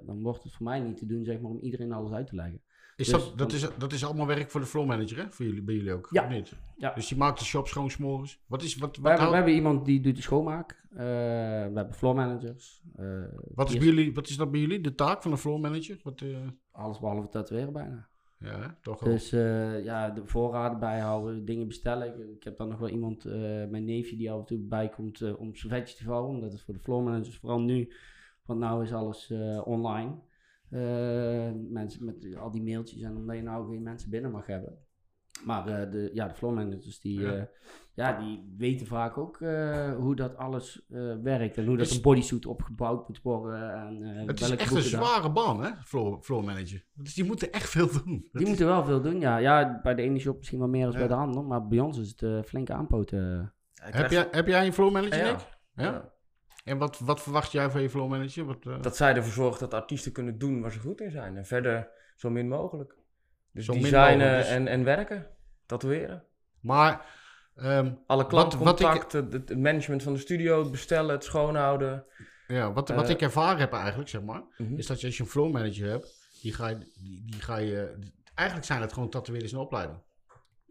[0.05, 2.35] dan wordt het voor mij niet te doen zeg maar om iedereen alles uit te
[2.35, 2.61] leggen.
[3.01, 5.29] Is Dus dat, dat, dan- is, dat is allemaal werk voor de floor manager, hè?
[5.29, 6.23] Voor jullie, bij jullie ook, Ja.
[6.23, 6.53] of niet?
[6.77, 6.93] Ja.
[6.93, 8.39] Dus die maakt de shop schoon s'morgens.
[8.47, 10.85] Wat is, wat, We wat, hebben, we hebben iemand die doet de schoonmaak.
[10.91, 12.81] Eh, we hebben floor managers.
[12.95, 13.05] eh,
[13.55, 15.99] wat, is bij jullie, wat is dat bij jullie, de taak van de floor manager?
[16.03, 16.37] Wat, eh,
[16.71, 18.07] Alles behalve tatoeëren bijna.
[18.39, 19.13] ja, toch wel.
[19.13, 19.29] Dus
[19.83, 22.31] ja, de voorraden bijhouden, dingen bestellen.
[22.35, 23.23] Ik, heb dan nog wel iemand,
[23.69, 26.29] mijn neefje, die af en toe bijkomt om servetjes te vouwen.
[26.29, 27.91] Omdat het voor de floor managers, vooral nu,
[28.45, 29.33] want nou is alles
[29.63, 30.13] online.
[30.71, 34.77] Eh, mensen met al die mailtjes en omdat je nou geen mensen binnen mag hebben.
[35.45, 37.33] Maar eh, de, ja, de floor managers, die, Ja.
[37.33, 37.47] ja.
[37.93, 41.57] ja, die weten vaak ook eh, hoe dat alles eh, werkt.
[41.57, 43.73] En hoe dat Is- een bodysuit opgebouwd moet worden.
[43.73, 45.69] En, eh, het is welke echt een daar- zware baan, hè?
[45.85, 46.85] Floor, floor manager.
[46.93, 48.19] Dus die moeten echt veel doen.
[48.21, 49.37] Dat Die is- moeten wel veel doen, ja.
[49.37, 50.97] Ja, bij de ene shop misschien wel meer dan Ja.
[50.99, 51.43] bij de ander.
[51.43, 53.53] Maar bij ons is het eh flinke aanpoten.
[53.73, 55.31] heb, jij, heb jij een floor manager, Ja.
[55.31, 55.59] Nick?
[55.75, 56.11] Ja?
[56.63, 58.45] En wat, wat verwacht jij van je floor manager?
[58.45, 61.37] Wat, eh, Dat zij ervoor zorgt dat artiesten kunnen doen waar ze goed in zijn.
[61.37, 62.95] En verder zo min mogelijk.
[63.51, 65.27] Dus Zo designen mogelijk, dus- En, en werken.
[65.65, 66.23] Tatoeëren.
[66.59, 67.05] Maar,
[67.55, 72.05] ehm, Alle ik- klantcontacten, het, management van de studio, het bestellen, het schoonhouden.
[72.47, 74.75] ja, wat, wat Eh, ik ervaren heb eigenlijk, zeg maar, Mhm.
[74.75, 77.57] is dat je als je een floor manager hebt, die ga je, die, die ga
[77.57, 77.99] je,
[78.35, 79.99] eigenlijk zijn het gewoon tatoeëerders in opleiding.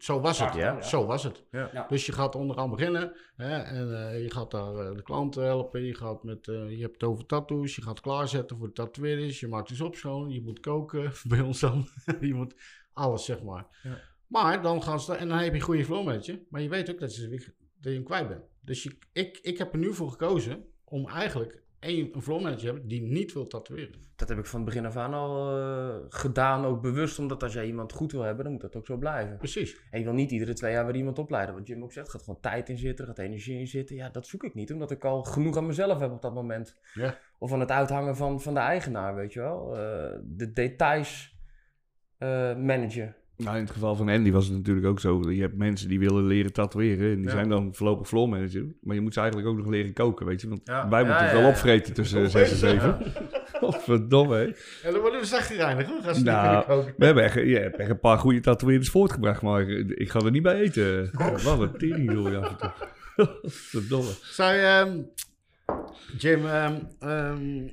[0.01, 0.81] Zo was het, Ja.
[0.81, 1.43] Zo was het.
[1.51, 1.85] Ja.
[1.87, 5.83] Dus je gaat onderaan beginnen hè, en eh, je gaat daar eh, de klanten helpen.
[5.83, 9.39] Je, gaat met, eh, je hebt het over tattoos, je gaat klaarzetten voor de tatoeëerders.
[9.39, 11.87] Je maakt dus op schoon, je moet koken bij ons dan.
[12.21, 12.55] je moet
[12.93, 13.65] alles, zeg maar.
[13.83, 14.01] Ja.
[14.27, 16.91] Maar dan gaan ze, en dan heb je een goede flow manager, maar je weet
[16.91, 18.43] ook dat, ze, weer- dat je hem kwijt bent.
[18.61, 22.87] Dus je, ik, ik heb er nu voor gekozen om eigenlijk één, een manager hebben
[22.87, 23.95] die niet wil tatoeëren.
[24.15, 27.19] Dat heb ik van het begin af aan al eh, gedaan, ook bewust.
[27.19, 29.37] Omdat als jij iemand goed wil hebben, dan moet dat ook zo blijven.
[29.37, 29.77] Precies.
[29.91, 31.55] En je wil niet iedere twee jaar weer iemand opleiden.
[31.55, 33.95] Wat Jim ook zegt, gaat gewoon tijd in zitten, gaat energie in zitten.
[33.95, 36.79] Ja, dat zoek ik niet, omdat ik al genoeg aan mezelf heb op dat moment.
[36.93, 37.17] Ja.
[37.37, 39.77] Of aan het uithangen van, van de eigenaar, weet je wel.
[39.77, 41.35] Eh, de details
[42.17, 43.15] eh, managen.
[43.43, 45.31] Nou, in het geval van Andy was het natuurlijk ook zo.
[45.31, 47.09] Je hebt mensen die willen leren tatoeëren.
[47.09, 47.31] En die Ja.
[47.31, 48.65] zijn dan voorlopig floor manager.
[48.81, 50.47] Maar je moet ze eigenlijk ook nog leren koken, weet je.
[50.49, 50.89] Want Ja.
[50.89, 52.97] wij Ja, moeten wel opvreten tussen 6 en 7.
[53.53, 54.43] Godverdomme, hè.
[54.43, 55.25] En dan worden we
[55.87, 56.01] hoor.
[56.03, 56.93] Gaan ze Nou, niet koken.
[56.97, 59.41] We hebben echt, je hebt echt een paar goede tatoeëerders voortgebracht.
[59.41, 61.09] Maar ik ga er niet bij eten.
[61.43, 62.71] Wat een tering je af en toe.
[63.43, 64.11] Verdomme.
[64.21, 64.97] Zou je, ehm,
[66.17, 67.67] Jim, ehm,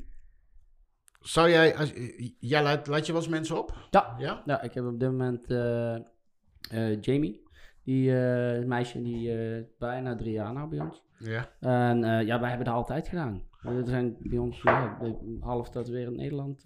[1.28, 1.92] zou jij, als,
[2.38, 3.76] jij laat, laat je wel eens mensen op?
[3.90, 4.14] Ja.
[4.18, 4.42] Ja?
[4.44, 7.46] Ja, ik heb op dit moment eh, eh, Jamie.
[7.84, 9.32] Die eh, meisje die
[9.78, 11.02] bijna drie jaar nou bij ons.
[11.18, 11.48] Ja.
[11.60, 13.42] En ja, wij hebben dat altijd gedaan.
[13.62, 14.98] Er zijn bij ons ja,
[15.40, 16.62] half dat weer in Nederland.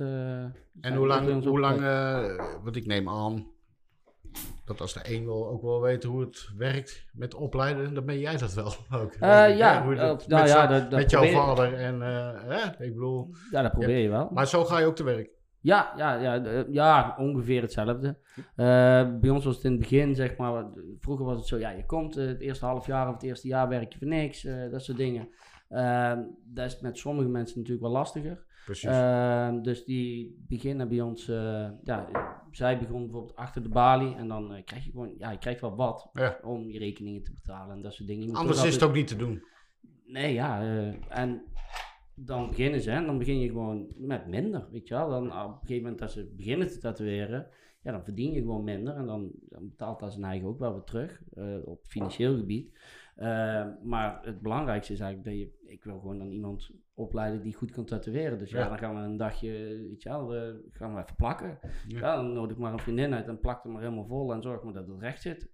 [0.80, 1.80] En hoe lang, hoe lang
[2.62, 3.46] want ik neem aan,
[4.64, 8.18] dat als de een wil ook wel weet hoe het werkt met opleiden, dan ben
[8.18, 9.12] jij dat wel ook.
[9.12, 12.84] Eh, ja, hoe dat- nou met, ja, dat- dat met jouw vader en, eh, hè,
[12.84, 14.28] ik bedoel, Ja, dat probeer je wel.
[14.32, 15.30] maar zo ga je ook te werk.
[15.60, 18.18] Ja, ja, ja, eh, ja, ongeveer hetzelfde.
[19.20, 20.64] Bij ons was het in het begin, zeg maar,
[20.98, 23.68] vroeger was het zo, ja, je komt het eerste half jaar of het eerste jaar
[23.68, 25.28] werk je voor niks, dat soort dingen.
[26.44, 28.44] Dat is met sommige mensen natuurlijk wel lastiger.
[28.64, 28.88] Precies.
[28.88, 31.26] Eh, dus die beginnen bij ons,
[31.84, 32.08] ja,
[32.50, 35.60] zij begon bijvoorbeeld achter de balie en dan eh, krijg je gewoon, ja, je krijgt
[35.60, 36.38] wel wat Ja.
[36.42, 38.34] om je rekeningen te betalen en dat soort dingen.
[38.34, 39.42] Anders is het altijd- ook niet te doen.
[40.04, 40.60] Nee, ja.
[40.60, 41.42] eh, en
[42.14, 45.08] dan beginnen ze en dan begin je gewoon met minder, weet je wel.
[45.10, 47.46] Dan op een gegeven moment dat ze beginnen te tatoeëren,
[47.82, 48.94] ja, dan verdien je gewoon minder.
[48.96, 52.78] En dan, dan betaalt dat zijn eigen ook wel weer terug, eh, op financieel gebied.
[53.16, 56.70] Eh, maar het belangrijkste is eigenlijk dat je, ik wil gewoon dan iemand
[57.02, 58.38] opleiden die goed kan tatoeëren.
[58.38, 58.68] Dus ja, Ja.
[58.68, 59.50] dan gaan we een dagje,
[59.88, 61.58] weet je wel, eh, gaan we even plakken.
[61.88, 61.98] Ja.
[61.98, 62.16] Ja.
[62.16, 64.72] dan nodig maar een vriendin uit en plak hem maar helemaal vol en zorg maar
[64.72, 65.50] dat het recht zit.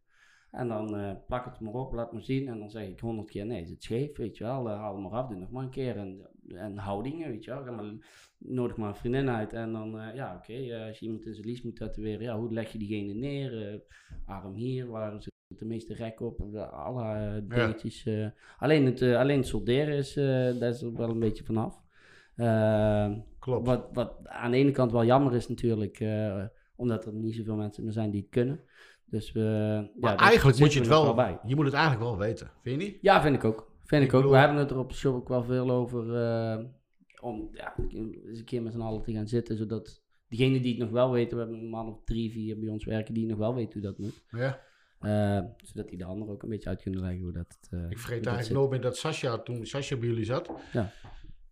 [0.51, 2.49] En dan eh, plak het maar op, laat me zien.
[2.49, 4.69] En dan zeg ik honderd keer, nee, is het scheef, weet je wel.
[4.69, 5.97] eh, haal hem maar af, doe nog maar een keer.
[5.97, 7.65] En, en houdingen, weet je wel.
[7.65, 7.93] Ga maar,
[8.39, 9.53] nodig maar een vriendin uit.
[9.53, 12.73] En dan, ja, oké, als je iemand in zijn lies moet tatoeëren, ja, hoe leg
[12.73, 13.83] je diegene neer?
[14.27, 16.41] Arm hier, waar zit de meeste rek op?
[16.71, 18.07] Alle eh, dingetjes.
[18.07, 18.27] eh.
[18.59, 20.15] alleen, het, eh, alleen het solderen is,
[20.59, 21.81] daar is er wel een beetje vanaf.
[22.37, 23.67] Eh, Klopt.
[23.67, 26.05] wat, wat aan de ene kant wel jammer is natuurlijk,
[26.77, 28.61] omdat er niet zoveel mensen meer zijn die het kunnen.
[29.05, 29.41] Dus we.
[29.41, 31.39] ja, Maar eigenlijk moet je het wel, bij.
[31.45, 32.99] je moet het eigenlijk wel weten, vind je niet?
[33.01, 33.71] Ja, vind ik ook.
[33.85, 34.21] Vind ik, Ik ook.
[34.21, 36.03] bedoel- We hebben het er op de show ook wel veel over.
[37.21, 40.81] om ja, eens een keer met z'n allen te gaan zitten, zodat degenen die het
[40.83, 43.39] nog wel weten, we hebben een man of drie, vier bij ons werken die nog
[43.39, 44.23] wel weten hoe dat moet.
[44.31, 44.61] Ja.
[45.01, 47.59] Eh, zodat die de anderen ook een beetje uit kunnen leggen hoe dat.
[47.71, 50.93] eh, Ik vergeet eigenlijk nooit meer dat Sascha, toen Sascha bij jullie zat, Ja.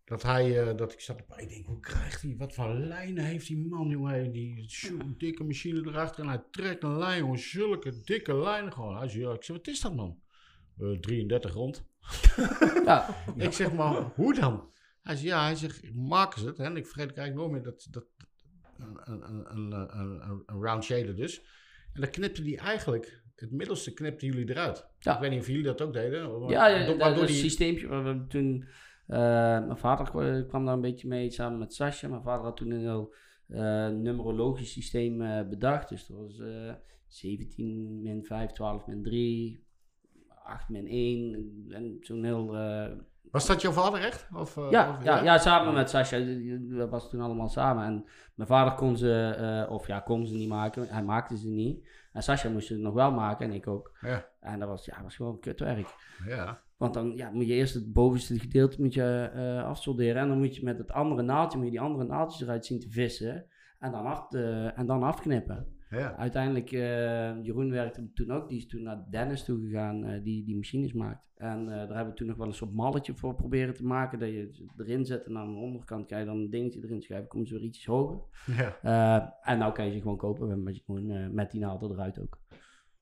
[0.04, 3.24] dat hij, eh, dat ik zat erbij, ik denk, hoe krijgt hij, wat voor lijnen
[3.24, 7.38] heeft die man, jongen, die zo'n dikke machine erachter en hij trekt een lijn, jongen,
[7.38, 8.96] zulke dikke lijnen gewoon.
[8.98, 10.20] Hij zei, ja, ik zeg, wat is dat man?
[10.78, 11.84] Eh 33 rond.
[12.84, 14.70] Ja, Ik zeg maar, hoe dan?
[15.02, 16.56] Hij zegt, ja, hij zegt, maken ze het.
[16.58, 16.64] Hè?
[16.64, 18.04] En ik vergeet eigenlijk nooit meer dat, dat
[18.78, 18.98] een,
[19.30, 21.40] een, een, een, round shader dus.
[21.92, 24.86] En dan knipte die eigenlijk, het middelste knipte jullie eruit.
[24.98, 25.14] Ja.
[25.14, 26.48] Ik weet niet of jullie dat ook deden.
[26.48, 27.86] Ja, ja Door- dat, dat die- systeempje.
[27.86, 28.64] waar We toen,
[29.06, 29.18] eh,
[29.66, 32.08] mijn vader kwa- kwam daar een beetje mee samen met Sascha.
[32.08, 33.14] Mijn vader had toen een heel
[33.48, 35.88] eh, numerologisch systeem eh, bedacht.
[35.88, 36.74] Dus dat was eh
[37.06, 39.64] 17 min 5, 12 min 3,
[40.44, 41.66] 8 min 1.
[41.70, 42.54] En zo'n heel...
[43.30, 44.28] Was dat jouw vader echt?
[44.34, 46.18] Of, eh, ja, of- ja, ja, samen met Sascha.
[46.76, 47.84] Dat was toen allemaal samen.
[47.84, 48.04] En
[48.34, 49.34] mijn vader kon ze,
[49.66, 50.86] eh, of ja, kon ze niet maken.
[50.88, 51.88] Hij maakte ze niet.
[52.12, 53.96] En Sascha moest ze nog wel maken en ik ook.
[54.00, 54.26] Ja.
[54.40, 55.94] En dat was, ja, dat was gewoon kutwerk.
[56.26, 56.64] ja.
[56.76, 60.22] Want dan ja, moet je eerst het bovenste gedeelte moet je, eh, afsolderen.
[60.22, 62.80] En dan moet je met het andere naaldje, moet je die andere naaldjes eruit zien
[62.80, 63.46] te vissen.
[63.78, 64.32] En dan, af
[64.74, 65.75] en dan afknippen.
[65.90, 66.16] Ja.
[66.16, 68.48] Uiteindelijk, eh, Jeroen werkte toen ook.
[68.48, 71.24] Die is toen naar Dennis toe gegaan, eh, die die machines maakt.
[71.36, 74.18] En eh, daar hebben we toen nog wel een soort malletje voor proberen te maken.
[74.18, 74.38] Dat je
[74.76, 77.28] het erin zet en aan de onderkant kan je dan een dingetje erin schuiven.
[77.28, 78.18] Komen ze weer ietsjes hoger.
[78.82, 79.36] ja.
[79.42, 80.82] En nou kan je ze gewoon kopen met,
[81.32, 82.38] met die naalden eruit ook.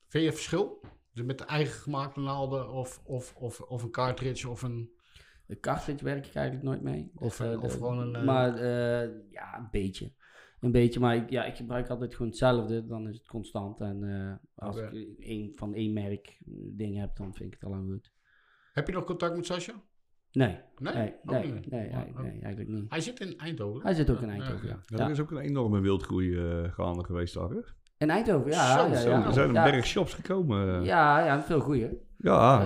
[0.09, 0.81] Vind je verschil?
[1.13, 4.93] Dus met de eigen gemaakte naalden of, of, of, of een cartridge of een...
[5.47, 7.11] De cartridge werk ik eigenlijk nooit mee.
[7.15, 8.59] Of, of de- gewoon een, Maar
[9.31, 10.13] ja, een beetje.
[10.65, 12.87] Een beetje, maar ik, ja, ik gebruik altijd gewoon hetzelfde.
[12.87, 13.81] Dan is het constant.
[13.81, 14.89] En eh, als ik
[15.19, 18.13] een, van één merk eh, ding heb, dan vind ik het al lang goed.
[18.73, 19.73] Heb je nog contact met Sascha?
[20.33, 20.95] Nee, Nee?
[20.95, 21.71] nee, Ook nee, niet?
[21.71, 22.25] nee, Oh, eigenlijk- oh.
[22.25, 22.91] nee, eigenlijk niet.
[22.91, 23.83] Hij zit in Eindhoven.
[23.83, 24.79] Hij zit ook in Eindhoven, ja.
[24.87, 25.05] Ja, ja.
[25.05, 27.49] Er is ook een enorme wildgroei eh, gaande geweest daar.
[27.51, 27.61] hè?
[27.99, 28.79] In Eindhoven, ja.
[28.79, 29.09] Zo, ja, zo.
[29.09, 29.27] ja.
[29.27, 29.65] Er zijn een ja.
[29.71, 30.67] berg shops gekomen.
[30.67, 31.89] Ja, Ja, ja, veel goeie.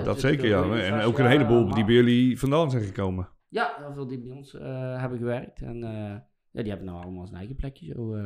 [0.05, 0.49] dat zit zeker.
[0.49, 0.63] Ja.
[0.63, 3.29] goeie En Sascha, ook een heleboel die bij jullie vandaan zijn gekomen.
[3.49, 5.61] Ja, heel veel die bij ons eh, hebben gewerkt.
[5.63, 6.17] En eh,
[6.59, 8.15] ja, die hebben nou allemaal zijn eigen plekje zo.
[8.15, 8.23] eh,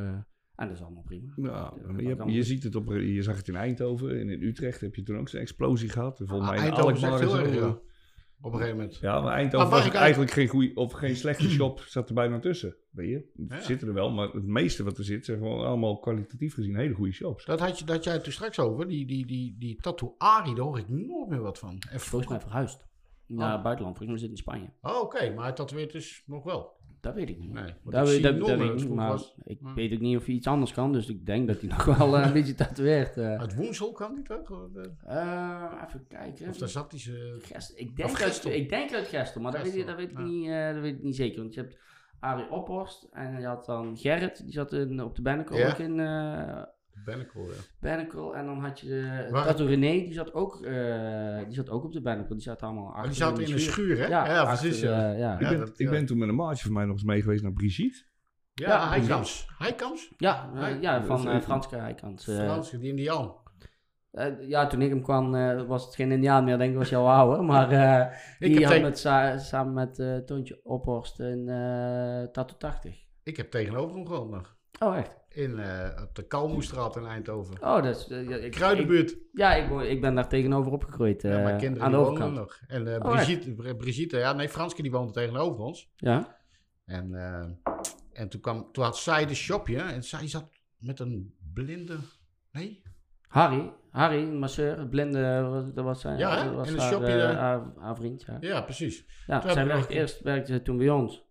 [0.55, 1.33] en dat is allemaal prima.
[1.37, 4.95] Ja, je, hebt- ziet het op, je zag het in Eindhoven en in Utrecht heb
[4.95, 6.20] je toen ook zo'n explosie gehad.
[6.20, 7.78] En volgens Ah, mij in Eindhoven is heel erg, ja.
[8.45, 8.99] Op een gegeven moment.
[9.01, 12.14] Ja, maar Eindhoven Maar was ik eigenlijk geen goede of geen slechte shop, zat er
[12.14, 12.76] bijna tussen.
[12.91, 13.61] Weet je, Ja.
[13.61, 16.95] zitten er wel, maar het meeste wat er zit zijn gewoon allemaal kwalitatief gezien hele
[16.95, 17.45] goede shops.
[17.45, 18.89] Dat had je dat jij het toen straks over.
[18.89, 21.78] Die, die, die, die tattoo Ari, daar hoor ik nooit meer wat van.
[21.91, 22.87] En Volgens mij verhuisd.
[23.26, 23.97] Naar het buitenland.
[23.97, 24.72] Volgens mij zit in Spanje.
[24.80, 25.35] Oh, oké.
[25.35, 26.80] Maar hij tatoeëert dus nog wel.
[27.03, 27.53] Dat weet ik niet.
[27.53, 29.74] Nee, dat ik weet, zie dat, dat Norman, weet ik niet, maar was- ik Ja.
[29.74, 32.16] weet ook niet of hij iets anders kan, dus ik denk dat hij nog wel
[32.18, 33.16] eh, een beetje tatoeëert.
[33.16, 33.38] eh.
[33.40, 34.68] Uit Woensel kan die toch?
[35.05, 36.48] Eh, even kijken.
[36.48, 37.40] Of daar zat hij ze...
[37.74, 40.24] Ik denk, ik denk uit Gestel, maar dat weet, dat, weet ik ja.
[40.24, 41.40] niet, eh, dat weet ik niet zeker.
[41.40, 41.78] Want je hebt
[42.20, 45.70] Arie Ophorst en je had dan Gerrit, die zat in, op de Bennekel Ja.
[45.70, 45.98] ook in
[47.05, 47.53] Bennekel, ja.
[47.80, 48.36] Bennekel.
[48.36, 51.84] En dan had je de Waar- Tattoo René, die zat, ook, eh, die zat ook
[51.84, 52.34] op de Bennekel.
[52.34, 54.07] Die zat allemaal achter die zaten in een schuur, hè?
[54.07, 54.80] Ja, Ja, achter, precies.
[54.82, 55.34] Ja, eh, ja.
[55.34, 55.90] ik, Ja, ben, dat- ik ja.
[55.90, 58.03] ben toen met een maatje van mij nog eens mee geweest naar Brigitte.
[58.55, 59.46] ja, Ja, Heikams.
[59.59, 60.12] Heikams?
[60.16, 62.26] Ja, eh, ja, van eh is- Franske Heikant.
[62.28, 63.40] eh, Frans, die Indiaan.
[64.40, 67.05] Ja, toen ik hem kwam eh, was het geen Indiaan meer, denk ik, was jouw
[67.07, 67.42] oude.
[67.53, 72.22] Maar eh, Ik die had tegen, met, sa- samen met eh Toontje Ophorst in eh
[72.32, 72.96] Tattoo 80.
[73.22, 74.57] ik heb tegenover hem gewoond nog.
[74.80, 75.20] Oh, echt?
[75.35, 77.55] In, eh, op de Kalmoestraat in Eindhoven.
[77.62, 78.09] Oh, dat is...
[78.09, 79.16] eh, ja, ik, ik, Kruidenbuurt.
[79.33, 81.22] ja, ik, ik ben daar tegenover opgegroeid.
[81.22, 82.61] ja, eh, mijn kinderen aan de wonen nog.
[82.66, 85.91] En eh, Oh, Brigitte, Br- Brigitte, ja, nee, Franske die woonde tegenover ons.
[85.97, 86.37] Ja?
[86.85, 87.72] En, eh,
[88.12, 91.97] en toen, kwam, toen had zij de shopje en zij zat met een blinde...
[92.53, 92.83] Nee?
[93.28, 97.22] Harry, Harry, masseur, blinde, was- dat was zijn, Ja, dat was In een haar, shopje
[97.22, 98.37] eh, haar, haar vriend, ja.
[98.41, 99.07] Ja, precies.
[99.26, 101.24] Ja, Toen zij werkte, nog- eerst werkte ze toen bij ons.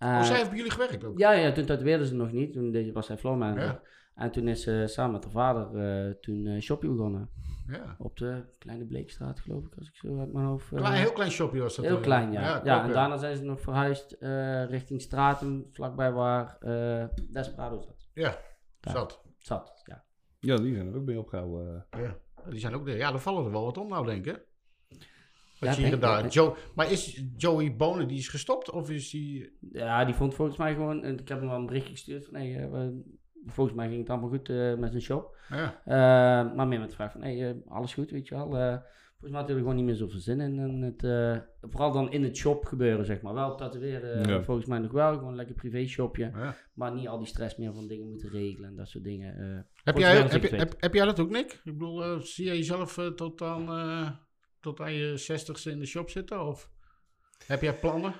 [0.00, 1.18] Oh, Eh, zij heeft bij jullie gewerkt ook?
[1.18, 2.52] Ja, ja, toen tatoeëerde ze nog niet.
[2.52, 3.62] Toen was zij floor manager.
[3.64, 3.80] Ja.
[4.14, 5.76] En toen is ze samen met haar vader
[6.06, 7.30] eh, toen eh Shoppie begonnen.
[7.66, 7.94] Ja.
[7.98, 10.72] Op de Kleine Bleekstraat, geloof ik, als ik zo uit mijn hoofd...
[10.72, 11.84] eh, Klein, heel klein shopje was dat.
[11.84, 12.40] heel klein, ja.
[12.40, 17.80] Ja, klopt, en daarna zijn ze nog verhuisd eh, richting Stratum, vlakbij waar eh Desperado
[17.80, 18.08] zat.
[18.14, 18.36] Ja,
[18.80, 18.90] Ja.
[18.92, 19.22] zat.
[19.38, 20.04] Zat, ja.
[20.38, 21.86] Ja, die zijn er ook bij opgehouden.
[21.90, 22.16] Ja.
[22.48, 24.46] Die zijn ook de, ja, daar vallen er wel wat om nou, denk ik.
[25.60, 26.28] Wat Ja, je hier gedaan.
[26.28, 28.70] Joe, maar is Joey Bonen, die is gestopt?
[28.70, 29.58] Of is die...
[29.72, 31.04] Ja, die vond volgens mij gewoon...
[31.04, 32.34] Ik heb hem wel een berichtje gestuurd van...
[32.34, 32.88] Hey, eh,
[33.46, 35.36] volgens mij ging het allemaal goed eh, met zijn shop.
[35.48, 38.56] Ja, Eh, maar meer met de vraag van, hey, alles goed, weet je wel.
[38.58, 38.76] Eh,
[39.18, 40.58] volgens mij had hij er gewoon niet meer zoveel zin in.
[40.58, 41.36] En het, eh,
[41.70, 43.34] vooral dan in het shop gebeuren, zeg maar.
[43.34, 44.42] Wel tatoeëren, Ja.
[44.42, 45.12] volgens mij nog wel.
[45.14, 46.30] Gewoon een lekker privé shopje.
[46.34, 46.54] ja.
[46.74, 49.38] Maar niet al die stress meer van dingen moeten regelen en dat soort dingen.
[49.38, 49.58] eh.
[49.84, 51.52] Heb, jij, heb, heb, heb jij dat ook, Nick?
[51.64, 54.10] Ik bedoel, eh, zie jij jezelf tot, aan, eh,
[54.60, 56.46] tot aan je zestigste in de shop zitten?
[56.46, 56.70] Of
[57.46, 58.14] heb jij plannen?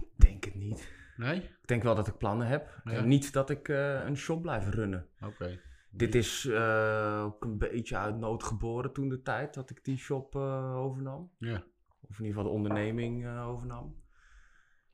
[0.00, 0.92] Ik denk het niet.
[1.16, 1.36] Nee?
[1.36, 2.80] Ik denk wel dat ik plannen heb.
[2.84, 3.00] Ja.
[3.00, 5.08] Niet dat ik eh, een shop blijf runnen.
[5.20, 5.60] Oké.
[5.90, 9.96] Dit is eh, ook een beetje uit nood geboren toen de tijd dat ik die
[9.96, 11.30] shop eh, overnam.
[11.38, 11.64] Ja.
[12.00, 14.02] Of in ieder geval de onderneming overnam.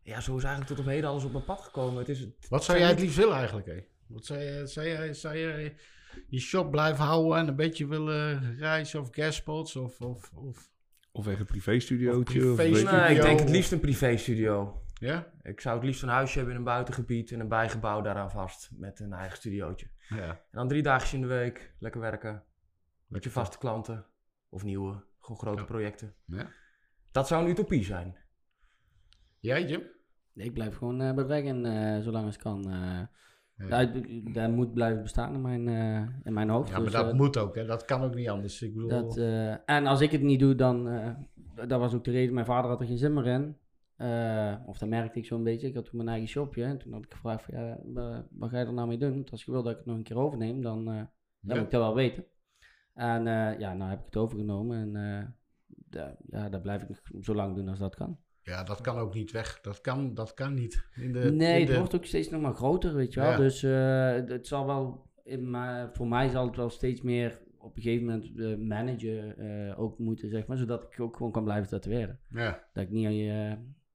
[0.02, 1.98] Ja, zo is eigenlijk tot op heden alles op mijn pad gekomen.
[1.98, 3.84] Het is, het Wat zou jij het liefst willen eigenlijk, hé?
[4.06, 5.76] Wat zou jij, zou jij, zou jij
[6.28, 10.00] je shop blijven houden en een beetje willen reizen of guestspots of...
[10.00, 10.70] of, of
[11.12, 12.50] Of echt een privésstudiootje.
[12.50, 14.82] Of privé- Nee, ik denk het liefst een privéstudio.
[14.94, 15.32] ja?
[15.42, 18.70] Ik zou het liefst een huisje hebben in een buitengebied en een bijgebouw daaraan vast.
[18.76, 19.86] Met een eigen studiootje.
[20.08, 20.28] Ja.
[20.28, 22.42] En dan drie dagjes in de week, lekker werken.
[23.06, 24.06] Met je vaste klanten.
[24.48, 25.66] Of nieuwe, gewoon grote Ja.
[25.66, 26.14] projecten.
[26.26, 26.50] Ja.
[27.12, 28.16] Dat zou een utopie zijn.
[29.40, 29.82] Jij, Jim?
[30.34, 32.70] Ik blijf gewoon eh bij Wagon eh, zolang als kan.
[32.70, 33.00] eh
[33.68, 33.84] Ja.
[34.32, 36.68] dat, moet blijven bestaan in mijn, eh, in mijn hoofd.
[36.68, 37.64] Ja, maar Dus, dat eh, moet ook, hè?
[37.66, 38.62] Dat kan ook niet anders.
[38.62, 38.88] Ik bedoel...
[38.88, 40.84] Dat, eh, en als ik het niet doe, dan.
[41.66, 42.34] dat was ook de reden.
[42.34, 43.56] Mijn vader had er geen zin meer in.
[44.66, 45.66] Of dat merkte ik zo'n beetje.
[45.66, 46.64] Ik had toen mijn eigen shopje.
[46.64, 49.14] En toen had ik gevraagd: van, ja, wa- wat ga je er nou mee doen?
[49.14, 51.08] Want als je wil dat ik het nog een keer overneem, dan, dan Ja.
[51.40, 52.24] moet ik dat wel weten.
[52.94, 53.24] En
[53.58, 54.94] ja, nou heb ik het overgenomen.
[54.94, 55.34] En
[56.30, 58.18] ja, dat blijf ik nog zo lang doen als dat kan.
[58.50, 59.60] Ja, dat kan ook niet weg.
[59.62, 60.84] Dat kan, dat kan niet.
[60.94, 63.30] In de, nee, in het de- wordt ook steeds nog maar groter, weet je wel.
[63.30, 63.36] Ja.
[63.36, 67.76] Dus eh, het zal wel, in mijn- voor mij zal het wel steeds meer op
[67.76, 70.56] een gegeven moment eh, managen eh, ook moeten, zeg maar.
[70.56, 72.20] Zodat ik ook gewoon kan blijven tatoeëren.
[72.30, 73.52] Ja, Dat ik niet eh,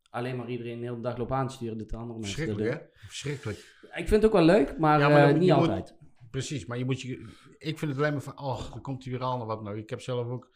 [0.09, 3.07] alleen maar iedereen de hele dag loop aansturen, dat de andere mensen verschrikkelijk, hè?
[3.07, 3.57] Verschrikkelijk.
[3.81, 5.95] Ik vind het ook wel leuk, maar, Ja, maar niet je moet- altijd.
[6.31, 7.09] Precies, maar je moet je...
[7.57, 9.77] Ik vind het alleen maar van, oh, dan komt hij weer aan wat nou.
[9.77, 10.51] Ik heb zelf ook...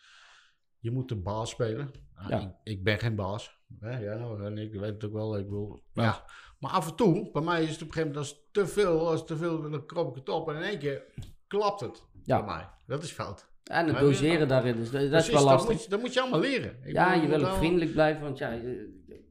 [0.80, 1.92] Je moet de baas spelen.
[2.16, 2.40] Ah, Ja.
[2.40, 3.58] ik, ik ben geen baas.
[3.80, 4.00] Hè?
[4.00, 5.38] Ja, nou, en ik weet het ook wel.
[5.38, 6.04] Ik wil, ja.
[6.04, 6.26] Ja.
[6.60, 9.10] Maar af en toe, bij mij is het op een gegeven moment als te veel.
[9.10, 11.04] Als te veel, dan krop ik het op en in één keer
[11.48, 12.04] klapt het.
[12.24, 12.38] Ja.
[12.46, 12.68] Bij mij.
[12.88, 13.48] Dat is fout.
[13.64, 15.72] En het doseren daarin, dus dat, is wel dat lastig.
[15.76, 16.78] moet, dat moet je allemaal leren.
[16.84, 18.52] Ik Ja, bedoel, je wil ook vriendelijk blijven, want ja,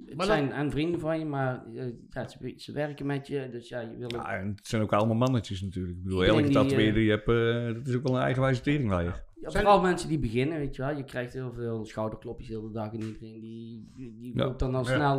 [0.09, 3.49] het Maar zijn en vrienden van je, maar eh, ja, ze, ze werken met je,
[3.51, 4.09] dus ja, je wil.
[4.09, 5.97] Ja, en het zijn ook allemaal mannetjes natuurlijk.
[5.97, 8.17] Ik bedoel, Iedereen elke die, tatoeëerder eh, die je hebt, eh, dat is ook wel
[8.17, 9.27] een eigenwijze teringleier.
[9.41, 10.97] Ja, Zijn- vooral mensen die beginnen, weet je wel.
[10.97, 14.45] Je krijgt heel veel schouderklopjes heel de dag en iedereen die, die, Ja.
[14.45, 14.95] loopt dan al Ja.
[14.95, 15.17] snel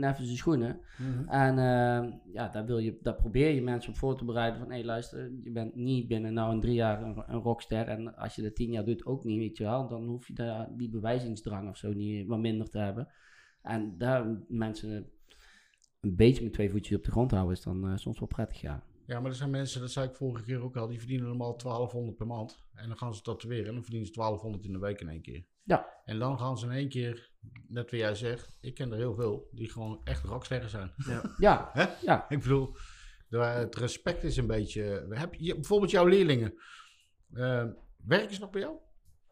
[0.00, 0.80] uh, zijn schoenen.
[0.98, 1.28] Mhm.
[1.28, 4.72] En eh, ja, daar, wil je, daar probeer je mensen op voor te bereiden van,
[4.72, 8.34] hé luister, je bent niet binnen nou een drie jaar een, een rockster en als
[8.34, 9.88] je dat tien jaar doet ook niet, weet je wel.
[9.88, 13.08] Dan hoef je daar die bewijzingsdrang of zo niet wat minder te hebben.
[13.62, 15.10] En daar mensen
[16.00, 18.60] een beetje met twee voetjes op de grond houden is dan eh, soms wel prettig,
[18.60, 18.84] ja.
[19.06, 21.56] Ja, maar er zijn mensen, dat zei ik vorige keer ook al, die verdienen normaal
[21.56, 22.58] 1200 per maand.
[22.74, 25.22] En dan gaan ze tatoeëren en dan verdienen ze 1200 in de week in één
[25.22, 25.44] keer.
[25.62, 25.86] Ja.
[26.04, 27.30] En dan gaan ze in één keer,
[27.68, 30.92] net wat jij zegt, ik ken er heel veel, die gewoon echt rocksterren zijn.
[31.38, 31.86] Ja, Hè?
[32.02, 32.26] ja.
[32.34, 32.76] Ik bedoel,
[33.28, 35.06] het respect is een beetje...
[35.10, 36.54] Heb je, bijvoorbeeld jouw leerlingen,
[37.32, 37.64] eh,
[38.04, 38.74] werken ze nog bij jou?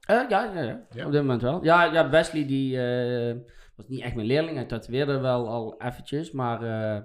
[0.00, 1.06] Eh, ja, ja, ja, Ja?
[1.06, 1.64] op dit moment wel.
[1.64, 3.36] Ja, ja Wesley die eh,
[3.78, 4.56] was niet echt mijn leerling.
[4.56, 7.02] Hij tatoeëerde wel al eventjes, maar eh,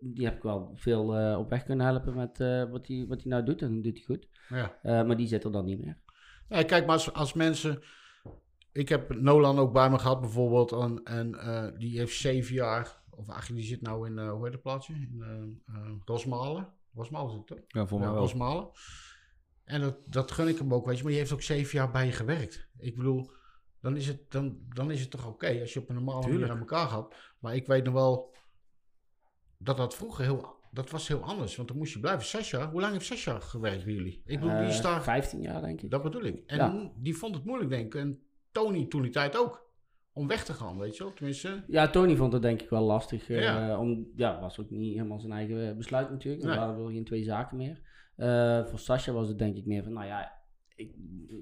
[0.00, 3.22] die heb ik wel veel eh, op weg kunnen helpen met eh, wat hij wat
[3.22, 3.62] hij nou doet.
[3.62, 4.28] En dat doet hij goed.
[4.48, 4.78] Ja.
[4.82, 5.98] Eh, maar die zit er dan niet meer.
[6.48, 7.82] Nee, kijk, maar als, als mensen...
[8.72, 10.72] Ik heb Nolan ook bij me gehad bijvoorbeeld.
[10.72, 12.96] En, en eh, die heeft zeven jaar...
[13.10, 14.18] Of eigenlijk die zit nou in...
[14.18, 14.92] eh, hoe heet het plaatsje?
[14.92, 15.62] In
[16.04, 16.68] Rosmalen.
[16.94, 17.58] Rosmalen zit het toch?
[17.68, 18.22] Ja, voor mij Ja, wel.
[18.22, 18.68] Rosmalen.
[19.64, 21.02] En dat, dat gun ik hem ook, weet je.
[21.02, 22.68] Maar je heeft ook zeven jaar bij je gewerkt.
[22.78, 23.30] Ik bedoel,
[23.80, 26.50] dan is het, dan, dan is het toch oké als je op een normale manier
[26.50, 27.14] aan elkaar gaat.
[27.38, 28.34] Maar ik weet nog wel
[29.58, 31.56] dat dat vroeger heel, dat was heel anders.
[31.56, 32.24] Want dan moest je blijven.
[32.24, 34.22] Sascha, hoe lang heeft Sascha gewerkt bij jullie?
[34.24, 35.90] Ik bedoel, die Eh, is daar, 15 jaar, denk ik.
[35.90, 36.42] dat bedoel ik.
[36.46, 36.90] En Ja.
[36.96, 38.00] die vond het moeilijk, denk ik.
[38.00, 38.22] En
[38.52, 39.66] Tony toen die tijd ook.
[40.12, 41.12] Om weg te gaan, weet je wel.
[41.12, 43.28] Tenminste, Ja, Tony vond het denk ik wel lastig.
[43.30, 43.78] eh, Ja.
[43.78, 46.42] om, ja, was ook niet helemaal zijn eigen besluit natuurlijk.
[46.42, 46.58] Er Nee.
[46.58, 47.80] waren wel geen twee zaken meer.
[48.16, 50.32] Eh, voor Sascha was het denk ik meer van, nou ja,
[50.78, 50.94] ik,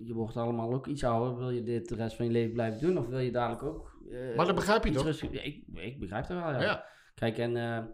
[0.05, 1.37] je wordt allemaal ook iets ouder.
[1.39, 2.99] Wil je dit de rest van je leven blijven doen?
[2.99, 3.99] Of wil je dadelijk ook...
[4.11, 5.05] eh, Maar dat begrijp je toch?
[5.05, 6.63] rustig- ik, ik begrijp dat wel, ja.
[6.63, 6.85] ja.
[7.15, 7.85] Kijk, en eh,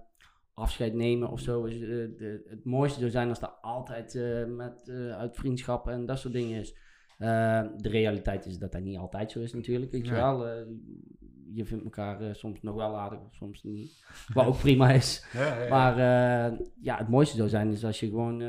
[0.55, 4.15] afscheid nemen of zo is eh, de, het mooiste zou zijn als dat altijd
[4.49, 4.89] met,
[5.19, 6.77] uit vriendschap en dat soort dingen is.
[7.77, 10.47] De realiteit is dat dat niet altijd zo is natuurlijk, weet je wel.
[11.55, 14.05] Je vindt elkaar soms nog wel aardig of soms niet.
[14.35, 15.27] Wat ook prima is.
[15.33, 15.67] Ja.
[15.69, 15.97] Maar
[16.81, 18.43] ja, het mooiste zou zijn is als je gewoon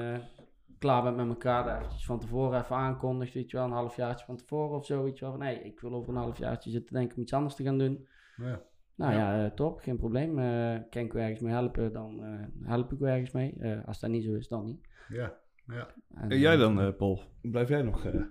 [0.83, 1.63] klaar bent met elkaar.
[1.65, 3.65] Daar eventjes van tevoren even aankondigt, weet je wel.
[3.65, 5.33] Een halfjaartje van tevoren of zo, weet je wel.
[5.33, 8.07] Van, hey, ik wil over een halfjaartje zitten denken om iets anders te gaan doen.
[8.37, 8.61] Ja.
[8.95, 9.17] Nou Ja.
[9.37, 10.39] ja, eh, top, geen probleem.
[10.39, 13.53] Eh kan ik ergens mee helpen, dan eh, help ik ergens mee.
[13.59, 14.87] Eh, als dat niet zo is, dan niet.
[15.09, 15.37] ja.
[15.67, 15.93] ja.
[16.15, 17.21] En, En jij dan, eh, Paul?
[17.41, 18.05] Blijf jij nog...
[18.05, 18.21] eh,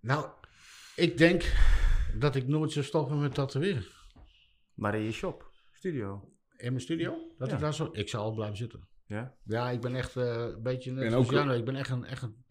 [0.00, 0.26] Nou,
[0.96, 1.52] ik denk
[2.18, 3.84] dat ik nooit zou stoppen met tatoeëren.
[4.74, 6.30] Maar in je shop, studio.
[6.56, 7.16] In mijn studio?
[7.38, 7.54] Dat Ja.
[7.54, 7.88] ik daar zo...
[7.92, 8.88] Ik zal al blijven zitten.
[9.06, 9.34] Ja?
[9.42, 10.92] Ja, ik ben echt eh, een beetje...
[10.92, 12.44] Net En zoals ook- Jano, ik ben echt een, echt een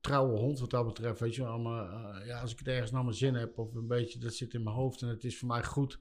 [0.00, 1.20] trouwe hond wat dat betreft.
[1.20, 1.58] Weet je wel.
[1.58, 4.18] Maar, eh, ja, als ik het ergens naar mijn zin heb of een beetje...
[4.18, 5.98] Dat zit in mijn hoofd en het is voor mij goed.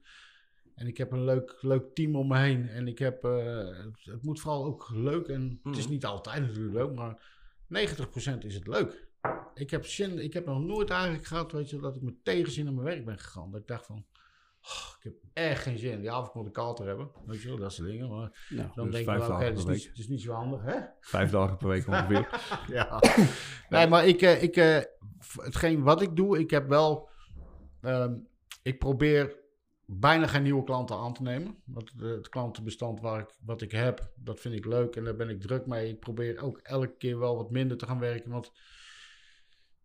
[0.75, 2.67] En ik heb een leuk, leuk team om me heen.
[2.67, 3.23] En ik heb...
[3.23, 5.27] eh, het, het moet vooral ook leuk.
[5.27, 5.91] En het is Mhm.
[5.93, 7.21] niet altijd natuurlijk leuk, maar
[7.67, 9.07] 90% is het leuk.
[9.53, 12.65] Ik heb, zin, ik heb nog nooit eigenlijk gehad, weet je, dat ik met tegenzin
[12.65, 13.51] naar mijn werk ben gegaan.
[13.51, 14.05] Dat ik dacht van,
[14.63, 16.13] oh, ik heb echt geen zin.
[16.13, 18.09] Of ik moet een kater hebben, weet je wel, dat soort dingen.
[18.09, 20.63] Maar nou, dan Dus denk ik wel, oké, dat is, het is niet zo handig,
[20.63, 20.79] hè?
[20.99, 22.29] vijf dagen per week ongeveer.
[22.77, 23.01] ja.
[23.69, 24.79] Nee, maar ik, eh, ik, eh,
[25.35, 27.09] hetgeen wat ik doe, ik heb wel,
[27.81, 28.13] ehm,
[28.61, 29.41] ik probeer
[29.85, 31.57] bijna geen nieuwe klanten aan te nemen.
[31.65, 35.15] Want eh, het klantenbestand waar ik, wat ik heb, dat vind ik leuk en daar
[35.15, 35.89] ben ik druk mee.
[35.89, 38.51] Ik probeer ook elke keer wel wat minder te gaan werken, want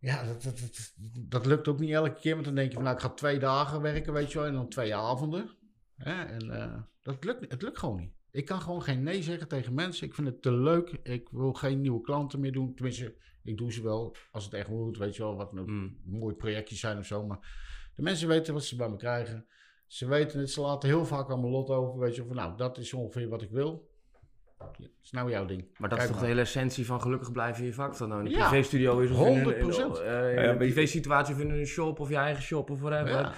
[0.00, 0.92] ja, dat, dat, dat,
[1.28, 2.32] dat lukt ook niet elke keer.
[2.32, 4.52] Want dan denk je van, nou, ik ga twee dagen werken, weet je wel, en
[4.52, 5.50] dan twee avonden.
[5.96, 6.22] Hè?
[6.24, 8.12] En eh, dat lukt, het lukt gewoon niet.
[8.30, 10.06] Ik kan gewoon geen nee zeggen tegen mensen.
[10.06, 10.90] Ik vind het te leuk.
[11.02, 12.74] Ik wil geen nieuwe klanten meer doen.
[12.74, 14.98] Tenminste, ik doe ze wel als het echt moet.
[14.98, 16.00] Weet je wel, wat nou Mm.
[16.04, 17.26] mooie projectjes zijn of zo.
[17.26, 17.38] Maar
[17.94, 19.46] de mensen weten wat ze bij me krijgen.
[19.86, 20.50] Ze weten het.
[20.50, 22.00] Ze laten heel vaak aan mijn lot over.
[22.00, 23.87] Weet je, van nou, dat is ongeveer wat ik wil.
[24.58, 25.64] Ja, dat is nou jouw ding.
[25.76, 28.08] Maar dat Kijk is toch de hele essentie van gelukkig blijven in je vak dan?
[28.08, 28.20] nou?
[28.20, 30.00] In een Ja, privéstudio is of in een, in, 100%.
[30.00, 33.08] eh, in Ja, een privé-situatie of in een shop of je eigen shop of whatever.
[33.20, 33.32] Ja.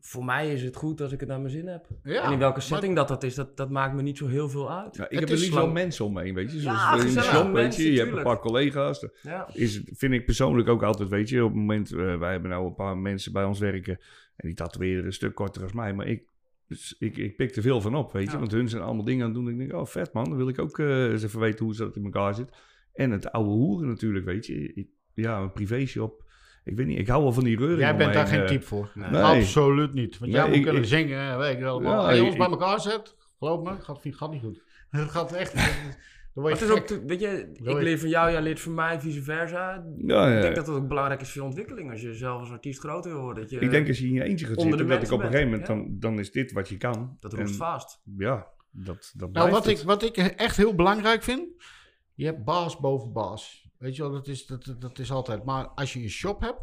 [0.00, 1.86] Voor mij is het goed als ik het naar mijn zin heb.
[2.02, 4.26] Ja, en in welke maar- setting dat dat is, dat, dat maakt me niet zo
[4.26, 4.96] heel veel uit.
[4.96, 6.60] Ja, ik Het heb er lang- wel mensen om me heen, weet je.
[6.60, 7.28] Zoals Ja, in de gezellig.
[7.28, 7.92] shop, weet Mensen, je.
[7.92, 9.06] Je hebt een paar collega's.
[9.22, 9.48] Ja.
[9.52, 11.42] Is, het- vind ik persoonlijk ook altijd, weet je.
[11.44, 13.98] Op het moment, eh, wij hebben nou een paar mensen bij ons werken.
[14.36, 15.92] En die tatoeëren een stuk korter als mij.
[15.94, 16.22] Maar ik,
[16.74, 18.30] dus ik, ik pik er veel van op, weet je.
[18.32, 18.38] Ja.
[18.38, 19.46] Want hun zijn allemaal dingen aan het doen.
[19.46, 20.24] En ik denk, oh vet man.
[20.24, 22.48] Dan wil ik ook eh, eens even weten hoe dat in elkaar zit.
[22.92, 24.72] En het oude hoeren natuurlijk, weet je.
[24.74, 26.22] Ik- Ja, een privéshop.
[26.64, 28.46] Ik weet niet, ik hou wel van die reuring Jij bent daar geen eh.
[28.46, 28.90] type voor.
[28.94, 29.10] Nee.
[29.10, 29.22] Nee.
[29.22, 30.18] Absoluut niet.
[30.18, 31.82] Want Nee, jij moet ik- kunnen ik- zingen, weet ik wel.
[31.82, 34.62] Ja, Als je ons ik- bij elkaar zet, geloof me, gaat, gaat niet goed.
[34.90, 35.54] Het gaat echt...
[36.34, 37.02] Dan het is ook, gek.
[37.06, 39.84] weet je, ik je- leer van jou, jij leert van mij, vice versa.
[39.96, 40.36] Ja, ja.
[40.36, 41.90] Ik denk dat het ook belangrijk is voor je ontwikkeling.
[41.90, 43.42] Als je zelf als artiest groter wil worden.
[43.42, 45.26] Dat je, Ik denk als je in je eentje gaat zitten, dat ik op een
[45.26, 47.16] gegeven moment, dan, dan is dit wat je kan.
[47.20, 48.00] dat roest En vast.
[48.18, 49.78] Ja, dat, dat Nou, blijft wat het.
[49.80, 51.48] ik, wat ik echt heel belangrijk vind,
[52.14, 53.68] je hebt baas boven baas.
[53.78, 55.44] Weet je wel, dat is, dat, dat is altijd.
[55.44, 56.60] Maar als je een shop hebt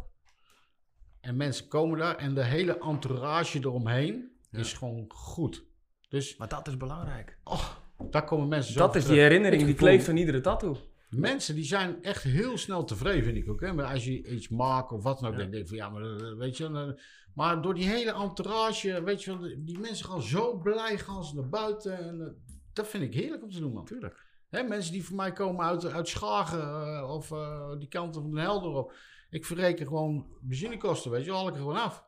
[1.20, 4.58] en mensen komen daar en de hele entourage eromheen Ja.
[4.58, 5.64] is gewoon goed.
[6.08, 7.38] Dus Maar dat is belangrijk.
[7.44, 7.68] oh,
[8.10, 10.76] daar komen mensen zo Dat is die herinnering die kleeft aan iedere tattoo.
[11.10, 13.60] Mensen die zijn echt heel snel tevreden, vind ik ook.
[13.60, 13.72] Hè?
[13.72, 15.40] Maar als je iets maakt of wat dan ook, Ja.
[15.42, 16.96] dan denk ik van ja, maar eh, weet je.
[17.34, 21.34] maar door die hele entourage, weet je wel, die- mensen gaan zo blij, gaan ze
[21.34, 21.98] naar buiten.
[21.98, 22.26] En, eh,
[22.72, 23.84] dat vind ik heerlijk om te doen, man.
[23.84, 24.24] Tuurlijk.
[24.50, 27.32] Hè, mensen die voor mij komen uit, uit Schagen eh, of
[27.78, 28.92] die kanten van Den Helder op.
[29.30, 32.04] Ik verreken gewoon benzinekosten, weet je haal ik er gewoon af.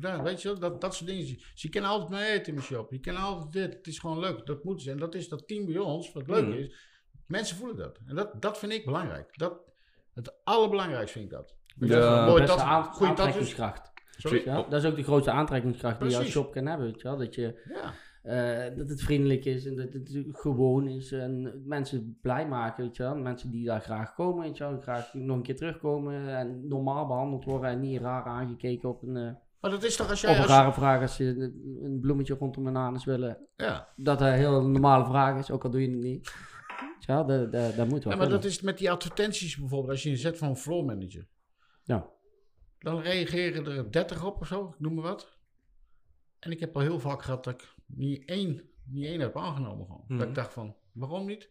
[0.00, 0.22] Ja.
[0.22, 1.38] Weet je wel, dat, dat soort dingen.
[1.54, 2.92] Ze, kennen altijd mee eten in mijn shop.
[2.92, 3.76] Je kennen altijd dit.
[3.78, 4.46] Het is gewoon leuk.
[4.46, 4.90] Dat moet ze.
[4.90, 6.52] En dat is dat team bij ons, wat leuk Mm.
[6.52, 6.74] is.
[7.26, 7.98] Mensen voelen dat.
[8.06, 9.38] En dat, dat vind ik belangrijk.
[9.38, 9.60] Dat,
[10.14, 11.54] het allerbelangrijkste vind ik dat.
[11.76, 12.26] Je Ja.
[12.26, 13.00] mooi dat, tattoos.
[13.08, 13.92] aantrekkingskracht.
[14.16, 14.42] Sorry?
[14.44, 16.34] Ja, dat is ook de grootste aantrekkingskracht die jouw Precies.
[16.36, 16.86] shop kan hebben.
[16.86, 17.16] Weet je wel?
[17.16, 17.92] Dat, je, Ja.
[18.68, 21.12] eh, dat het vriendelijk is en dat het gewoon is.
[21.12, 23.16] En mensen blij maken, weet je wel.
[23.16, 24.80] Mensen die daar graag komen, weet je wel.
[24.80, 27.70] Graag nog een keer terugkomen en normaal behandeld worden.
[27.70, 30.36] En niet raar aangekeken op een, eh, Maar dat is toch als op jij...
[30.36, 31.24] een Als, rare vraag als ze
[31.82, 33.46] een bloemetje rondom een anus willen.
[33.56, 33.88] ja.
[33.96, 36.32] Dat een heel normale vraag is, ook al doe je het niet.
[36.98, 39.90] Je wel, dat, dat, dat moet wel Ja, maar dat is met die advertenties bijvoorbeeld,
[39.90, 41.26] als je zet van een floor manager.
[41.84, 42.10] Ja.
[42.78, 45.36] Dan reageren er 30 op of zo, ik noem maar wat.
[46.38, 49.86] En ik heb al heel vaak gehad dat ik niet één, niet één heb aangenomen
[49.86, 50.04] gewoon.
[50.08, 50.18] Mhm.
[50.18, 51.48] Dat ik dacht van, waarom niet?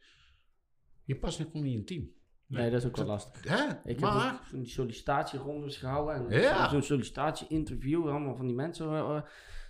[1.04, 2.12] Je past nog niet in een team.
[2.48, 3.48] Nee, dat is ook wel lastig.
[3.48, 3.64] Hè?
[3.66, 6.30] Ik heb maar, van die sollicitatierondes gehouden.
[6.32, 6.70] En Ja.
[6.70, 8.86] zo'n sollicitatie-interview, allemaal van die mensen.
[8.86, 9.22] eh,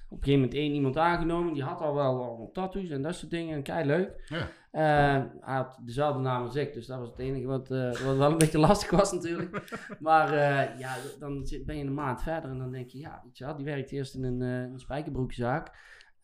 [0.09, 3.31] op een gegeven moment één iemand aangenomen, die had al wel tattoos en dat soort
[3.31, 3.55] dingen.
[3.55, 4.23] En kei leuk.
[4.27, 4.47] Ja.
[4.71, 8.17] Eh, hij had dezelfde naam als ik, dus dat was het enige wat, eh, wat
[8.17, 9.63] wel een beetje lastig was natuurlijk.
[9.99, 10.33] Maar
[10.79, 13.55] ja, dan ben je een maand verder en dan denk je, ja, weet je wel,
[13.55, 15.71] die werkt eerst in een, een spijkerbroekzaak.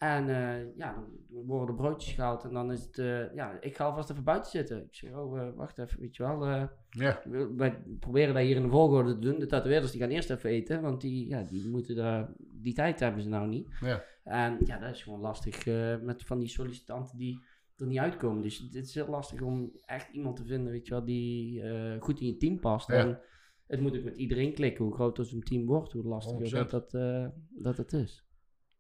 [0.03, 0.93] En eh, ja,
[1.30, 4.51] dan worden broodjes gehaald en dan is het, eh, ja, ik ga alvast even buiten
[4.51, 4.84] zitten.
[4.84, 6.45] Ik zeg, oh, eh, wacht even, weet je wel,
[6.89, 7.21] ja.
[7.30, 9.39] we- wij proberen dat hier in de volgorde te doen.
[9.39, 12.99] De tatoeëerders die gaan eerst even eten, want die, ja, die moeten daar, die tijd
[12.99, 13.67] hebben ze nou niet.
[13.81, 14.03] Ja.
[14.23, 15.65] En ja, dat is gewoon lastig
[16.01, 17.39] met van die sollicitanten die
[17.77, 18.41] er niet uitkomen.
[18.41, 21.63] Dus het is heel lastig om echt iemand te vinden, weet je wel, die
[21.99, 22.88] goed in je team past.
[22.88, 22.95] Ja.
[22.95, 23.19] En
[23.67, 26.69] het moet ook met iedereen klikken, hoe groot een team wordt, hoe lastiger 100%.
[26.69, 28.25] dat, dat, dat het is.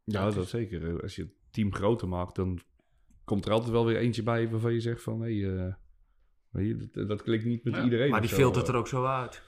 [0.03, 0.87] Ja, dat zeker.
[0.95, 2.59] Eh, Als je het team groter maakt, dan
[3.23, 5.21] komt er altijd wel weer eentje bij waarvan je zegt van...
[5.21, 5.73] Hé, eh,
[6.49, 8.09] weet je, dat, dat klikt niet met Ja, iedereen.
[8.09, 8.35] Maar die zo.
[8.35, 9.41] filtert er ook zo uit.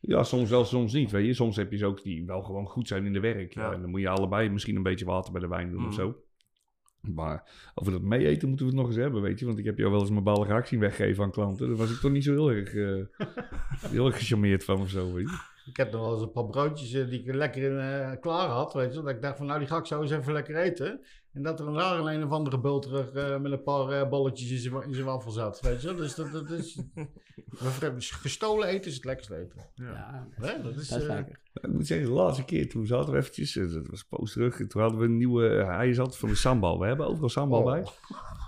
[0.00, 1.10] Ja, soms wel, soms niet.
[1.10, 1.34] Weet je.
[1.34, 3.54] Soms heb je ze ook die wel gewoon goed zijn in de werk.
[3.54, 3.62] Ja.
[3.66, 3.72] Ja.
[3.72, 5.94] En dan moet je allebei misschien een beetje water bij de wijn doen of Mhm.
[6.00, 6.22] zo.
[7.00, 9.46] Maar over dat meeeten moeten we het nog eens hebben, weet je.
[9.46, 11.68] Want ik heb jou wel eens mijn ballen zien weggeven aan klanten.
[11.68, 13.26] Daar was ik toch niet zo heel erg, eh,
[13.92, 15.36] heel erg gecharmeerd van of zo, weet je.
[15.68, 18.48] Ik heb nog wel eens een paar broodjes eh, die ik lekker in, eh, klaar
[18.48, 19.02] had, weet je.
[19.02, 21.00] Dat ik dacht van, nou die ga ik zo eens even lekker eten.
[21.32, 24.64] En dat er een daar een of andere bulterig eh, met een paar eh, balletjes
[24.64, 25.94] in zijn wafel zat, weet je.
[25.94, 26.78] Dus dat, dat is...
[28.22, 29.60] gestolen eten is het lekkerste eten.
[29.74, 30.62] Ja, Hè?
[30.62, 30.88] Dat is...
[30.88, 31.40] dat is eh, lekker.
[31.62, 34.56] Ik moet zeggen, de laatste keer toen zaten we eventjes, eh, dat was poos terug,
[34.66, 36.78] toen hadden we een nieuwe, eh, hij zat van de sambal.
[36.78, 37.64] We hebben overal sambal Oh.
[37.72, 37.82] bij.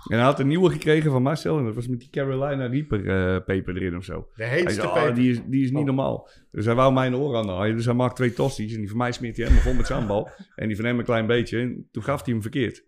[0.07, 3.07] En hij had een nieuwe gekregen van Marcel en dat was met die Carolina Reaper
[3.35, 4.27] eh, peper erin of zo.
[4.35, 5.13] de heetste zei, oh, peper.
[5.15, 5.85] die, is, die is niet Oh.
[5.85, 6.29] normaal.
[6.51, 7.75] Dus hij wou mijn oor aan naaien.
[7.75, 8.73] Dus hij maakt twee tosti's.
[8.73, 10.29] En die van mij smeert hij helemaal vol met sambal.
[10.55, 11.59] En die van hem een klein beetje.
[11.59, 12.83] En toen gaf hij hem verkeerd.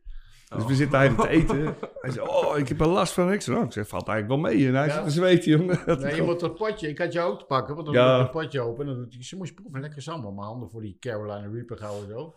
[0.53, 0.67] Dus Oh.
[0.67, 1.75] we zitten eigenlijk te eten.
[2.01, 3.31] Hij zei, oh, ik heb er last van.
[3.31, 4.67] Ik zei, nou, ik zeg, valt eigenlijk wel mee.
[4.67, 4.93] En hij Ja.
[4.93, 5.80] zit te zweten, jongen.
[5.85, 8.05] Dat Nee, je moet dat potje, ik had je ook te pakken, want dan Ja.
[8.05, 8.85] doe ik het potje open.
[8.88, 10.31] En dan doet hij, ze moest proeven, lekker sambal.
[10.31, 12.35] Mijn handen voor die Carolina Reaper houden zo.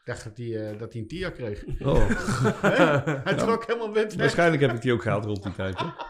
[0.00, 1.64] Ik dacht dat hij, eh, dat hij een Tia kreeg.
[1.80, 2.08] Oh.
[3.24, 4.16] Hij trok helemaal wit.
[4.16, 5.78] Waarschijnlijk heb ik die ook gehaald rond die tijd.
[5.78, 5.86] Hè?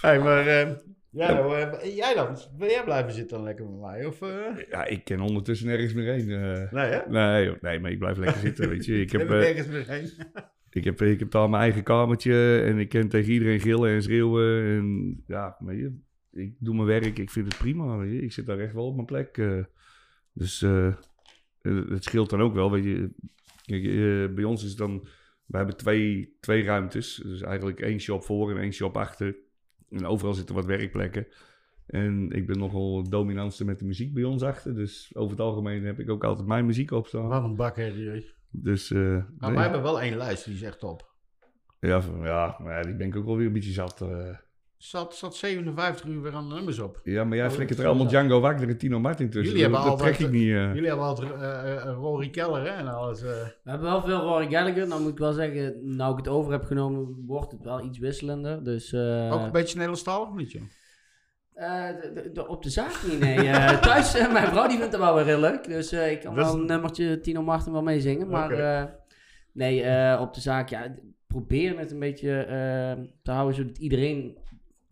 [0.00, 0.70] Hey, maar eh,
[1.14, 2.36] ja, nou, eh, jij dan?
[2.58, 4.06] Wil jij blijven zitten dan lekker met mij?
[4.06, 4.66] Of, eh?
[4.70, 6.30] Ja, ik ken ondertussen nergens meer heen.
[6.30, 6.72] eh.
[6.72, 7.08] Nee, hè?
[7.08, 7.60] nee, joh.
[7.60, 9.00] nee, maar ik blijf lekker zitten, weet je.
[9.00, 10.10] Ik heb, Ik heb eh, nergens meer heen.
[10.70, 12.60] ik, heb, ik heb daar mijn eigen kamertje.
[12.60, 14.64] En ik kan tegen iedereen gillen en schreeuwen.
[14.64, 15.98] En ja, weet je,
[16.32, 17.18] ik doe mijn werk.
[17.18, 18.22] Ik vind het prima, weet je.
[18.22, 19.42] Ik zit daar echt wel op mijn plek.
[20.32, 20.60] dus
[21.62, 23.10] het scheelt dan ook wel, weet je.
[23.66, 25.06] Kijk, bij ons is dan...
[25.44, 27.14] We hebben twee, twee ruimtes.
[27.24, 29.36] Dus eigenlijk één shop voor en één shop achter.
[29.94, 31.26] En overal zitten wat werkplekken.
[31.86, 34.74] En ik ben nogal dominantste met de muziek bij ons achter.
[34.74, 37.28] Dus over het algemeen heb ik ook altijd mijn muziek op staan.
[37.28, 38.32] Wat een bak, hè, die.
[38.50, 39.52] Dus eh, Maar nee.
[39.52, 41.12] wij hebben wel één lijst, die is echt top.
[41.80, 44.00] ja, van- ja, maar die ben ik ook wel weer een beetje zat.
[44.00, 44.36] eh.
[44.84, 47.00] Zat, zat 57 uur weer aan de nummers op.
[47.04, 48.06] ja, maar jij flikkert er allemaal.
[48.06, 49.46] Django Wagner en Tino Martin tussen.
[49.46, 50.48] Jullie hebben dat, altijd- trek ik niet.
[50.50, 50.74] eh.
[50.74, 53.22] Jullie hebben altijd eh, eh, Rory Keller hè, en alles.
[53.22, 53.28] eh.
[53.64, 54.86] We hebben wel veel Rory Gallagher.
[54.88, 57.98] Nou moet ik wel zeggen, nou ik het over heb genomen, wordt het wel iets
[57.98, 58.64] wisselender.
[58.64, 60.62] Dus, eh, ook een beetje Nederlandstalig of niet, joh?
[61.54, 63.36] eh, de- de- de- op de zaak niet, nee.
[63.48, 65.64] Eh, thuis, eh, mijn vrouw die vindt het wel weer heel leuk.
[65.64, 68.28] Dus eh, ik kan Dus- wel een nummertje Tino Martin wel meezingen.
[68.28, 68.84] Maar eh,
[69.52, 70.94] nee, eh, op de zaak, ja,
[71.26, 74.38] proberen het een beetje eh, te houden zodat iedereen,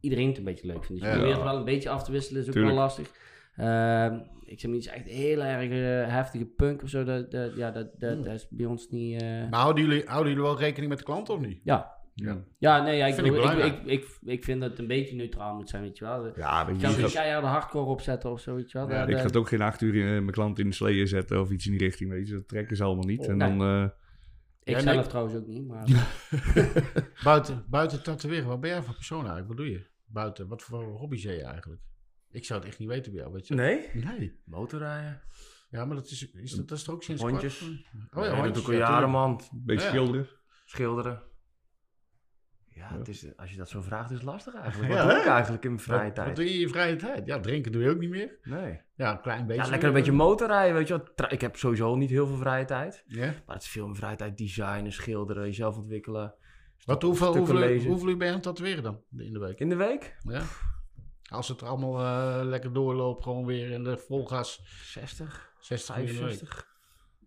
[0.03, 1.03] iedereen het een beetje leuk vindt.
[1.03, 1.21] Dus je Ja.
[1.23, 2.75] probeert het wel een beetje af te wisselen, is ook Tuurlijk.
[2.75, 3.11] wel lastig.
[3.57, 7.05] Ehm, ik zeg niet, echt heel erg eh, heftige punk of zo.
[7.05, 8.23] Dat, dat, ja, dat, dat, Hmm.
[8.23, 9.23] dat is bij ons niet...
[9.23, 11.61] eh, Maar houden jullie, houden jullie wel rekening met de klant of niet?
[11.65, 12.01] ja.
[12.15, 12.45] Ja.
[12.59, 14.87] Ja, nee, ja, ik, Vind ik bedoel, ik, ik, ik, ik, vind dat het een
[14.87, 16.27] beetje neutraal moet zijn, weet je wel.
[16.27, 18.91] Ik Ja, je, kan ik geen ga, keiharde hardcore opzetten of zo, weet je wel.
[18.91, 21.09] Ja, ik ga het ook geen acht uur in, eh, mijn klant in de sleeën
[21.09, 22.33] zetten of iets in die richting, weet je.
[22.35, 23.27] Dat trekken ze allemaal niet.
[23.29, 23.49] En Nee.
[23.57, 23.89] dan, eh,
[24.63, 25.07] ik Ja, zelf nee.
[25.07, 25.85] trouwens ook niet, maar...
[27.25, 29.49] Buiten, buiten tatoeëren, wat ben jij voor persoon eigenlijk?
[29.49, 29.91] Wat doe je?
[30.13, 31.81] Buiten, wat voor hobby's heb je eigenlijk?
[32.31, 33.55] Ik zou het echt niet weten bij jou, weet je?
[33.55, 33.89] Nee?
[33.95, 34.41] Nee.
[34.45, 35.21] Motorrijden.
[35.71, 37.63] Ja, maar dat is, is, dat, dat is er ook sinds Hondjes.
[37.63, 38.65] Oh ja, ja, dat hondjes.
[38.65, 39.31] doe ik al jaren, man.
[39.53, 39.91] een beetje Ja.
[39.91, 40.29] schilderen.
[40.65, 41.23] Schilderen.
[42.75, 44.93] Ja, het is, als je dat zo vraagt, is het lastig eigenlijk.
[44.93, 46.27] Ja, Wat doe ik eigenlijk in mijn vrije Wat, tijd?
[46.27, 47.27] wat doe je in je vrije tijd?
[47.27, 48.39] Ja, drinken doe je ook niet meer.
[48.43, 48.81] Nee.
[48.95, 49.63] Ja, een klein beetje.
[49.63, 51.31] Ja, lekker een beetje motorrijden, weet je wel.
[51.31, 53.05] Ik heb sowieso niet heel veel vrije tijd.
[53.07, 53.27] Ja.
[53.47, 56.35] Maar het is veel in vrije tijd designen, schilderen, jezelf ontwikkelen.
[56.85, 57.89] Wat, hoeveel, hoeveel, lezen.
[57.91, 59.61] hoeveel uur ben je aan het tatoeëren dan in de week?
[59.61, 60.17] In de week?
[60.21, 60.43] Ja.
[61.31, 64.61] Als het allemaal eh, lekker doorloopt, gewoon weer in de vol gas.
[64.93, 66.29] 60, 60 uur in de week.
[66.39, 66.71] 65.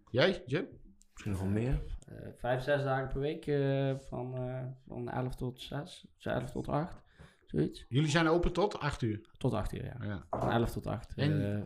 [0.10, 0.68] Jij, Jim?
[1.14, 1.82] Misschien nog wel meer.
[2.08, 6.68] eh, vijf, zes dagen per week eh, van, eh, van 11 tot 6, 11 tot
[6.68, 7.04] 8,
[7.46, 7.86] zoiets.
[7.90, 9.30] Jullie zijn open tot 8 uur.
[9.38, 9.96] Tot 8 uur, ja.
[10.06, 10.26] Ja.
[10.30, 11.14] Van 11 tot 8.
[11.16, 11.64] En-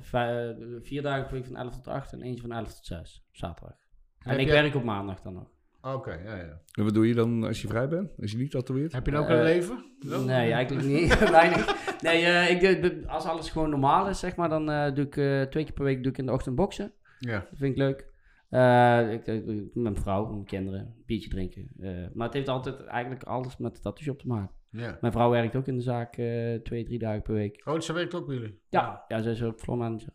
[0.83, 3.35] vier dagen per week van 11 tot 8 en eentje van 11 tot 6, op
[3.35, 3.77] zaterdag.
[4.19, 5.57] En ik jij- werk op maandag dan nog.
[5.81, 6.61] Oké, ja, ja.
[6.71, 8.09] En wat doe je dan als je vrij bent?
[8.21, 8.91] Als je niet tatoeëert?
[8.91, 9.85] Heb je dan ook Eh, een leven?
[10.25, 11.19] Nee, eigenlijk niet.
[11.29, 11.75] Weinig.
[12.01, 15.17] Nee, eh, ik doe, als alles gewoon normaal is, zeg maar, dan eh, doe ik
[15.17, 16.91] eh, twee keer per week doe ik in de ochtend boksen.
[17.19, 17.39] Ja.
[17.49, 18.07] Dat vind ik leuk.
[18.49, 21.67] Eh, ik, ik- met mijn vrouw, met mijn kinderen, een biertje drinken.
[21.79, 24.55] Eh, maar het heeft altijd eigenlijk alles met de tattoo shop te maken.
[24.69, 24.97] ja.
[25.01, 27.61] Mijn vrouw werkt ook in de zaak eh, twee, drie dagen per week.
[27.65, 28.59] Oh, ze werkt ook bij jullie?
[28.69, 30.09] Ja, ja zij is ook floor manager.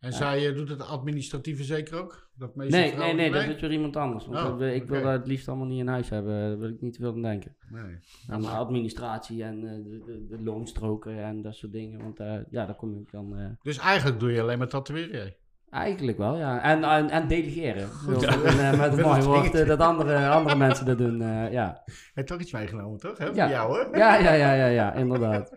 [0.00, 2.25] En zij eh, doet het administratieve zeker ook?
[2.38, 4.26] Dat Nee, nee, nee, dat doet weer iemand anders.
[4.26, 6.38] Want Oh, ik wil dat het liefst allemaal niet in huis hebben.
[6.48, 7.56] Daar wil ik niet te veel aan denken.
[7.70, 7.98] Nee.
[8.28, 12.00] Aan de administratie en eh, de, de, de loonstroken en dat soort dingen.
[12.02, 13.38] Want eh, ja, daar kom ik dan...
[13.38, 15.34] eh, Dus eigenlijk doe je alleen maar tatoeëren?
[15.70, 16.62] Eigenlijk wel, ja.
[16.62, 17.88] En, en, en delegeren.
[18.04, 18.28] Zo, Ja.
[18.28, 21.52] eh, met een Met mooi een woord eh, dat andere, andere mensen dat doen, eh,
[21.52, 21.82] ja.
[21.84, 23.18] Heb je toch iets meegenomen, toch?
[23.18, 23.24] Hè?
[23.24, 23.32] Ja.
[23.32, 23.98] Voor jou, hè?
[23.98, 25.52] Ja, ja, ja, ja, ja, inderdaad.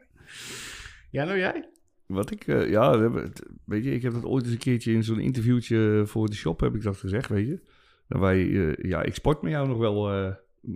[1.10, 1.70] Ja, nou jij?
[2.14, 4.60] Wat ik, eh, ja, we hebben het- weet je, ik heb dat ooit eens een
[4.60, 7.60] keertje in zo'n interviewtje voor de shop, heb ik dat gezegd, weet je.
[8.08, 10.34] Dat wij, eh, ja, ik sport met jou nog wel, eh,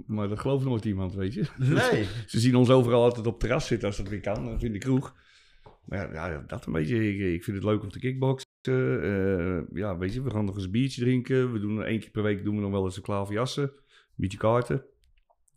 [0.07, 1.43] maar dat gelooft nooit iemand, weet je.
[1.91, 2.05] Nee.
[2.27, 4.71] Ze zien ons overal altijd op het terras zitten als dat weer kan, of in
[4.71, 5.15] de kroeg.
[5.85, 7.13] Maar ja, ja, dat een beetje.
[7.13, 8.47] Ik, ik vind het leuk om te kickboksen.
[8.61, 11.51] eh, ja, weet je, we gaan nog eens een biertje drinken.
[11.53, 13.63] We doen één keer per week doen we nog wel eens een klaverjassen.
[13.63, 13.71] Een
[14.15, 14.83] beetje kaarten.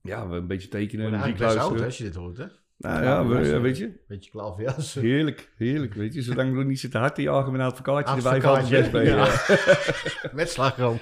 [0.03, 2.47] Ja, we een beetje tekenen, Maar eigenlijk best oud, als je dit hoort, hè?
[2.79, 4.95] Nou ja, we, ja, weet je, Beetje klaverjas.
[4.95, 5.95] heerlijk, heerlijk.
[5.95, 8.71] Weet je, zolang we niet zitten hard te jagen met een advocaatje erbij valt het
[8.71, 9.05] best mee.
[9.05, 9.17] ja.
[9.27, 10.31] Ja.
[10.35, 10.99] Met slagroom.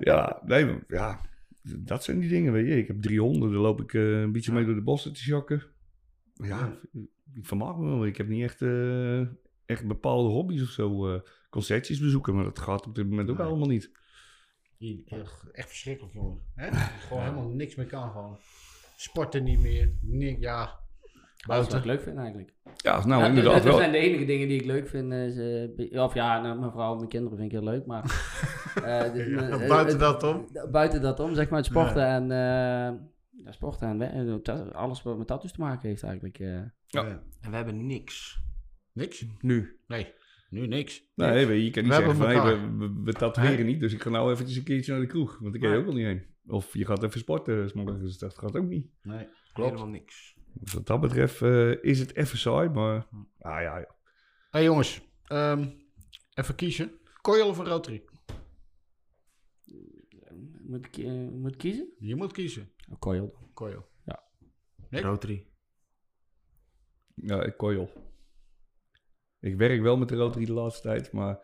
[0.00, 1.20] Ja, nee, maar ja,
[1.62, 2.76] dat zijn die dingen, weet je.
[2.76, 5.20] Ik heb drie honden, daar loop ik eh, een beetje mee door de bossen te
[5.20, 5.62] sjokken.
[6.34, 6.78] Ja,
[7.34, 8.06] ik vermaak me wel.
[8.06, 9.20] Ik heb niet echt, eh,
[9.66, 11.14] echt bepaalde hobby's of zo.
[11.14, 11.20] eh,
[11.50, 13.46] concertjes bezoeken, maar dat gaat op dit moment ook Nee.
[13.46, 13.90] allemaal niet.
[15.06, 16.38] Echt, echt verschrikkelijk, jongen.
[16.54, 16.70] Hè?
[17.06, 18.38] Gewoon helemaal niks meer kan gewoon.
[18.96, 19.92] Sporten niet meer.
[20.00, 20.78] Nee, ja.
[21.46, 21.78] Dat is wat Buiten.
[21.78, 22.52] ik leuk vind eigenlijk.
[22.76, 25.12] Ja, nou Ja, inderdaad dat, zijn de enige dingen die ik leuk vind.
[25.12, 25.36] Is,
[25.90, 28.02] eh, of ja, nou, mijn vrouw en mijn kinderen vind ik heel leuk, maar...
[28.84, 28.84] eh,
[29.28, 30.46] Ja, eh, buiten eh, dat om.
[30.70, 32.22] Buiten dat om, zeg maar, het sporten en...
[32.22, 32.98] eh,
[33.44, 36.38] ja, sporten en ta- alles wat met tattoos te maken heeft eigenlijk.
[36.38, 36.48] eh.
[36.54, 36.70] Ja.
[36.86, 37.22] Ja.
[37.40, 38.40] En we hebben niks.
[38.92, 39.26] Niks?
[39.40, 39.80] Nu.
[39.86, 40.12] Nee,
[40.50, 41.04] nu niks.
[41.14, 43.80] Nee, weet je, je kan niet We zeggen van, hey, we, we, we tatoeëren niet,
[43.80, 45.38] dus ik ga nou eventjes een keertje naar de kroeg.
[45.38, 45.84] Want ik kan je Nee.
[45.86, 46.26] ook wel niet heen.
[46.46, 48.86] Of je gaat even sporten, 's morgens, dus dat gaat ook niet.
[49.02, 49.70] Nee, klopt.
[49.70, 50.38] Helemaal niks.
[50.52, 53.06] Dus wat dat betreft eh, is het even saai, maar...
[53.38, 53.96] Ah ja, ja.
[54.50, 55.68] hey, jongens, ehm,
[56.34, 56.98] even kiezen.
[57.20, 58.04] Coil of een rotary?
[60.60, 61.88] Moet ik eh, moet ik kiezen?
[61.98, 62.72] Je moet kiezen.
[62.90, 63.34] Oh, coil.
[63.54, 63.88] Coil.
[64.04, 64.22] Ja.
[65.00, 65.46] Rotary.
[67.14, 67.92] Ja, ik coil.
[69.40, 71.38] Ik werk wel met de Rotary de laatste tijd, maar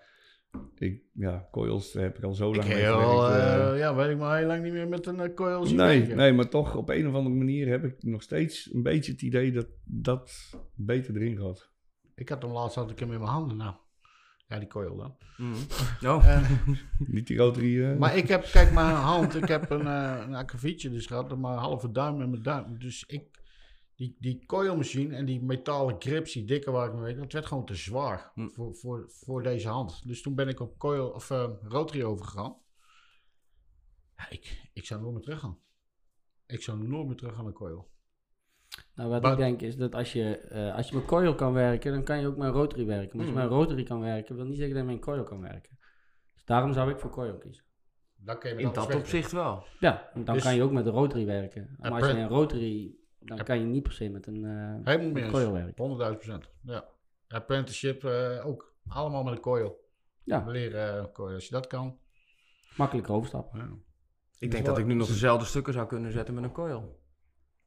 [0.78, 3.72] ik, ja, coils heb ik al zo Ik lang heb mee al, gewerkt, eh.
[3.72, 6.16] eh, ja, weet ik maar heel lang niet meer met een coil zien nee, werken.
[6.16, 9.22] nee, maar toch op een of andere manier heb ik nog steeds een beetje het
[9.22, 10.32] idee dat dat
[10.74, 11.70] beter erin gaat.
[12.14, 13.56] Ik had hem laatst had ik hem in mijn handen.
[13.56, 13.74] Nou,
[14.46, 15.16] ja, die coil dan.
[15.36, 15.54] Mhm.
[16.12, 16.38] Oh.
[16.98, 17.84] Niet die Rotary...
[17.84, 21.36] eh, maar ik heb, kijk, mijn hand, ik heb een, eh een akkefietje dus gehad,
[21.36, 22.78] maar een halve duim met mijn duim.
[22.78, 23.22] Dus ik,
[23.96, 27.46] die, die coilmachine en die metalen grips, die dikke waar ik mee weet, dat werd
[27.46, 28.48] gewoon te zwaar Hm.
[28.48, 30.06] voor, voor, voor deze hand.
[30.06, 32.56] Dus toen ben ik op coil of eh, rotary overgegaan.
[34.16, 35.58] Ja, ik, ik zou nooit meer terug gaan.
[36.46, 37.90] Ik zou nooit meer terug gaan naar coil.
[38.94, 41.52] Nou, wat Maar- ik denk is dat als je, eh, als je met coil kan
[41.52, 43.16] werken, dan kan je ook met rotary werken.
[43.16, 43.48] Maar als je Mm.
[43.48, 45.78] met rotary kan werken, wil niet zeggen dat je met een coil kan werken.
[46.34, 47.64] Dus daarom zou ik voor coil kiezen.
[48.16, 49.64] Dan kun je met In dat opzicht wel.
[49.80, 51.76] Ja, dan Dus- kan je ook met de rotary werken.
[51.78, 52.94] Maar als je een rotary,
[53.26, 54.50] dan kan je niet per se met een eh,
[54.84, 55.32] Helemaal met mee eens.
[55.32, 56.12] coil werken.
[56.12, 56.50] 100.000 procent.
[56.62, 56.84] Ja.
[57.28, 58.74] Apprenticeship eh, ook.
[58.88, 59.84] Allemaal met een coil.
[60.24, 61.34] Ja, leren eh, coil.
[61.34, 61.98] Als je dat kan.
[62.76, 63.58] makkelijk overstappen.
[63.58, 63.68] Ja.
[64.38, 67.00] Ik denk dat ik nu nog dezelfde stukken zou kunnen zetten met een coil.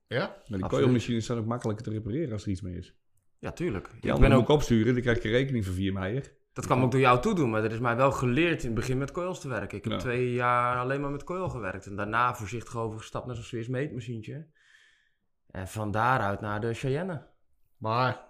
[0.07, 0.35] Ja?
[0.47, 2.95] maar die coilmachines zijn ook makkelijker te repareren als er iets mee is.
[3.39, 3.89] Ja, tuurlijk.
[4.01, 6.37] Die ik ben ook, opsturen, dan krijg je rekening van 4 meijer.
[6.53, 8.97] dat kan ook door jou toedoen, maar er is mij wel geleerd in het begin
[8.97, 9.77] met coils te werken.
[9.77, 9.99] Ik heb Ja.
[9.99, 11.85] twee jaar alleen maar met coil gewerkt.
[11.85, 14.47] En daarna voorzichtig overgestapt naar zo'n Swiss meetmachientje.
[15.51, 17.25] En van daaruit naar de Cheyenne.
[17.77, 18.27] Maar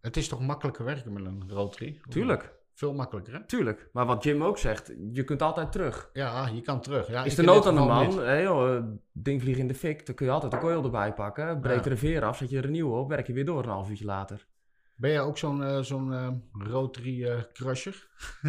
[0.00, 2.00] het is toch makkelijker werken met een rotary?
[2.08, 3.44] Tuurlijk, Veel makkelijker, hè?
[3.46, 3.88] tuurlijk.
[3.92, 6.10] Maar wat Jim ook zegt, je kunt altijd terug.
[6.12, 7.08] Ja, je kan terug.
[7.08, 8.82] Ja, Is de nood aan de man, hé joh, eh,
[9.12, 11.60] ding vliegt in de fik, dan kun je altijd de coil erbij pakken.
[11.60, 13.62] Breek er een veer af, zet je er een nieuwe op, werk je weer door
[13.62, 14.46] een half uurtje later.
[14.94, 18.08] Ben jij ook zo'n eh, zo'n eh, rotary crusher?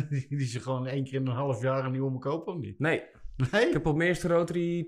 [0.10, 2.60] die, die ze gewoon één keer in een half jaar een nieuwe moet kopen, of
[2.60, 2.80] niet?
[2.80, 3.04] Nee,
[3.52, 3.68] Nee?
[3.68, 4.88] ik heb op mijn eerste Rotary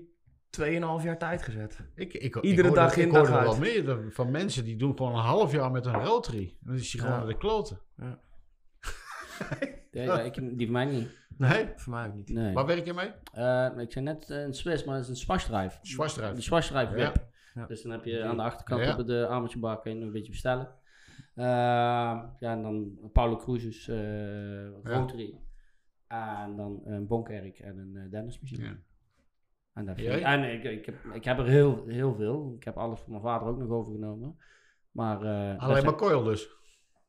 [0.60, 1.80] 2,5 jaar tijd gezet.
[1.94, 3.60] Ik, ik, Iedere ik hoorde- dag in, ik hoorde dag wel uit.
[3.60, 6.42] meer dan- van mensen die doen gewoon een half jaar met een rotary.
[6.60, 7.24] En dan is hij gewoon Ja.
[7.24, 7.78] naar de kloten.
[7.96, 8.18] Ja,
[9.90, 11.22] ja, ik, die van mij niet.
[11.38, 11.68] Nee?
[11.76, 12.28] Voor mij ook niet.
[12.28, 12.54] Nee.
[12.54, 13.10] Waar werk je mee?
[13.32, 15.78] Eh, ik zei net eh, een Swiss, maar het is een swashdrive.
[15.82, 16.34] Zwartstrijf.
[16.34, 16.42] De
[16.88, 17.26] whip.
[17.54, 17.66] Ja.
[17.66, 18.96] Dus dan heb je aan de achterkant Ja.
[18.96, 19.26] op de
[19.90, 20.68] je nog een beetje bestellen.
[21.34, 21.44] Eh,
[22.38, 25.38] ja, en dan Paulo Cruises eh rotary.
[26.08, 28.76] En dan een Bonkerk en een uh, Dennismachine.
[29.74, 30.22] En, dat Jij?
[30.22, 32.54] en ik, ik, heb, ik heb er heel, heel veel.
[32.56, 34.38] Ik heb alles van mijn vader ook nog overgenomen.
[34.90, 36.48] Maar, eh, Alleen maar coil dus.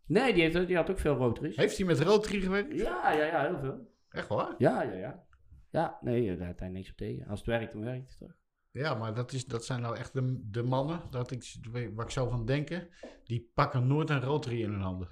[0.06, 1.56] Nee, die, heeft, die had ook veel rotaries.
[1.56, 2.74] Heeft hij met Rotary gewerkt?
[2.74, 3.94] Ja, ja, ja, heel veel.
[4.10, 4.56] Echt waar?
[4.58, 5.24] Ja, ja, ja.
[5.70, 7.28] Ja, nee, daar heeft hij niks op tegen.
[7.28, 8.36] Als het werkt, dan werkt het toch.
[8.72, 11.60] Ja, maar dat, is, dat zijn nou echt de, de mannen, dat ik,
[11.94, 12.88] waar ik zou van denken,
[13.24, 15.10] die pakken nooit een Rotary in hun handen.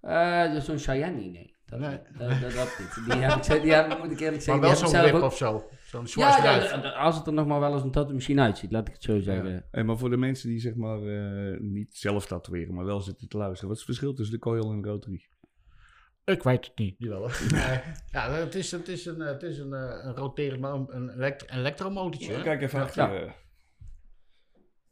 [0.00, 1.56] Eh, dus zo'n Cheyenne, nee.
[1.70, 1.98] Dat, Nee.
[2.18, 3.04] dat, dat, dat niet.
[3.04, 5.18] Die heb ik, die heb, ik- moet ik eerlijk Maar zeggen, wel heb ik zo'n
[5.20, 5.24] ook...
[5.24, 5.68] of zo.
[5.84, 8.42] Zo'n Ja, ja, ja, ja, als het er nog maar wel eens een tattoo machine
[8.42, 9.66] uitziet, laat ik het zo zeggen.
[9.70, 13.28] Hey, maar voor de mensen die zeg maar eh, niet zelf tatoeëren, maar wel zitten
[13.28, 13.68] te luisteren.
[13.68, 15.28] Wat is het verschil tussen de coil en de rotary?
[16.24, 16.94] Ik weet het niet.
[16.98, 17.28] Jawel.
[18.12, 21.50] Ja, het is, het is een, het is een, eh, een roterend, maar een elekt
[21.50, 22.32] elektromotortje.
[22.32, 22.42] hè?
[22.42, 22.84] Kijk even Ja.
[22.84, 23.22] achter.
[23.22, 23.30] eh.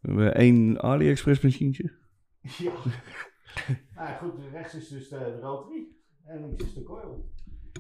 [0.00, 1.92] We hebben één AliExpress machientje.
[2.58, 2.72] Ja.
[3.94, 5.86] nou goed, rechts is dus de, de rotary
[6.28, 7.30] en links is de coil.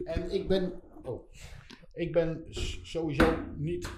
[0.04, 1.32] En ik ben, oh,
[1.92, 2.44] ik ben
[2.82, 3.90] sowieso niet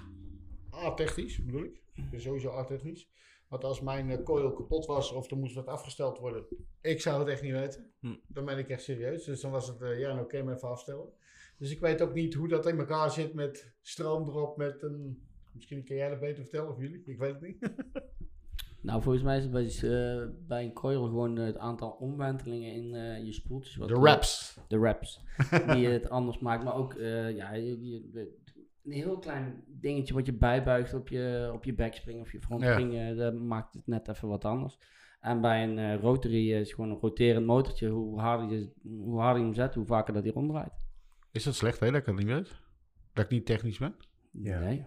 [0.73, 1.81] A-technisch, bedoel ik.
[1.93, 3.09] Ik ben sowieso A-technisch.
[3.47, 6.45] Want als mijn eh, coil kapot was of er moest wat afgesteld worden,
[6.81, 7.91] ik zou het echt niet weten.
[7.99, 8.15] Hm.
[8.27, 9.23] Dan ben ik echt serieus.
[9.23, 11.09] Dus dan was het, eh, ja, nou oké, maar even afstellen.
[11.57, 15.29] Dus ik weet ook niet hoe dat in elkaar zit met stroom erop, met een...
[15.53, 17.57] Misschien kan jij dat beter vertellen of jullie, ik weet het niet.
[18.81, 22.95] Nou, volgens mij is het bij, eh, bij een coil gewoon het aantal omwentelingen in
[22.95, 23.75] eh, je spoeltjes.
[23.75, 24.57] wat- De raps.
[24.67, 25.21] De raps.
[25.73, 26.63] die het anders maakt.
[26.63, 28.39] Maar ook eh, ja, je- je-
[28.83, 32.93] een heel klein dingetje wat je bijbuigt op je, op je backspring of je frontspring.
[32.97, 34.77] eh, dat maakt het net even wat anders.
[35.19, 37.87] En bij een eh, rotary is gewoon een roterend motortje.
[37.89, 40.73] Hoe harder, je, hoe harder je hem zet, hoe vaker dat hij ronddraait.
[41.31, 42.51] Is dat slecht, hè, dat ik het niet weet?
[43.13, 43.95] Dat ik niet technisch ben?
[44.31, 44.59] Ja.
[44.59, 44.85] Nee.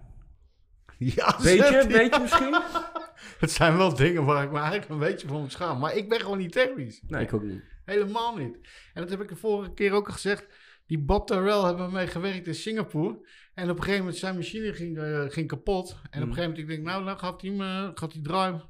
[0.99, 2.55] Ja, Beetje, beetje misschien?
[3.45, 5.81] Het zijn wel dingen waar ik me eigenlijk een beetje voor moet schamen.
[5.81, 7.03] Maar ik ben gewoon niet technisch.
[7.07, 7.23] Nee.
[7.23, 7.63] Ik ook niet.
[7.85, 8.57] Helemaal niet.
[8.95, 10.47] En dat heb ik de vorige keer ook al gezegd.
[10.87, 13.29] Die Bob Terrell hebben mee gewerkt in Singapore.
[13.55, 15.91] En op een gegeven moment zijn machine ging, eh, ging kapot.
[15.91, 18.23] En op een gegeven moment ik denk, nou, dan gaat hij hem, eh, gaat hij
[18.23, 18.63] draaien.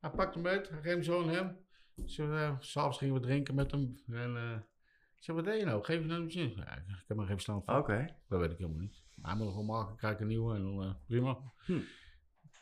[0.00, 1.56] Hij pakt hem uit, hij geeft hem zo aan hem.
[2.06, 3.94] Zo, eh, S'avonds gingen we drinken met hem.
[4.06, 4.56] En eh,
[5.16, 5.84] ik zeg, wat deed je nou?
[5.84, 6.54] Geef je nou een machine?
[6.54, 7.76] Ja, ik heb maar geen verstand van.
[7.78, 8.16] Oké.
[8.28, 9.02] Dat weet ik helemaal niet.
[9.14, 11.38] Maar hij moet nog wel maken, krijg ik een nieuwe en dan prima.
[11.64, 11.78] Hm.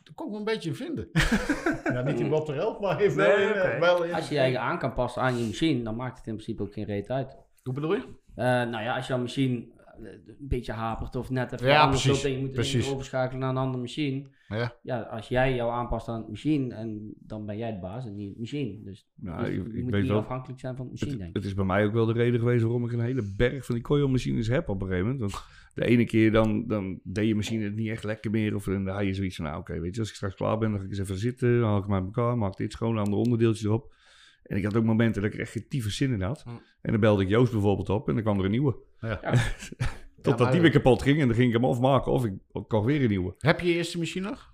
[0.03, 1.09] Daar kon ik me een beetje in vinden.
[1.93, 4.33] ja, niet in Bob Terrell, maar even Nee, wel in, eh, wel in- Als je
[4.33, 6.85] je eigen aan kan passen aan je machine, dan maakt het in principe ook geen
[6.85, 7.37] reet uit.
[7.63, 8.01] Hoe bedoel je?
[8.35, 9.65] Eh, nou ja, als jouw machine
[9.99, 12.91] een beetje hapert of net even Ja, anders precies, je moet precies.
[12.91, 14.27] overschakelen naar een andere machine.
[14.47, 14.75] Ja.
[14.83, 18.15] Ja, als jij jou aanpast aan het machine, en dan ben jij de baas en
[18.15, 18.83] niet de machine.
[18.83, 21.09] Dus, Nou, dus ik- je ik moet weet niet wel- afhankelijk zijn van de machine,
[21.11, 21.35] Het, denk ik.
[21.41, 23.75] het is bij mij ook wel de reden geweest waarom ik een hele berg van
[23.75, 25.31] die coilmachines heb op een gegeven moment.
[25.31, 25.43] Want
[25.73, 28.55] de ene keer dan, dan deed je machine het niet echt lekker meer.
[28.55, 30.69] Of dan had je zoiets van, nou oké, weet je, als ik straks klaar ben,
[30.69, 31.59] dan ga ik eens even zitten.
[31.59, 33.93] Dan haal ik hem uit elkaar, maak dit schoon, andere onderdeeltjes erop.
[34.43, 36.41] En ik had ook momenten dat ik er echt geen tyfus zin in had.
[36.43, 36.49] Hm.
[36.81, 38.75] En dan belde ik Joost bijvoorbeeld op en dan kwam er een nieuwe.
[38.99, 39.19] Ja.
[40.21, 42.33] Totdat die weer kapot ging en dan ging ik hem afmaken of ik
[42.67, 43.35] kocht weer een nieuwe.
[43.37, 44.53] Heb je je eerste machine nog?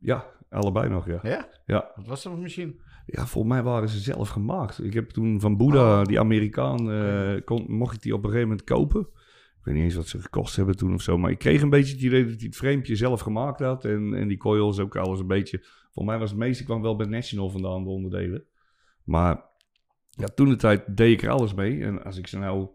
[0.00, 1.18] Ja, allebei nog, ja.
[1.22, 1.48] Ja?
[1.66, 1.92] Ja.
[1.94, 2.74] Wat was dat voor machine?
[3.06, 4.84] Ja, volgens mij waren ze zelf gemaakt.
[4.84, 6.04] Ik heb toen van Boeddha, Oh.
[6.04, 9.00] die Amerikaan, eh, kon, mocht ik die op een gegeven moment kopen.
[9.58, 11.18] Ik weet niet eens wat ze gekost hebben toen of zo.
[11.18, 13.84] Maar ik kreeg een beetje het idee dat hij het framepje zelf gemaakt had.
[13.84, 15.58] En, en die coils ook alles een beetje.
[15.82, 18.44] Volgens mij was het meeste kwam wel bij National vandaan, de onderdelen.
[19.08, 19.44] Maar
[20.10, 21.82] ja, toen de tijd deed ik er alles mee.
[21.82, 22.68] En als ik ze nou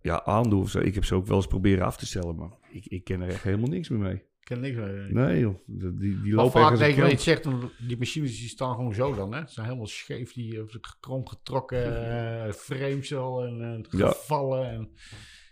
[0.00, 0.78] ja, aandoe of zo.
[0.78, 2.36] Ik heb ze ook wel eens proberen af te stellen.
[2.36, 4.14] Maar ik, ik ken er echt helemaal niks meer mee.
[4.14, 5.08] Ik ken niks meer.
[5.10, 7.12] Nee joh, die, die lopen vaak wel kant.
[7.12, 7.48] iets zegt,
[7.86, 9.40] die machines die staan gewoon zo dan, hè?
[9.40, 10.62] Ze zijn helemaal scheef, die uh,
[11.00, 11.84] krom getrokken
[12.46, 14.08] eh, frames al en eh, Ja.
[14.08, 14.70] gevallen.
[14.70, 14.90] En...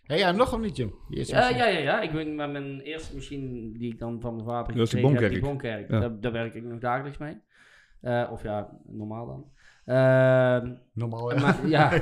[0.02, 0.94] Hé, ja, nog een niet, Jim.
[1.08, 2.00] Die eerste Ja, ja, ja, ja.
[2.00, 5.00] Ik ben met mijn eerste machine die ik dan van mijn vader Dat is die
[5.00, 5.88] gekregen heb, die Bonkerk.
[5.88, 6.02] Bonkerk.
[6.02, 6.08] Ja.
[6.08, 7.40] Daar, daar werk ik nog dagelijks mee.
[8.00, 9.52] Eh, of ja, normaal dan.
[9.84, 11.40] Ehm, Normaal, ja.
[11.40, 11.92] maar, ja.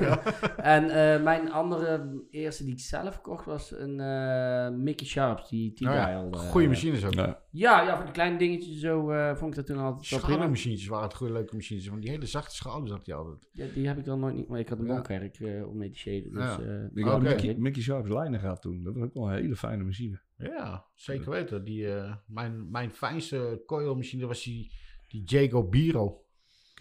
[0.57, 5.73] en eh, mijn andere eerste die ik zelf kocht was een eh, Mickey Sharps, die
[5.79, 6.31] Nou ja, T-dial.
[6.33, 7.15] eh, Goeie machines ook.
[7.15, 7.41] Ja.
[7.51, 10.35] Ja, ja, voor de kleine dingetjes zo eh, vond ik dat toen altijd wel prima.
[10.35, 11.89] Schaduwmachines waren het goede leuke machines.
[11.89, 13.49] Want die hele zachte schaduw zat die altijd.
[13.53, 14.93] Ja, die heb ik dan nooit niet, maar ik had een Ja.
[14.95, 16.31] Bonkerk eh, om mee te shaden.
[16.33, 16.59] Dus, Ja.
[16.61, 18.83] eh, Ik had Mickey, Mickey Sharp's lijnen gehad toen.
[18.83, 20.21] Dat was ook wel een hele fijne machine.
[20.37, 21.65] Ja, zeker weten.
[21.65, 24.73] Die, eh, mijn, mijn fijnste coilmachine was die,
[25.09, 26.22] die Jago Biro.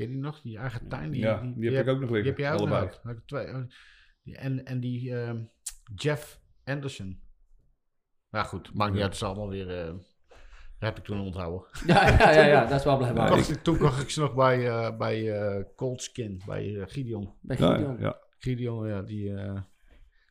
[0.02, 0.42] Ken je die nog?
[0.42, 1.12] Die Argentijn.
[1.12, 2.90] Die, Ja, die heb ik ook nog liggen, Die heb jij ook allebei.
[3.04, 3.16] nog.
[3.26, 3.48] Twee.
[3.48, 3.62] oh,
[4.24, 5.42] die- En, en die ehm,
[5.96, 7.20] Jeff Anderson.
[8.30, 9.06] Ja goed, maakt niet Ja.
[9.06, 9.14] uit.
[9.14, 9.80] Het is allemaal weer...
[9.80, 9.86] eh,
[10.80, 11.68] dat heb ik toen onthouden.
[11.88, 13.30] ja, ja, ja, ja, dat is wel blijkbaar.
[13.38, 17.34] Ja, ik- toen kocht ik ze nog bij, eh, bij eh, Cold Skin, bij Gideon.
[17.42, 18.00] Bij Ja, Gideon.
[18.00, 18.18] ja.
[18.38, 19.34] Gideon, ja, die...
[19.36, 19.62] eh,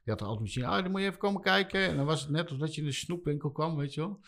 [0.05, 0.67] had er altijd machine.
[0.67, 1.81] Ah, dan moet je even komen kijken.
[1.81, 4.21] En dan was het net alsof dat je in de snoepwinkel kwam, weet je wel.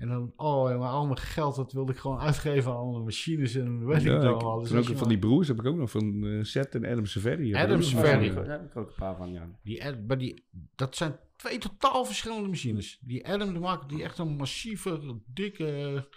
[0.00, 3.54] En dan, oh, maar al mijn geld, dat wilde ik gewoon uitgeven aan alle machines
[3.54, 4.40] en weet Ja, ik.
[4.68, 7.54] Dus ook van die broers heb ik ook nog van eh Seth en Adam Severi.
[7.54, 8.34] Adam Severi.
[8.34, 9.48] Daar heb ik ook een paar van, ja.
[9.62, 10.44] Die, Ad- maar die,
[10.74, 12.98] dat zijn twee totaal verschillende machines.
[13.02, 16.08] Die Adam, die maakt die echt een massieve, dikke,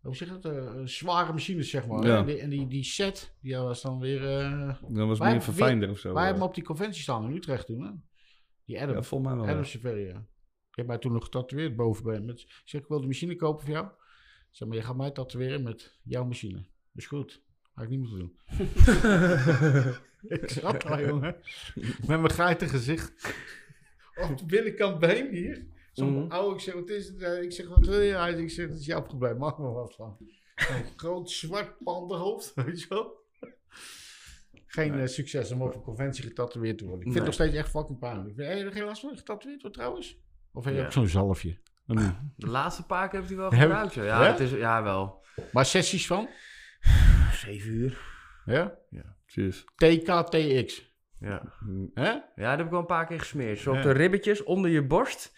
[0.00, 2.06] hoe zeg je dat, eh, zware machines, zeg maar.
[2.06, 2.18] Ja.
[2.18, 4.38] En, die, en die, die set, die was dan weer...
[4.38, 6.12] eh, Dat was Wij- meer verfijnder of zo.
[6.12, 7.90] wij hebben hem op die conventie staan in Utrecht toen, hè.
[8.64, 9.48] Die Adam, Ja, volgens mij wel.
[9.48, 9.68] Adam ja.
[9.68, 10.24] Severi, ja.
[10.74, 12.24] Ik heb mij toen nog getatoeëerd bovenbeen.
[12.24, 13.86] Met, ik zeg, ik wil de machine kopen voor jou.
[13.86, 13.92] Ik
[14.50, 16.56] zeg, maar je gaat mij tatoeëren met jouw machine.
[16.58, 17.42] Dat is goed.
[17.74, 18.36] Ga ik niet moeten doen.
[20.38, 21.36] ik zat daar, jongen.
[21.74, 23.34] Met mijn geiten gezicht.
[24.30, 25.66] Op de binnenkant been hier.
[25.92, 26.30] Zo'n Mhm.
[26.30, 27.42] oude, ik zeg, wat is het?
[27.44, 28.14] Ik zeg, wat wil je?
[28.14, 29.36] Hij zegt, ik zeg, dat is jouw probleem.
[29.36, 30.16] Mag maar wat van.
[30.96, 33.22] Groot zwart pandenhoofd, weet je wel.
[34.66, 37.06] Geen eh, succes om op een conventie getatoeëerd te worden.
[37.06, 38.36] Ik vind het nog steeds echt fucking pijnlijk.
[38.36, 40.22] Heb je er geen last van getatoeëerd wordt trouwens?
[40.54, 40.86] Of heb je Ja.
[40.86, 41.58] ook zo'n zalfje?
[42.36, 43.94] De laatste paar keer heeft hij wel Heb- gebruikt.
[43.94, 44.30] Ja, ja, Ja?
[44.30, 45.24] Het is, ja wel.
[45.52, 46.28] Maar sessies van?
[47.32, 47.98] Zeven uur.
[48.44, 48.74] Ja?
[49.26, 49.64] Precies.
[49.76, 50.92] TKTX.
[51.18, 51.42] Ja.
[51.94, 52.08] Hè?
[52.10, 53.58] ja, dat heb ik wel een paar keer gesmeerd.
[53.58, 53.82] Zo op Ja.
[53.82, 55.32] de ribbetjes onder je borst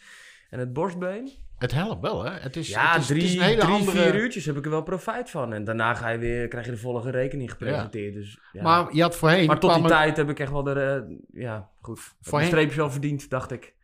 [0.50, 1.30] en het borstbeen.
[1.58, 2.30] Het helpt wel, hè?
[2.30, 4.02] Het is, Ja, het is, drie, het is een hele drie andere...
[4.02, 5.52] vier uurtjes heb ik er wel profijt van.
[5.52, 8.14] En daarna ga je weer, krijg je de volle rekening gepresenteerd.
[8.14, 8.62] Dus, ja.
[8.62, 9.46] Maar je had voorheen...
[9.46, 10.72] Maar tot die tijd heb ik echt wel de...
[10.72, 11.98] eh, ja, goed.
[12.00, 12.48] Voorheen- Voorheen...
[12.48, 13.74] streepjes wel verdiend, dacht ik.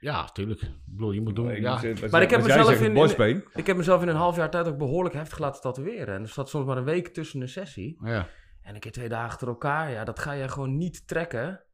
[0.00, 0.60] Ja, tuurlijk.
[0.60, 1.60] Ik bedoel, je moet doen...
[1.60, 1.80] Ja.
[2.10, 3.44] Maar ik heb mezelf in-.
[3.54, 6.14] Ik heb mezelf in een half jaar tijd ook behoorlijk heftig laten tatoeëren.
[6.14, 7.98] En er zat soms maar een week tussen een sessie.
[8.04, 8.28] ja.
[8.62, 11.64] En een keer twee dagen achter elkaar, ja, dat ga je gewoon niet trekken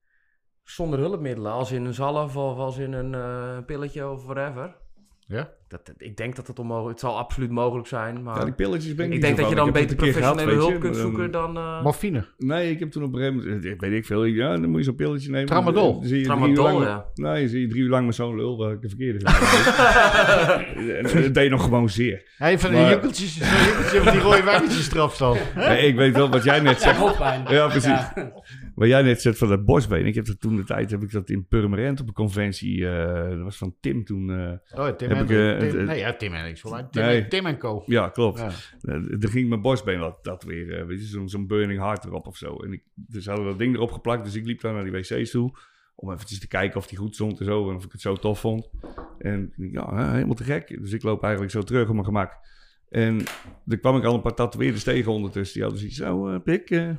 [0.63, 1.53] zonder hulpmiddelen.
[1.53, 4.77] Als in een zalf of als in een eh, pilletje of whatever.
[5.27, 5.53] Ja?
[5.69, 8.39] Dat, ik denk dat het onmogelijk Het zal absoluut mogelijk zijn, maar...
[8.39, 10.81] Ja, die pilletjes ben ik ik niet denk dat je dan beter gehad, professionele hulp
[10.81, 11.57] kunt zoeken dan...
[11.57, 12.25] eh, Morfine.
[12.39, 14.79] Nee, ik heb toen op een gegeven moment, ik weet ik veel, ja, dan moet
[14.79, 15.47] je zo'n pilletje nemen.
[15.47, 15.93] Tramadol.
[16.01, 17.07] Dan zie je drie Tramadol, uur lang, ja.
[17.15, 19.35] Nee, dan zie je drie uur lang met zo'n lul waar ik de verkeerde gedaan
[19.41, 21.05] heb.
[21.17, 22.23] En dat deed nog gewoon zeer.
[22.37, 25.37] Hey, van die Maar- jukkeltjes, zo'n jukkeltje met die rode wijntjes erop staan.
[25.57, 26.99] Nee, ik weet wel wat jij net zegt.
[27.49, 27.85] Ja, precies.
[27.85, 28.33] Ja.
[28.75, 30.07] Wat jij net zegt van dat borstbeen.
[30.07, 33.29] Ik heb dat toen de tijd, heb ik dat in Purmerend op een conventie, eh,
[33.31, 34.31] dat was van Tim toen.
[34.31, 36.59] eh, Oh, Tim Heb ik, eh, Tim- het- Nee, ja, Tim en ik.
[36.59, 36.87] voor mij.
[36.91, 37.23] Tim, Nee.
[37.23, 37.83] en, Tim en Co.
[37.87, 38.39] ja, klopt.
[38.39, 38.51] Ja.
[38.83, 42.27] Uh, er ging mijn borstbeen dat, dat weer, eh, weet je, zo'n burning heart erop
[42.27, 42.57] of zo.
[42.57, 44.93] En ik, dus ze hadden dat ding erop geplakt, dus ik liep daar naar die
[44.93, 45.59] wc's toe.
[45.95, 47.71] Om eventjes te kijken of die goed stond en zo.
[47.71, 48.71] En of ik het zo tof vond.
[49.19, 50.69] En ja, helemaal te gek.
[50.81, 52.33] Dus ik loop eigenlijk zo terug op mijn gemak.
[52.89, 53.21] En
[53.67, 55.53] er kwam ik al een paar tatoeëerders tegen ondertussen.
[55.55, 56.91] Die hadden zoiets zo, eh, pik, eh,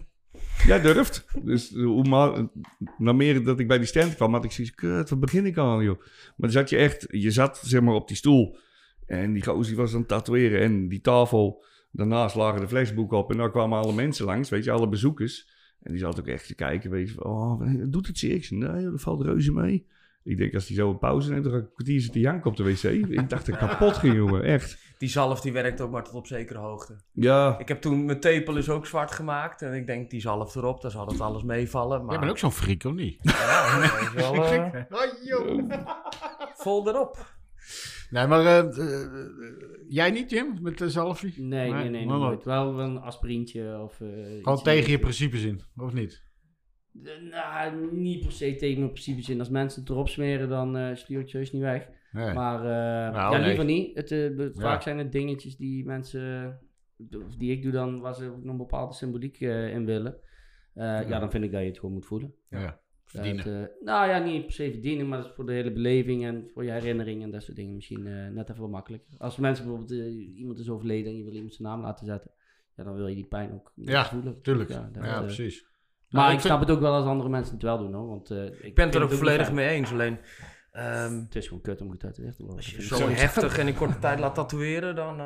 [0.66, 1.26] jij durft.
[1.44, 2.50] Dus eh, hoe
[2.98, 5.58] na meer dat ik bij die stand kwam, had ik zoiets, kut, wat begin ik
[5.58, 6.02] aan, joh.
[6.36, 8.58] Maar zat je echt, je zat zeg maar op die stoel.
[9.06, 10.62] En die gozer was aan het tatoeëren.
[10.62, 13.32] En die tafel, daarnaast lagen de flesboeken op.
[13.32, 15.56] En daar kwamen alle mensen langs, weet je, alle bezoekers.
[15.82, 19.02] En die zat ook echt te kijken, weet je, oh, doet het zei, nee, dat
[19.02, 19.86] valt reuze mee.
[20.24, 22.50] Ik denk, als hij zo een pauze neemt, dan ga ik een kwartier zitten janken
[22.50, 22.84] op de wc.
[22.84, 24.87] Ik dacht dat kapot ging, jongen, echt.
[24.98, 26.96] Die zalf die werkt ook maar tot op zekere hoogte.
[27.12, 29.62] Ja, Ik heb toen mijn tepel is ook zwart gemaakt.
[29.62, 32.00] En ik denk, die zalf erop, dan zal het alles meevallen.
[32.02, 33.18] Maar Jij bent ook zo'n freak, of niet?
[33.22, 35.70] ja, dat is wel eh, Oh, joh.
[36.64, 37.36] vol erop.
[38.10, 39.08] Nee, maar eh, eh,
[39.88, 41.42] jij niet, Jim, met de zalfie?
[41.42, 42.44] Nee, nee, nee, nooit.
[42.44, 44.02] Wel een aspirintje of...
[44.02, 44.08] eh,
[44.42, 46.26] Gewoon tegen je in- principes in, of niet?
[47.30, 49.40] Nou, niet per se tegen mijn principes in.
[49.40, 51.88] Als mensen het erop smeren, dan eh stuur ik heus niet weg.
[52.18, 52.34] Nee.
[52.34, 53.48] Maar eh, Nou, ja, nee.
[53.48, 53.96] liever niet.
[53.98, 54.50] Het, eh, Ja.
[54.54, 56.60] Vaak zijn het dingetjes die mensen,
[57.38, 60.16] die ik doe dan, waar ze ook nog een bepaalde symboliek eh, in willen.
[60.74, 61.20] Eh, ja.
[61.20, 62.34] dan vind ik dat je het gewoon moet voelen.
[62.50, 63.46] ja, verdienen.
[63.46, 66.26] Dat, eh, nou ja, niet per se verdienen, maar dat is voor de hele beleving
[66.26, 69.10] en voor je herinnering en dat soort dingen misschien eh, net even wat makkelijker.
[69.18, 70.00] Als mensen bijvoorbeeld,
[70.36, 72.32] iemand is overleden en je wil iemand zijn naam laten zetten,
[72.76, 74.42] ja, dan wil je die pijn ook Ja, voelen.
[74.42, 74.70] Tuurlijk.
[74.70, 75.62] Ja, Ja, dat, eh, precies.
[75.62, 75.72] maar
[76.10, 78.08] Nou, ik, ik vind- snap het ook wel als andere mensen het wel doen hoor.
[78.08, 79.92] Want, eh, ik, Ik ben het er ook volledig mee eens.
[79.92, 80.18] Alleen,
[80.78, 82.58] ehm, Het is gewoon kut om getatoeëerd te worden.
[82.58, 85.20] als je zo heftig en in korte tijd laat tatoeëren, dan...
[85.20, 85.26] eh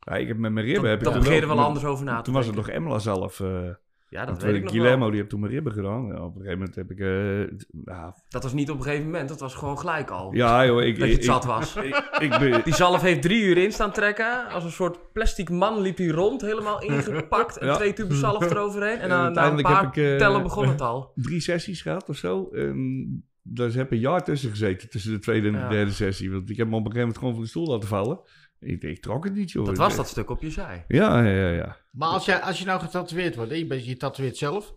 [0.00, 0.82] ja, ik heb met mijn ribben...
[0.82, 2.46] dan heb ik dan toen begin je er wel anders over na te Toen was
[2.46, 3.40] het nog Emla zelf.
[3.40, 3.68] eh
[4.08, 5.08] Ja, dat weet ik nog Guillermo, wel.
[5.08, 6.06] die heeft toen mijn ribben gedaan.
[6.06, 6.98] Ja, op een gegeven moment heb ik...
[7.00, 7.40] eh,
[7.84, 10.34] ja, Dat was niet op een gegeven moment, dat was gewoon gelijk al.
[10.34, 10.98] ja, joh, ik...
[10.98, 11.76] dat je ik, het zat was.
[11.76, 14.48] ik, ik ben- Die zalf heeft drie uur in staan trekken.
[14.48, 17.56] Als een soort plastic man liep hij rond, helemaal ingepakt.
[17.58, 17.74] En Ja.
[17.76, 18.96] twee tubes zalf eroverheen.
[18.96, 21.12] En En na, na een paar heb ik, tellen begon het al.
[21.14, 22.48] drie sessies gehad of zo.
[22.52, 25.68] En daar heb een jaar tussen gezeten, tussen de tweede en de Ja.
[25.68, 26.30] derde sessie.
[26.30, 28.20] Want ik heb hem op een gegeven moment gewoon van de stoel laten vallen.
[28.60, 29.66] Ik, ik trok het niet, joh.
[29.66, 30.84] Dat was dat stuk op je zij.
[30.88, 31.48] Ja, ja, ja.
[31.50, 31.76] ja.
[31.90, 34.74] Maar als, jij, als je nou getatoeëerd wordt, hè, je, bent- je tatoeëert zelf.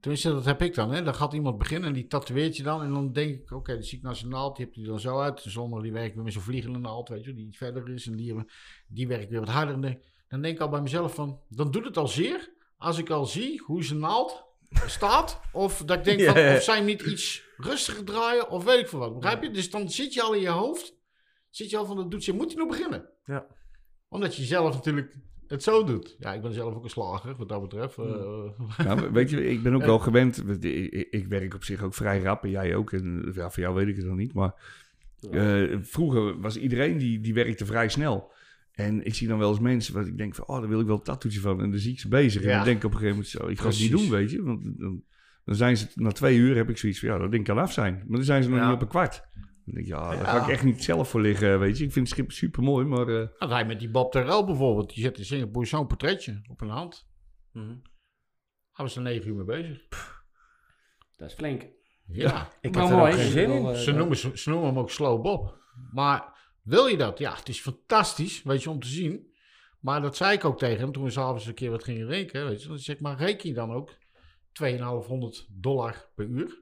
[0.00, 0.90] Tenminste, dat heb ik dan.
[0.92, 1.02] Hè.
[1.02, 2.82] Dan gaat iemand beginnen en die tatoeëert je dan.
[2.82, 4.54] En dan denk ik, oké, die zie ik nationaal.
[4.54, 5.42] Die hebt hij dan zo uit.
[5.44, 8.06] De zonder die werkt weer met zo'n vliegende naald, weet je, die iets verder is.
[8.06, 8.34] En die,
[8.88, 9.74] die werkt weer wat harder.
[9.74, 12.50] En dan denk- Dan denk ik al bij mezelf van, dan doet het al zeer.
[12.76, 14.44] Als ik al zie hoe zijn naald
[14.86, 15.40] staat.
[15.52, 16.54] Of dat ik denk van, ja.
[16.56, 19.14] of zij niet iets rustiger draaien, of weet ik veel wat.
[19.14, 19.50] Begrijp je?
[19.50, 20.96] Dus dan zit je al in je hoofd,
[21.50, 23.08] zit je al van, dat doet ze, moet je nog beginnen?
[23.24, 23.46] Ja.
[24.08, 25.16] Omdat je zelf natuurlijk
[25.46, 26.16] het zo doet.
[26.18, 27.98] Ja, ik ben zelf ook een slager, wat dat betreft.
[27.98, 30.64] Eh, Nou, weet je, ik ben ook wel gewend.
[31.10, 32.92] Ik, werk op zich ook vrij rap en jij ook.
[32.92, 34.32] En ja, voor jou weet ik het nog niet.
[34.32, 34.54] Maar
[35.30, 38.32] eh, vroeger was iedereen die, die werkte vrij snel.
[38.72, 40.86] En ik zie dan wel eens mensen waar ik denk van, oh, daar wil ik
[40.86, 41.62] wel een tattoetje van.
[41.62, 42.42] En dan zie ik ze bezig.
[42.42, 44.30] En dan denk ik op een gegeven moment zo, ik ga het niet doen, weet
[44.30, 44.42] je.
[44.42, 45.04] Want dan,
[45.50, 47.72] dan zijn ze, na twee uur heb ik zoiets van, ja, dat ding kan af
[47.72, 47.94] zijn.
[47.94, 48.64] Maar dan zijn ze nog Ja.
[48.66, 49.28] niet op een kwart.
[49.64, 50.24] Dan denk ik, ja, daar Ja.
[50.24, 51.84] ga ik echt niet zelf voor liggen, weet je.
[51.84, 53.08] Ik vind het schip super mooi, maar...
[53.08, 56.60] eh, Dat hij met die Bob Terrell bijvoorbeeld, die zet in Singapore zo'n portretje op
[56.60, 57.08] een hand.
[57.52, 57.66] Mhm.
[57.68, 59.88] Daar was er negen uur mee bezig.
[61.16, 61.66] Dat is flink.
[62.06, 63.12] Ja, Ik Maar had er mooi.
[63.12, 63.66] ook geen zin in.
[63.66, 65.58] Eh, ze, noemen, ze, ze noemen hem ook Slow Bob.
[65.92, 67.18] Maar wil je dat?
[67.18, 69.28] Ja, het is fantastisch, weet je, om te zien.
[69.80, 72.46] Maar dat zei ik ook tegen hem toen we s'avonds een keer wat gingen rekenen.
[72.46, 72.68] Weet je.
[72.68, 73.96] Dan zeg ik, maar reken je dan ook
[74.52, 76.60] 2500 dollar per uur.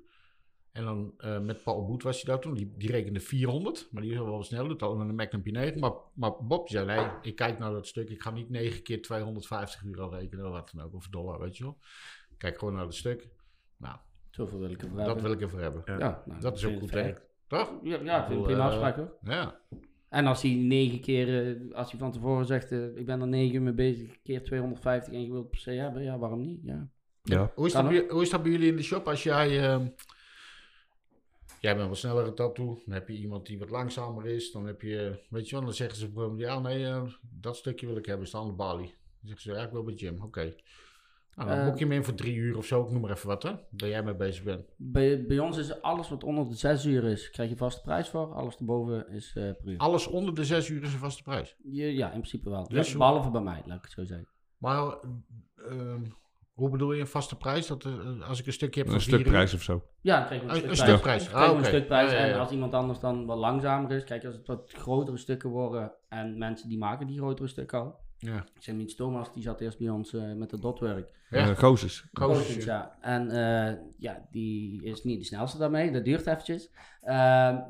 [0.73, 3.89] En dan eh, met Paul Boet was hij daar toen, die, die rekende 400.
[3.91, 5.79] Maar die is wel wat snel, doet al met een Magnum P9.
[5.79, 8.11] Maar, maar Bob zei, nee, ik kijk naar dat stuk.
[8.11, 10.95] Ik ga niet 9 keer 250 euro rekenen of wat dan ook.
[10.95, 11.79] Of dollar, weet je wel.
[12.31, 13.29] Ik kijk gewoon naar het stuk.
[13.77, 13.97] Nou,
[14.31, 15.25] Zoveel wil ik ervoor dat hebben.
[15.25, 15.83] wil ik ervoor hebben.
[15.85, 17.27] Ja, nou, Dat is ook goed werk.
[17.47, 17.73] Toch?
[17.83, 19.17] Ja, ja, ik vind prima eh, afspraak hoor.
[19.23, 19.61] Ja.
[20.09, 23.55] En als hij negen keer, eh, als hij van tevoren zegt, ik ben er negen
[23.55, 26.61] uur mee bezig, keer 250 en je wilt het per se hebben, ja, waarom niet?
[26.63, 26.89] Ja.
[27.29, 27.53] Ja.
[27.55, 29.71] Hoe is, dat bij, hoe is dat bij jullie in de shop als jij...
[29.73, 29.87] ehm,
[31.61, 34.83] jij bent wat snellere tattoo, dan heb je iemand die wat langzamer is, dan heb
[34.83, 35.25] je...
[35.31, 38.27] Weet je wel, dan zeggen ze bijvoorbeeld, ja nee, eh, dat stukje wil ik hebben,
[38.27, 38.87] staan aan de balie.
[39.21, 40.55] Dan zeggen ze, ja ik wil bij Jim, oké.
[41.35, 43.11] Nou, dan Eh, boek je hem in voor drie uur of zo, ik noem maar
[43.11, 44.67] even wat hè, dat jij mee bezig bent.
[44.77, 48.09] Bij, bij ons is alles wat onder de 6 uur is, krijg je vaste prijs
[48.09, 48.35] voor.
[48.35, 49.79] Alles erboven is eh per uur.
[49.79, 51.57] Alles onder de zes uur is een vaste prijs.
[51.63, 52.69] Je- ja, in principe wel.
[52.69, 54.29] Dus- Ja, behalve bij mij, laat ik het zo zeggen.
[54.59, 54.95] Maar
[55.69, 56.03] ehm,
[56.59, 57.67] hoe bedoel je een vaste prijs?
[57.67, 59.83] Dat, eh, als ik een stukje heb van Een vier uur- stukprijs of zo.
[60.01, 60.61] Ja, dan krijg je een, Een-
[60.93, 61.65] een krijg je Ah, een oké.
[61.65, 62.11] stukprijs.
[62.11, 62.33] Ja, ja, ja.
[62.33, 65.93] En als iemand anders dan wat langzamer is, kijk, als het wat grotere stukken worden
[66.09, 68.07] en mensen die maken die grotere stukken al.
[68.21, 71.11] Ja, Ik zeg niet Thomas, die zat eerst bij ons eh, met de dotwerk.
[71.31, 71.55] Ja.
[71.55, 72.05] Gozes.
[72.13, 72.97] Gozens, ja.
[73.01, 75.91] En eh, ja, die is niet de snelste daarmee.
[75.93, 76.71] Dat duurt eventjes.
[77.01, 77.15] Eh,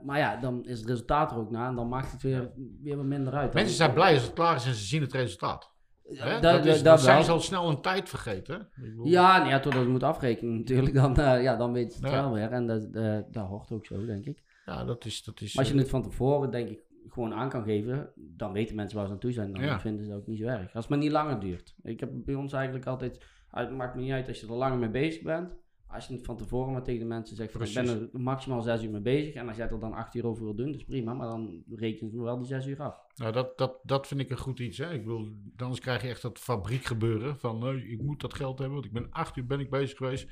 [0.04, 1.68] maar ja, dan is het resultaat er ook na.
[1.68, 2.50] En dan maakt het weer,
[2.82, 3.54] weer wat minder uit.
[3.54, 5.70] Mensen zijn blij als het klaar is en ze zien het resultaat.
[6.10, 6.40] Hè?
[6.40, 8.68] dat, dat, is, dat dan zijn ze al snel een tijd vergeten.
[9.04, 10.94] Ja, nee, ja, totdat je moet afrekenen natuurlijk.
[10.94, 12.22] Dan, eh, ja, dan weet je het Ja.
[12.22, 12.50] wel weer.
[12.52, 14.42] En dat, eh, dat hoort ook zo, denk ik.
[14.66, 15.22] Ja, dat is...
[15.24, 18.10] Dat is Maar als je eh, het van tevoren, denk ik, gewoon aan kan geven,
[18.16, 19.52] dan weten mensen waar ze aan toe zijn.
[19.52, 19.80] Dan Ja.
[19.80, 20.60] vinden ze dat ook niet zo erg.
[20.74, 21.74] Als het maar niet langer duurt.
[21.82, 24.78] Ik heb bij ons eigenlijk altijd, het maakt me niet uit als je er langer
[24.78, 25.56] mee bezig bent.
[25.88, 28.62] Als je het van tevoren maar tegen de mensen zegt, van, ik ben er maximaal
[28.62, 29.34] zes uur mee bezig.
[29.34, 31.12] En als jij er dan acht uur over wil doen, dat is prima.
[31.14, 32.96] Maar dan rekenen ze wel die zes uur af.
[33.14, 34.78] Nou, dat, dat, dat vind ik een goed iets.
[34.78, 34.92] Hè?
[34.92, 37.38] Ik bedoel, anders krijg je echt dat fabriek gebeuren.
[37.38, 39.96] Van, nee, ik moet dat geld hebben, want ik ben acht uur ben ik bezig
[39.96, 40.28] geweest.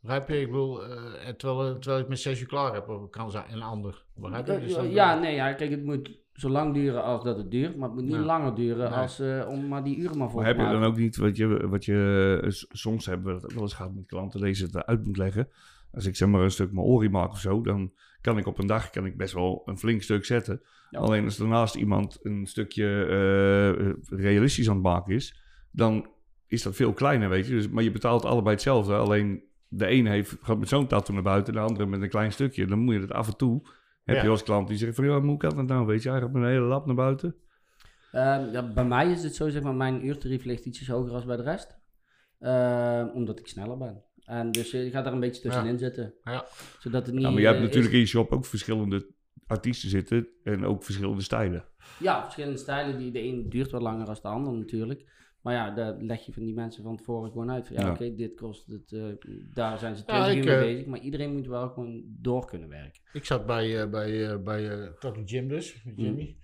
[0.00, 0.40] Begrijp je?
[0.40, 4.04] Ik bedoel, eh, terwijl, terwijl ik met zes uur klaar heb, kan zijn een ander.
[4.14, 4.58] Begrijp je?
[4.58, 7.76] Dus ja, nee, ja, kijk, het moet zo lang duren als dat het duurt.
[7.76, 8.20] Maar het moet niet Ja.
[8.22, 8.98] langer duren Nee.
[8.98, 11.16] als, eh, om maar die uren maar voor Maar te heb je dan ook niet
[11.16, 14.40] wat je, wat je eh, soms hebben we dat ook wel eens gehad met klanten,
[14.40, 15.48] deze het uit moet leggen.
[15.92, 18.58] Als ik zeg maar een stuk mijn ori maak of zo, dan kan ik op
[18.58, 20.60] een dag kan ik best wel een flink stuk zetten.
[20.90, 20.98] Ja.
[20.98, 25.40] Alleen als daarnaast iemand een stukje eh, realistisch aan het maken is,
[25.70, 26.06] dan
[26.46, 27.52] is dat veel kleiner, weet je.
[27.52, 28.94] Dus, maar je betaalt allebei hetzelfde.
[28.94, 32.32] Alleen de ene heeft, gaat met zo'n tattoo naar buiten, de andere met een klein
[32.32, 32.66] stukje.
[32.66, 33.62] Dan moet je het af en toe.
[34.06, 34.22] Heb Ja.
[34.22, 35.86] je als klant die zegt van, ja, hoe kan dat nou?
[35.86, 37.34] Weet je, met een hele lap naar buiten.
[38.12, 41.24] Ehm, ja, bij mij is het zo, zeg maar, mijn uurtarief ligt ietsjes hoger als
[41.24, 41.78] bij de rest.
[42.40, 44.02] Ehm, omdat ik sneller ben.
[44.24, 46.14] En dus eh, je gaat daar een beetje tussenin zitten.
[46.22, 46.44] Ja.
[46.78, 47.24] Zodat het niet...
[47.24, 49.06] Ja, maar je hebt eh, natuurlijk is- in je shop ook verschillende
[49.46, 51.64] artiesten zitten en ook verschillende stijlen.
[51.98, 52.98] Ja, verschillende stijlen.
[52.98, 55.04] Die, de een duurt wat langer dan de ander natuurlijk.
[55.46, 57.66] Maar ja, daar leg je van die mensen van tevoren gewoon uit.
[57.66, 57.90] Van, ja, Ja.
[57.90, 58.92] oké, dit kost het.
[58.92, 59.02] eh,
[59.52, 60.86] daar zijn ze Ja, 20 ik, uur mee eh, bezig.
[60.86, 63.00] Maar iedereen moet wel gewoon door kunnen werken.
[63.12, 64.70] Ik zat bij, eh, bij, eh, bij
[65.00, 66.36] eh, Jim dus, met Jimmy.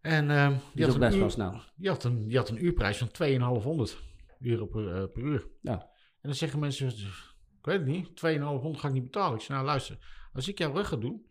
[0.00, 1.60] En ehm, Die die, is had best uur, wel snel.
[1.76, 4.02] die, had een, die had een uurprijs van 2500
[4.40, 5.46] euro per, eh, per uur.
[5.60, 5.80] Ja.
[6.20, 9.34] En dan zeggen mensen, ik weet het niet, 2500 ga ik niet betalen.
[9.36, 11.25] Ik zeg, nou luister, als ik jouw rug ga doen,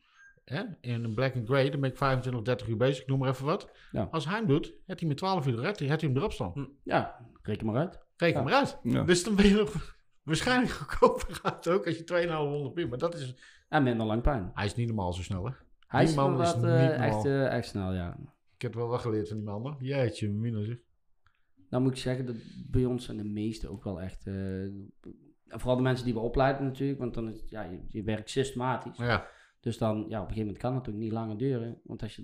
[0.46, 3.20] hè, in een black and grey, dan ben ik 25, 30 uur bezig, ik noem
[3.20, 3.72] maar even wat.
[3.92, 4.08] Ja.
[4.12, 6.70] Als hij hem doet, heeft hij met 12 uur eruit, heeft hij hem erop staan.
[6.84, 8.00] Ja, reken maar uit.
[8.18, 8.44] Reken Ja.
[8.46, 8.80] maar uit.
[8.84, 9.04] Ja.
[9.04, 12.88] Dus dan ben je nog waarschijnlijk goedkoper gaat ook als je 2500 uur.
[12.90, 13.36] Maar dat is,
[13.70, 14.52] En minder lang pijn.
[14.54, 15.52] hij is niet normaal zo snel hè.
[15.88, 17.26] Hij Die man is inderdaad eh, niet echt, normaal.
[17.48, 18.18] eh, echt snel, ja.
[18.56, 19.76] Ik heb wel wat geleerd van die man hoor.
[19.80, 20.78] Jeetje, mina zeg.
[21.70, 22.36] Nou moet ik zeggen dat
[22.72, 24.28] bij ons zijn de meeste ook wel echt...
[24.28, 24.34] eh,
[25.48, 27.00] vooral de mensen die we opleiden natuurlijk.
[27.00, 28.98] Want dan is ja, je, je werkt systematisch.
[28.98, 29.28] Ja,
[29.66, 31.80] Dus dan, ja, op een gegeven moment kan het ook niet langer duren.
[31.84, 32.24] Want als je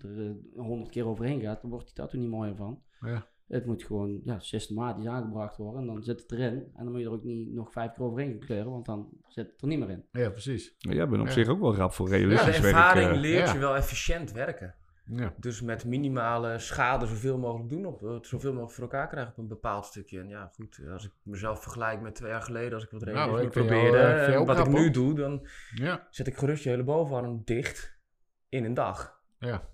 [0.55, 2.81] er honderd keer overheen gaat, dan wordt die tattoo niet mooier van.
[2.99, 3.26] Ja.
[3.47, 5.81] Het moet gewoon ja, systematisch aangebracht worden.
[5.81, 6.53] En dan zit het erin.
[6.53, 9.51] En dan moet je er ook niet nog vijf keer overheen kleuren, want dan zit
[9.51, 10.05] het er niet meer in.
[10.11, 10.76] Ja, precies.
[10.85, 11.34] Maar jij bent op Ja.
[11.34, 12.76] zich ook wel rap voor Ja, de realistisch werk.
[12.76, 13.19] ervaring eh.
[13.19, 13.53] leert ja.
[13.53, 14.76] je wel efficiënt werken.
[15.06, 15.34] Ja.
[15.38, 19.38] Dus met minimale schade zoveel mogelijk doen, op, het zoveel mogelijk voor elkaar krijgen op
[19.38, 20.19] een bepaald stukje.
[20.19, 23.15] En ja, goed, als ik mezelf vergelijk met twee jaar geleden, als ik wat Nou,
[23.15, 26.07] realisme vind jou, probeerde, eh, jou wat ik nu doe, dan Ja.
[26.10, 27.99] zet ik gerust je hele bovenarm dicht
[28.49, 29.19] in een dag.
[29.40, 29.69] Ja.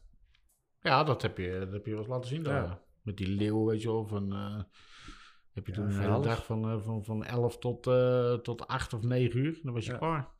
[0.80, 2.64] Ja, dat heb je, dat heb je wel eens laten zien daar.
[2.64, 2.82] Ja.
[3.02, 4.34] Met die leeuw, weet je wel, van...
[4.34, 4.64] eh,
[5.54, 8.94] heb je toen een hele dag van, eh, van, van 11 tot, eh, tot 8
[8.94, 9.60] of 9 uur.
[9.64, 10.36] Dan was je klaar.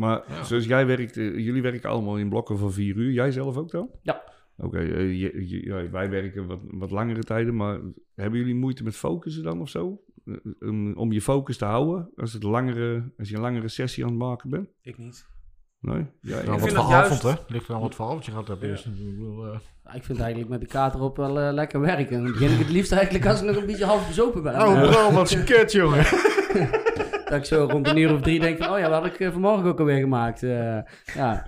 [0.00, 0.44] Maar Ja.
[0.44, 3.12] zoals jij werkt, eh, jullie werken allemaal in blokken van vier uur.
[3.12, 3.90] Jij zelf ook dan?
[4.02, 4.22] Ja.
[4.56, 7.78] Oké, eh, wij werken wat, wat langere tijden, maar
[8.14, 10.00] hebben jullie moeite met focussen dan of zo?
[10.24, 10.34] Eh,
[10.68, 14.10] om, om je focus te houden als, het langere, als je een langere sessie aan
[14.10, 14.68] het maken bent?
[14.82, 15.26] Ik niet.
[15.80, 16.06] Nee?
[16.20, 17.52] Ja, Dan Ik wat vind voor dat avond, juist- hè?
[17.52, 18.60] Ligt er aan wat voor avond je gehad hebt.
[18.62, 18.68] Ja.
[18.68, 18.86] eerst.
[18.86, 22.22] Ik Ik vind eigenlijk met de kater op wel lekker werken.
[22.22, 24.54] Dan begin ik het liefst eigenlijk als ik nog een beetje half bezopen ben.
[24.54, 26.04] Oh, Eh, bro, wat een kut, jongen.
[27.30, 29.20] dat ik zo rond een uur of drie denk van, oh ja, wat had ik
[29.20, 30.42] eh, vanmorgen ook alweer gemaakt.
[30.42, 30.78] Eh,
[31.14, 31.46] ja,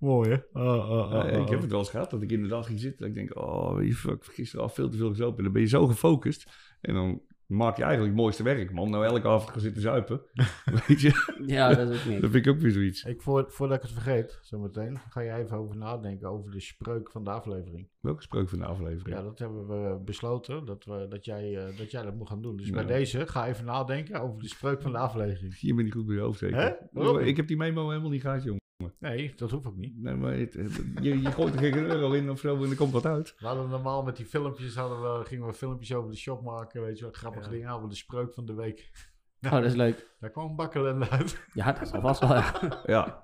[0.00, 0.36] Mooi, hè?
[0.52, 1.60] Oh, oh, oh, Eh, oh, ik heb oh.
[1.60, 3.00] het wel eens gehad dat ik inderdaad ging zitten.
[3.00, 5.36] Dat ik denk, oh, je, fuck, ik heb gisteren al veel te veel gezopen.
[5.38, 6.50] En dan ben je zo gefocust.
[6.80, 7.20] En dan
[7.50, 8.90] maak je eigenlijk het mooiste werk, man.
[8.90, 10.20] Nou, elke avond gaan zitten zuipen.
[10.86, 12.20] weet je, ja, dat is ook niet.
[12.22, 13.04] dat vind ik ook weer zoiets.
[13.04, 17.10] Ik, voor, voordat ik het vergeet, zometeen, ga je even over nadenken over de spreuk
[17.10, 17.88] van de aflevering.
[18.00, 19.16] Welke spreuk van de aflevering?
[19.16, 22.42] Ja, dat hebben we besloten, dat, we, dat, jij, eh, dat jij dat moet gaan
[22.42, 22.56] doen.
[22.56, 25.60] Dus bij deze, ga even nadenken over de spreuk van de aflevering.
[25.60, 26.78] Je bent niet goed bij je hoofd, zeker?
[26.92, 27.20] Hè?
[27.22, 28.60] Ik heb die memo helemaal niet gehad, jongen.
[28.98, 30.02] Nee, dat hoeft ook niet.
[30.02, 30.52] Nee, maar het-
[31.00, 33.34] je, je gooit er geen euro in of zo en er komt wat uit.
[33.38, 36.82] We hadden normaal met die filmpjes, hadden we, gingen we filmpjes over de shop maken,
[36.82, 37.50] weet je wat, grappige Ja.
[37.50, 38.90] dingen, over de spreuk van de week.
[39.42, 40.16] Oh, dat is leuk.
[40.20, 41.44] Daar kwam bakkelen uit.
[41.52, 42.30] Ja, dat zal vast wel.
[42.34, 42.80] Ja.
[42.86, 43.22] Ja.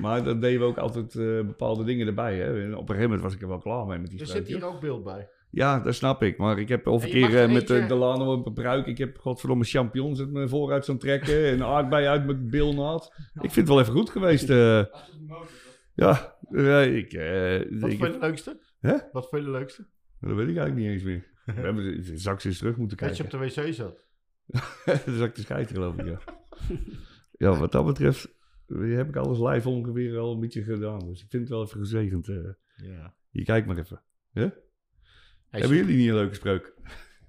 [0.00, 2.36] Maar dan deden we ook altijd eh, bepaalde dingen erbij.
[2.38, 2.62] Hè.
[2.62, 4.46] En op een gegeven moment was ik er wel klaar mee met die Er zit
[4.48, 5.28] hier ook beeld bij.
[5.50, 6.38] Ja, dat snap ik.
[6.38, 8.86] Maar ik heb of een je keer eh, met de Delano een bruik.
[8.86, 11.46] Ik heb godverdomme champignons uit mijn vooruit zo'n trekken.
[11.46, 13.12] en aardbei uit mijn bilnaad.
[13.34, 14.50] Ik vind het wel even goed geweest.
[14.50, 14.84] eh.
[15.94, 18.60] ja, eh, ik, eh, Wat ik- vond je de leukste?
[18.80, 18.96] Hè?
[19.12, 19.86] Wat vond je de leukste?
[20.20, 21.26] dat weet ik eigenlijk niet eens meer.
[21.56, 23.38] We hebben de- straks eens terug moeten Dat je kijken.
[23.38, 24.06] op de wc zat.
[25.06, 26.18] Dan zat ik te schijten, geloof ik, ja.
[27.48, 28.28] ja, wat dat betreft
[28.66, 30.98] eh, heb ik alles live ongeveer al een beetje gedaan.
[30.98, 32.28] Dus ik vind het wel even gezegend.
[32.28, 32.36] eh.
[32.76, 33.14] Ja.
[33.30, 34.02] Hier, kijk maar even.
[35.50, 36.72] Hebben jullie niet een leuke spreuk?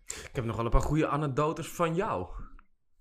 [0.05, 2.27] Ik heb nog wel een paar goede anekdotes van jou.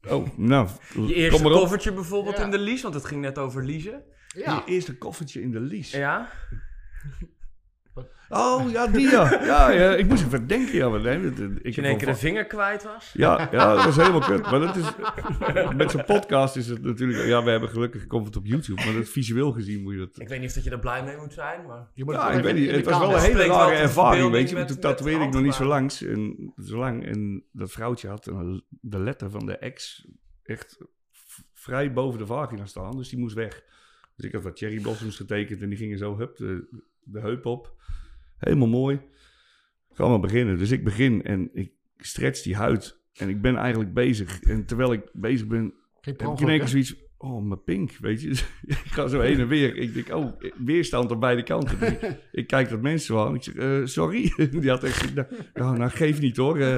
[0.09, 1.59] Oh, nou, Je eerste kom maar op.
[1.61, 2.45] koffertje bijvoorbeeld Ja.
[2.45, 4.03] in de lease, want het ging net over leasen.
[4.28, 4.55] Ja.
[4.66, 5.99] Je eerste koffertje in de lease.
[5.99, 6.31] Ja?
[8.29, 9.45] Oh, ja, die ja.
[9.45, 9.95] ja, ja.
[9.95, 10.89] Ik moest even denken, ja.
[10.89, 13.11] Maar nee, dat- ik je in één keer de vinger kwijt was.
[13.12, 14.51] Ja, ja, dat was helemaal kut.
[14.51, 14.85] Maar dat is,
[15.77, 17.27] met zo'n podcast is het natuurlijk...
[17.27, 18.85] Ja, we hebben gelukkig het op YouTube.
[18.85, 20.20] Maar dat visueel gezien moet je dat...
[20.20, 21.89] Ik weet niet of dat je er blij mee moet zijn, maar...
[21.95, 22.70] Je moet Ja, het ik weet niet.
[22.70, 24.55] Het was wel een hele rare ervaring, weet je.
[24.57, 26.03] Want toen tatoeëerde ik nog niet zo langs.
[26.03, 27.07] En, zo lang.
[27.07, 30.07] En dat vrouwtje had een- de letter van de ex
[30.43, 30.79] echt
[31.55, 32.97] vrij boven de vagina staan.
[32.97, 33.62] Dus die moest weg.
[34.16, 36.69] Dus ik had wat cherry blossoms getekend en die gingen zo hup, de,
[37.03, 37.77] de heup op.
[38.39, 39.01] Helemaal mooi.
[39.93, 40.59] Gaan we beginnen.
[40.59, 43.01] Dus ik begin en ik stretch die huid.
[43.15, 44.43] En ik ben eigenlijk bezig.
[44.43, 47.06] En terwijl ik bezig ben, heb ik in één keer zoiets...
[47.20, 48.28] Oh, mijn pink, weet je.
[48.66, 49.77] ik ga zo heen en weer.
[49.77, 50.32] Ik denk, oh,
[50.65, 51.78] weerstand aan beide kanten.
[51.78, 53.35] Dus ik, ik kijk dat mensen aan.
[53.35, 54.32] Ik zeg, eh, sorry.
[54.60, 56.59] Die had echt gezegd, nou, nou, geef niet hoor.
[56.59, 56.77] Eh,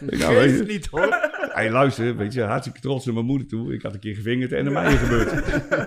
[0.00, 1.34] nou, Geef niet hoor.
[1.56, 3.74] Hey, luister, weet je, hartstikke trots naar mijn moeder toe.
[3.74, 5.30] Ik had een keer gevingerd en naar mij gebeurd.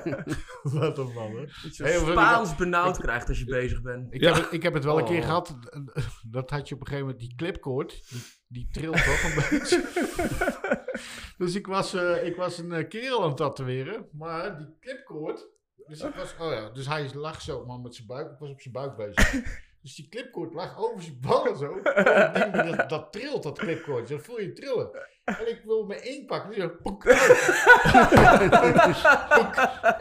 [0.80, 1.48] Wat een man,
[1.78, 2.56] hè.
[2.58, 4.14] Benauwd krijgt als je bezig bent.
[4.14, 4.34] Ik, Ja.
[4.34, 5.26] heb het, ik heb het wel een keer Oh.
[5.26, 5.58] gehad.
[6.32, 9.84] Dat had je op een gegeven moment, die clipcord, die, die trilt toch een beetje.
[11.38, 15.48] Dus ik was, eh, ik was een eh, kerel aan het tatoeëren, maar die clipcord.
[15.88, 18.32] Dus, ik was, oh ja, dus hij lag zo maar met zijn buik.
[18.32, 19.32] Ik was op zijn buik bezig.
[19.82, 21.78] Dus die clipcord lag over zijn ballen zo.
[21.80, 24.08] En dat, ding, dat, dat trilt, dat clipcord.
[24.10, 24.90] Dat voel je trillen.
[25.38, 26.50] En ik wil me inpakken.
[26.50, 27.12] Dus ik, poek, ik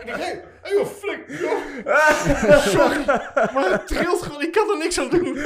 [0.04, 2.60] denk, hé, joh, flik, joh.
[2.76, 3.04] Sorry,
[3.54, 4.42] maar het trilt gewoon.
[4.42, 5.36] Ik kan er niks aan doen.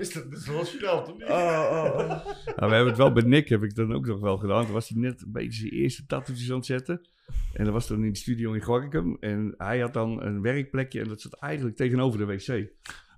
[0.00, 1.28] Is dat, is wel snel, toch niet?
[1.28, 2.20] Nou,
[2.56, 4.64] we hebben het wel bij Nick, heb ik dan ook nog wel gedaan.
[4.64, 7.08] Toen was hij net een beetje zijn eerste tattoetjes aan het zetten.
[7.52, 9.16] En dat was dan in de studio in Gorkum.
[9.20, 12.68] En hij had dan een werkplekje en dat zat eigenlijk tegenover de wc.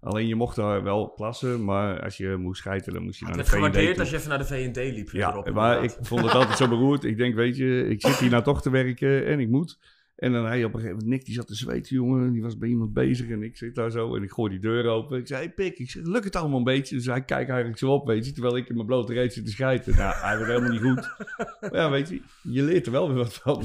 [0.02, 3.36] Alleen je mocht daar wel plassen, maar als je moest schijten, dan moest je Het
[3.36, 4.00] naar werd de V&D gewaardeerd toe.
[4.00, 5.10] als je even naar de V&D liep.
[5.10, 7.04] Ja, maar ik vond het altijd zo beroerd.
[7.04, 9.78] Ik denk, weet je, ik zit hier nou toch te werken en ik moet.
[10.16, 12.32] En dan hij op een gegeven moment, Nick die zat te zweten, jongen.
[12.32, 14.86] Die was bij iemand bezig en ik zit daar zo en ik gooi die deur
[14.86, 15.18] open.
[15.18, 16.96] Ik zei, hey Pik, ik zeg, lukt het allemaal een beetje?
[16.96, 19.44] Dus hij kijkt eigenlijk zo op, weet je, terwijl ik in mijn blote reet zit
[19.44, 19.96] te schijten.
[19.96, 21.16] Nou, hij werd helemaal niet goed.
[21.60, 23.64] Maar ja, weet je, je leert er wel weer wat van.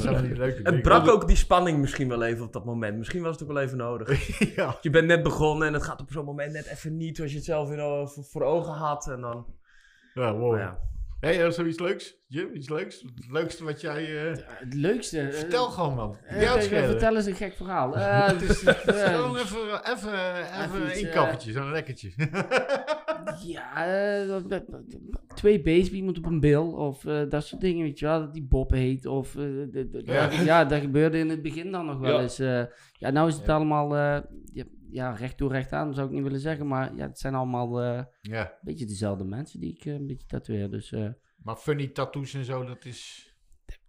[0.64, 2.98] Het brak ook die spanning misschien wel even op dat moment.
[2.98, 4.38] Misschien was het ook wel even nodig.
[4.56, 4.78] ja.
[4.82, 7.38] Je bent net begonnen en het gaat op zo'n moment net even niet zoals je
[7.38, 9.08] het zelf weer eh, voor, voor ogen had.
[9.08, 9.46] En dan,
[10.14, 10.52] Ja, wow.
[10.52, 10.80] maar
[11.22, 11.28] ja.
[11.28, 12.16] Hé, hey, zoiets leuks?
[12.28, 13.02] Jim, iets leuks?
[13.16, 14.30] Het leukste wat jij...
[14.32, 15.20] eh, Het leukste.
[15.20, 16.18] eh, vertel gewoon, man.
[16.28, 16.84] eh, schelen.
[16.86, 17.96] vertel eens een gek verhaal.
[17.96, 19.58] Eh, het is, eh, Gewoon even,
[19.92, 20.14] even,
[20.64, 22.12] even een eh, kappertje, zo'n lekkertje.
[23.46, 24.36] Ja, eh,
[25.36, 28.34] twee beesten, iemand op een bil of eh, dat soort dingen, weet je wel, dat
[28.34, 29.06] die Bob heet.
[29.06, 29.74] Of, eh,
[30.06, 30.30] Ja.
[30.32, 30.66] ja.
[30.66, 32.22] dat gebeurde in het begin dan nog wel Ja.
[32.22, 32.40] eens.
[32.40, 32.64] eh.
[32.94, 34.18] ja, nou is het allemaal, eh,
[34.90, 36.68] ja, recht toe, recht aan, zou ik niet willen zeggen.
[36.68, 40.28] Maar ja, het zijn allemaal eh, een beetje dezelfde mensen die ik eh, een beetje
[40.28, 40.70] tatoeëer.
[40.70, 41.10] Dus eh,
[41.44, 43.32] Maar funny tattoos en zo, dat is...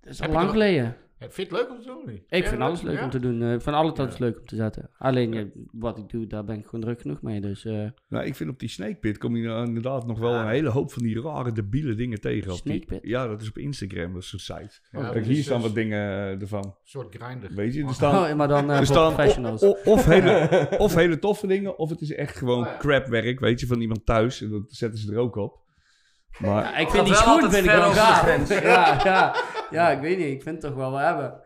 [0.00, 0.96] dat is al lang geleden.
[1.19, 2.03] Vind je het leuk om te doen?
[2.07, 2.23] niet?
[2.28, 3.05] Ik vind alles leuk ja?
[3.05, 3.43] om te doen.
[3.43, 4.09] eh, ik vind alle Ja.
[4.19, 4.90] leuk om te zetten.
[4.99, 7.40] Alleen ja, wat ik doe, daar ben ik gewoon druk genoeg mee.
[7.40, 10.32] Dus eh Nou, ik vind op die Snake Pit kom je nou inderdaad nog wel
[10.32, 10.43] Ja.
[10.43, 12.53] een hele hoop van die rare, debiele dingen tegen.
[12.53, 12.99] Op die, Snake Pit?
[13.11, 14.81] Ja, dat is op Instagram, dat is een site.
[14.90, 16.65] Ja, Kijk, dat hier staan dus wat dingen eh, ervan.
[16.65, 17.55] Een soort grinder.
[17.55, 19.62] Weet je, er staan, oh, maar dan eh, er staan professionals.
[19.62, 22.77] o- o- of, hele, of hele toffe dingen, of het is echt gewoon Oh ja.
[22.78, 24.43] crapwerk, weet je, van iemand thuis.
[24.43, 25.66] En dat zetten ze er ook op.
[26.39, 28.48] Maar Ja, ik vind die schoen vind ik wel gaaf.
[28.62, 29.35] Ja, ja,
[29.70, 30.27] ja, ik weet niet.
[30.27, 31.40] Ik vind het toch wel wel hebben.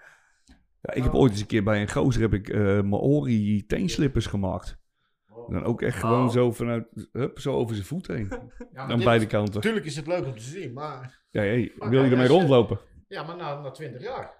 [0.81, 4.27] ja, ik heb ooit eens een keer bij een gozer heb ik eh Maori teenslippers
[4.27, 4.81] gemaakt.
[5.49, 6.31] En dan ook echt gewoon Oh.
[6.33, 8.33] zo vanuit, hup, zo over zijn voet heen.
[8.73, 9.55] Ja, Aan beide kanten.
[9.55, 11.21] Natuurlijk is het leuk om te zien, maar...
[11.31, 12.79] Ja, hey, Maar wil je ermee rondlopen?
[13.09, 14.31] Ja, maar na, na 20 jaar.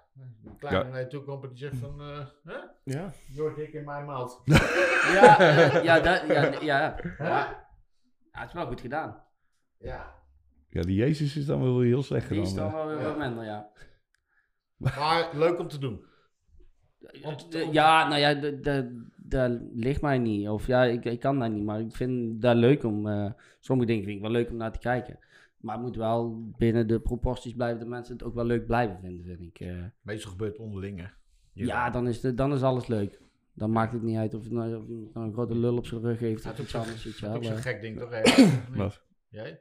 [0.45, 2.01] Een kleine naar je toe komt en die zegt van...
[2.01, 2.57] eh hè?
[2.83, 3.13] Ja.
[3.27, 4.41] Jord, ik in mijn maat.
[5.13, 6.95] Ja, eh, ja, dat, ja, ja, ja.
[7.17, 7.67] ja.
[8.31, 9.23] het is wel goed gedaan.
[9.77, 10.21] Ja.
[10.73, 12.75] Ja, die Jezus is dan wel heel slecht Die is dan hè.
[12.75, 13.03] wel weer Ja.
[13.03, 13.69] wat minder, ja.
[14.77, 16.05] Maar leuk om te doen.
[17.21, 18.33] Want- De- ja, nou ja,
[19.15, 20.49] dat ligt mij niet.
[20.49, 21.63] Of ja, ik, ik kan dat niet.
[21.63, 23.07] Maar ik vind dat leuk om...
[23.07, 25.19] eh, sommige dingen vind ik wel leuk om naar te kijken.
[25.57, 28.99] Maar het moet wel binnen de proporties blijven dat mensen het ook wel leuk blijven
[29.01, 29.59] vinden, vind ik.
[29.59, 29.83] eh.
[30.01, 31.05] Meestal gebeurt het onderling, hè.
[31.53, 33.21] Hier ja, dan is, de, dan is alles leuk.
[33.53, 36.01] Dan maakt het niet uit of, het nou, of nou een grote lul op zijn
[36.01, 37.03] rug heeft Ja, of het iets is ook anders.
[37.03, 37.51] Weet je Dat is wel.
[37.57, 37.71] ook zo'n eh.
[37.73, 38.09] gek ding, toch?
[38.15, 38.77] hè?
[38.77, 39.01] Wat?
[39.29, 39.59] Jij?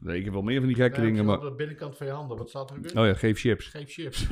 [0.00, 1.40] Nee, ik heb wel meer van die gekke Nee, dingen, maar...
[1.40, 2.36] de binnenkant van je handen.
[2.36, 2.98] Wat staat er in?
[2.98, 3.66] Oh ja, geef chips.
[3.66, 4.26] Geef chips.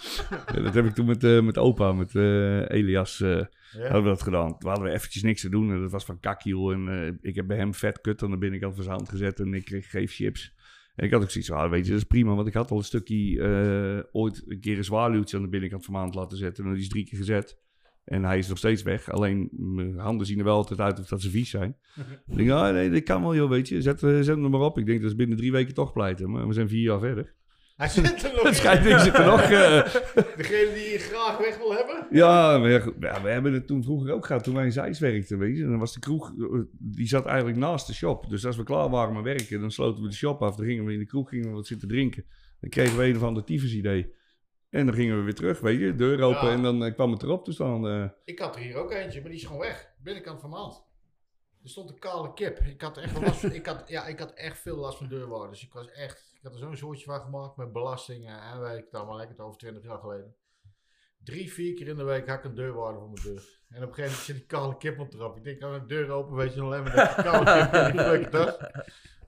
[0.54, 3.46] Ja, dat heb ik toen met, eh, met opa, met eh, Elias, eh, Ja.
[3.82, 4.58] hadden we dat gedaan.
[4.58, 6.72] Toen hadden we eventjes niks te doen en dat was van kakkiel.
[6.72, 9.54] En ik heb bij hem vet kut aan de binnenkant van zijn hand gezet en
[9.54, 10.54] ik kreeg geef chips.
[10.94, 12.34] En ik had ook zoiets van, ah, weet je, dat is prima.
[12.34, 15.92] Want ik had al een stukje, ooit een keer een zwaluwtje aan de binnenkant van
[15.92, 16.64] mijn hand laten zetten.
[16.64, 17.58] En die is drie keer gezet.
[18.04, 19.10] En hij is nog steeds weg.
[19.10, 21.76] Alleen mijn handen zien er wel altijd uit of dat ze vies zijn.
[22.26, 23.82] ik denk, ah, nee, dat kan wel, joh, weet je.
[23.82, 24.78] Zet, eh, zet hem er maar op.
[24.78, 26.30] Ik denk dat is binnen drie weken toch pleiten.
[26.30, 27.34] Maar we zijn vier jaar verder.
[27.76, 29.40] Hij zit er nog Het schijnt, ik zit er nog...
[29.40, 29.48] eh,
[30.36, 32.06] Degene die je graag weg wil hebben?
[32.10, 32.60] Ja,
[33.22, 35.62] we hebben het toen vroeger ook gehad, toen wij in Zeist werkten, weet je.
[35.62, 38.28] En dan was de kroeg, eh, die zat eigenlijk naast de shop.
[38.28, 40.56] Dus als we klaar waren met werken, dan sloten we de shop af.
[40.56, 42.24] Dan gingen we in de kroeg, gingen we wat zitten drinken.
[42.60, 44.12] Dan kregen we een of ander tyfus idee.
[44.74, 45.94] En dan gingen we weer terug, weet je.
[45.94, 46.52] Deur open Ja.
[46.52, 47.86] en dan eh, kwam het erop te staan.
[47.88, 48.08] eh.
[48.24, 49.92] Ik had er hier ook eentje, maar die is gewoon weg.
[50.02, 50.84] Binnenkant van mijn hand.
[51.62, 52.58] Er stond een kale kip.
[52.58, 55.64] Ik had echt, last van, ik had, ja, ik had echt veel last van deurwaarders.
[55.64, 58.84] Ik was echt, ik had er zo'n soortje van gemaakt met belastingen en weet ik
[58.84, 59.22] het allemaal.
[59.22, 60.34] Ik het over 20 jaar geleden.
[61.24, 63.42] Drie, vier keer in de week had ik een deurwaarder voor mijn deur.
[63.68, 65.36] En op een gegeven moment zit die kale kip op de trap.
[65.36, 68.20] Ik denk, als een deur open, weet je nog alleen maar dat kale kip in
[68.20, 68.40] die.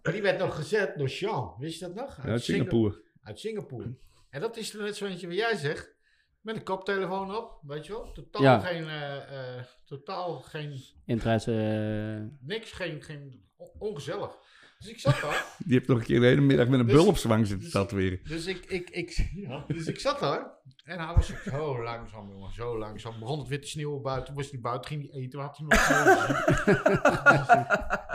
[0.03, 1.55] Maar die werd nog gezet door Sean.
[1.59, 2.19] Wist je dat nog?
[2.19, 3.03] uit Singapore.
[3.23, 3.95] uit Singapore.
[4.31, 5.95] En dat is er net zo eentje wat jij zegt.
[6.41, 8.13] Met een koptelefoon op, weet je wel.
[8.13, 8.59] Totaal Ja.
[8.59, 11.53] geen, eh, eh, totaal geen, Interesse.
[11.53, 14.37] eh, niks, geen, geen on- ongezellig.
[14.79, 15.45] Dus ik zat daar.
[15.65, 17.47] Die heeft nog een keer de hele middag met een Dus- bul op zijn wang
[17.47, 18.21] zitten dus- tatoeëren.
[18.25, 20.55] Dus ik, ik, ik, ja, dus ik zat daar.
[20.85, 22.53] En hij was zo langzaam, jongen.
[22.53, 23.19] Zo langzaam.
[23.19, 24.35] Begon het weer te sneeuwen buiten.
[24.35, 25.41] Was hij buiten, ging hij eten.
[25.41, 26.17] Had hij nog sneeuw.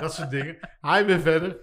[0.02, 0.58] Dat soort dingen.
[0.82, 1.58] Hij weer verder.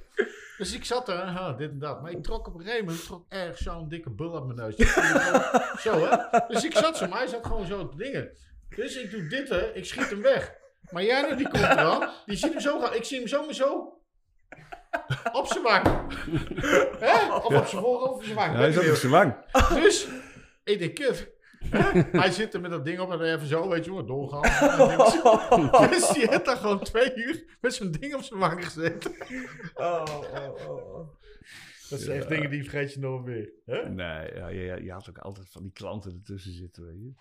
[0.59, 2.03] Dus ik zat daar, ha, dit en dat.
[2.03, 4.77] Maar ik trok op een gegeven moment trok erg zo'n dikke bul uit mijn neus.
[5.85, 6.39] zo, hè.
[6.49, 8.37] Dus ik zat zo, maar hij zat gewoon zo te dingen.
[8.69, 9.73] Dus ik doe dit, hè.
[9.73, 10.55] Ik schiet hem weg.
[10.91, 12.11] Maar jij nou, die komt eraan.
[12.27, 12.95] Die ziet hem zo gaan.
[12.95, 14.01] Ik zie hem zo maar zo.
[15.33, 15.87] Op zijn wang.
[16.99, 17.35] Hè?
[17.35, 18.53] Of op zijn voorhoofd of op zijn wang.
[18.53, 19.35] Ja, hij zat op zijn wang.
[19.75, 20.07] Dus,
[20.65, 21.29] ik denk, kut.
[22.23, 24.43] Hij zit er met dat ding op en even zo, weet je wel, doorgaan.
[25.91, 29.11] dus die heeft daar gewoon twee uur met zo'n ding op zijn wang gezet.
[29.75, 31.09] Oh, oh, oh, oh.
[31.89, 33.53] Dat zijn echt dingen die vergeet je nooit meer.
[33.65, 33.89] Hè?
[33.89, 37.13] Nee, ja, ja, ja, je had ook altijd van die klanten ertussen zitten, weet je.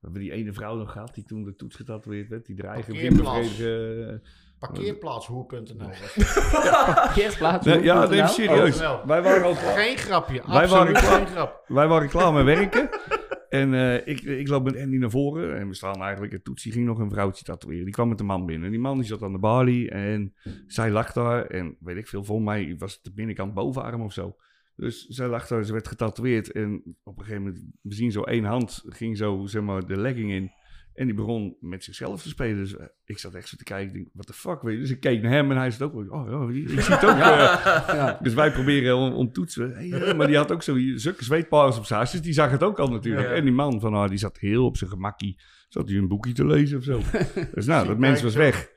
[0.00, 2.46] We hebben die ene vrouw nog gehad die toen de toets getatoeëerd werd.
[2.46, 3.56] Die dreigen Parkeerplaats.
[3.56, 4.22] beginbevredigen.
[4.58, 5.90] Parkeerplaatshoer.nl.
[7.16, 7.66] Eerstplaats.
[7.66, 8.80] Nee, ja, nee, serieus.
[8.80, 9.04] Oh.
[9.06, 9.76] Wij waren al klaar.
[9.78, 11.16] Geen grapje, Wij absoluut waren klaar.
[11.16, 11.64] geen grap.
[11.66, 12.88] Wij waren klaar met werken.
[13.54, 16.32] En eh, ik, ik loop met Andy naar voren en we staan eigenlijk...
[16.32, 17.84] En Toetsie ging nog een vrouwtje tatoeëren.
[17.84, 18.64] Die kwam met een man binnen.
[18.64, 20.34] En die man die zat aan de balie en
[20.66, 21.46] zij lag daar.
[21.46, 24.36] En weet ik veel, volgens mij was het de binnenkant bovenarm of zo.
[24.76, 26.52] Dus zij lag daar, ze werd getatoeëerd.
[26.52, 29.96] En op een gegeven moment, we zien zo één hand ging zo, zeg maar, de
[29.96, 30.50] legging in.
[30.94, 32.56] En die begon met zichzelf te spelen.
[32.56, 33.86] Dus eh, ik zat echt zo te kijken.
[33.88, 34.80] Ik denk, what the fuck, weet je.
[34.80, 36.12] Dus ik keek naar hem en hij zat ook.
[36.12, 37.16] Oh, ja, ik zie het ook.
[37.96, 38.18] Ja.
[38.22, 39.72] Dus wij proberen om, om toetsen.
[39.74, 42.00] Hey, maar die had ook zo zulke zweetparen op zijn.
[42.00, 43.28] Dus die zag het ook al natuurlijk.
[43.28, 43.34] Ja.
[43.34, 45.40] En die man van haar, die zat heel op zijn gemakkie.
[45.68, 47.00] Zat hij een boekje te lezen of zo.
[47.54, 48.68] dus nou, dat mens was weg.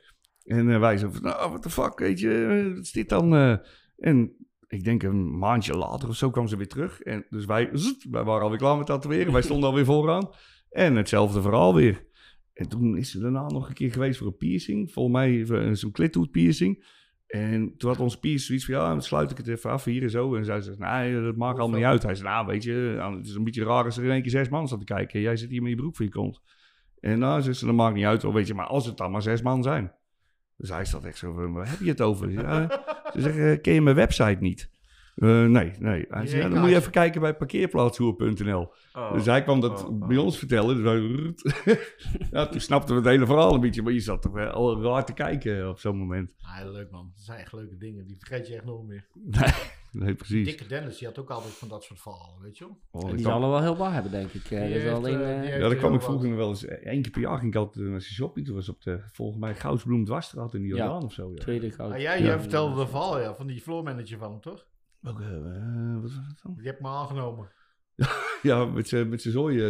[0.44, 2.62] En eh, wij zo van, nou, what the fuck, weet je.
[2.68, 3.34] eh, Wat is dit dan?
[3.96, 4.32] en
[4.68, 7.00] ik denk een maandje later of zo kwam ze weer terug.
[7.00, 7.70] En dus wij,
[8.10, 9.32] wij waren alweer klaar met tatoeëren.
[9.32, 10.30] wij stonden alweer vooraan.
[10.70, 12.06] En hetzelfde verhaal weer.
[12.58, 14.92] En toen is ze daarna nog een keer geweest voor een piercing.
[14.92, 16.84] Volgens mij eh, zo'n klithoed piercing.
[17.26, 20.02] En toen had onze piercer zoiets van, ja, dan sluit ik het even af hier
[20.02, 20.34] en zo.
[20.34, 22.02] En zij zei, nee, dat maakt allemaal niet uit.
[22.02, 24.22] Hij zei, nou, weet je, nou, het is een beetje raar als er in één
[24.22, 25.20] keer zes man staat te kijken.
[25.20, 26.40] Jij zit hier met je broek voor je kont.
[27.00, 29.10] En nou, zegt ze, dat maakt niet uit, wel, weet je, maar als het dan
[29.10, 29.92] maar zes man zijn.
[30.56, 32.30] Dus hij staat echt zo van, waar heb je het over?
[32.30, 32.82] Ja,
[33.12, 34.70] ze zeggen, ken je mijn website niet?
[35.18, 36.04] Eh, nee, nee.
[36.08, 38.72] Hij zei, ja, dan moet je even kijken bij parkeerplaatshoer.nl.
[38.92, 39.12] Oh.
[39.12, 40.08] Dus hij kwam dat Oh, oh.
[40.08, 40.74] bij ons vertellen.
[40.76, 41.78] Dus wij,
[42.30, 43.82] ja, toen snapten we het hele verhaal een beetje.
[43.82, 46.34] Maar je zat toch wel al raar te kijken op zo'n moment.
[46.40, 47.10] Ah, leuk man.
[47.14, 48.06] Dat zijn echt leuke dingen.
[48.06, 49.06] Die vergeet je echt nog meer.
[49.92, 50.46] Nee, precies.
[50.46, 52.78] Dikke Dennis, die had ook altijd van dat soort verhalen, weet je wel.
[52.90, 54.50] Oh, Die zal er wel heel wat hebben, denk ik.
[54.50, 56.66] Eh, Die alleen, eh, ja, daar kwam ik vroeger nog wel eens.
[56.68, 58.46] Eén keer per jaar ging ik altijd naar zijn shopping.
[58.46, 60.74] Toen was op de, volgens mij, Goudsbloem Dwarsstraat in de Ja.
[60.76, 61.30] Jordaan of zo.
[61.34, 61.40] Ja.
[61.40, 61.92] tweede goud.
[61.92, 62.24] Ah, jij Ja.
[62.24, 64.66] jij vertelde de verhaal ja, van die floormanager van hem, toch?
[65.00, 66.54] Welke, eh, wat was dat dan?
[66.56, 67.50] Die heb ik me aangenomen.
[68.42, 69.22] Ja, met zijn met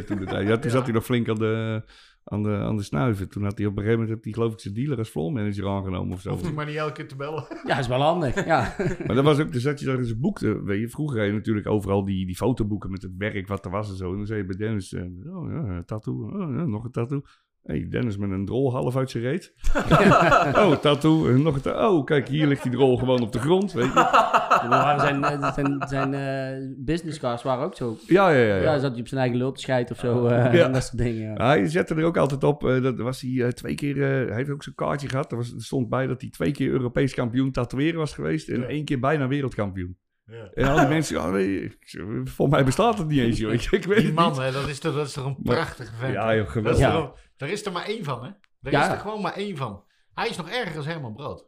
[0.07, 0.47] toen de tijd.
[0.49, 0.77] Ja, toen Ja.
[0.77, 1.83] zat hij nog flink aan de,
[2.25, 3.29] aan, de, aan de snuiven.
[3.29, 5.69] Toen had hij op een gegeven moment, hij, geloof ik, zijn dealer als floor manager
[5.69, 6.31] aangenomen of zo.
[6.31, 7.47] Hoeft hij maar niet elke keer te bellen.
[7.67, 8.45] Ja, is wel handig.
[8.45, 8.75] Ja.
[9.07, 11.27] Maar dat was ook, dus dat je daar in zijn boek, weet je, vroeger had
[11.27, 14.11] je natuurlijk overal die, die fotoboeken met het werk wat er was en zo.
[14.11, 15.03] En dan zei je bij Dennis, eh,
[15.37, 17.23] oh ja, een tattoo, oh ja, nog een tattoo.
[17.62, 19.52] Hey, Dennis met een drol half uit zijn reet.
[20.64, 21.97] oh, tattoo, en nog een tattoo.
[21.98, 23.93] Oh, kijk, hier ligt die drol gewoon op de grond, weet je.
[24.68, 27.97] Waren zijn, eh, zijn, zijn eh, businesscars waren ook zo.
[28.06, 28.56] Ja, ja, ja.
[28.56, 28.78] Ja, ja.
[28.78, 30.26] zat hij op zijn eigen lul te scheiden of zo.
[30.26, 30.64] eh, Ja.
[30.64, 31.32] En dat soort dingen.
[31.35, 31.47] ja.
[31.47, 34.36] Hij zette er ook altijd op, eh, dat was hij eh, twee keer, eh, hij
[34.36, 35.30] heeft ook zo'n kaartje gehad.
[35.30, 38.60] Er, was, er stond bij dat hij twee keer Europees kampioen tatoeëren was geweest en
[38.60, 38.66] Ja.
[38.66, 39.97] één keer bijna wereldkampioen.
[40.24, 40.51] Ja.
[40.55, 43.52] En al die mensen, nee, zeg, volgens mij bestaat het niet eens, joh.
[43.52, 44.40] Ik, ik weet Die het man, niet.
[44.40, 46.12] hè, dat, is toch, dat is toch een prachtige vent.
[46.12, 46.80] Ja, joh, Dat is geweldig.
[46.80, 46.93] Ja.
[46.93, 48.31] toch- daar is er maar één van, hè?
[48.62, 48.86] Er Ja.
[48.86, 49.85] is er gewoon maar één van.
[50.15, 51.47] Hij is nog erger als Herman Brood.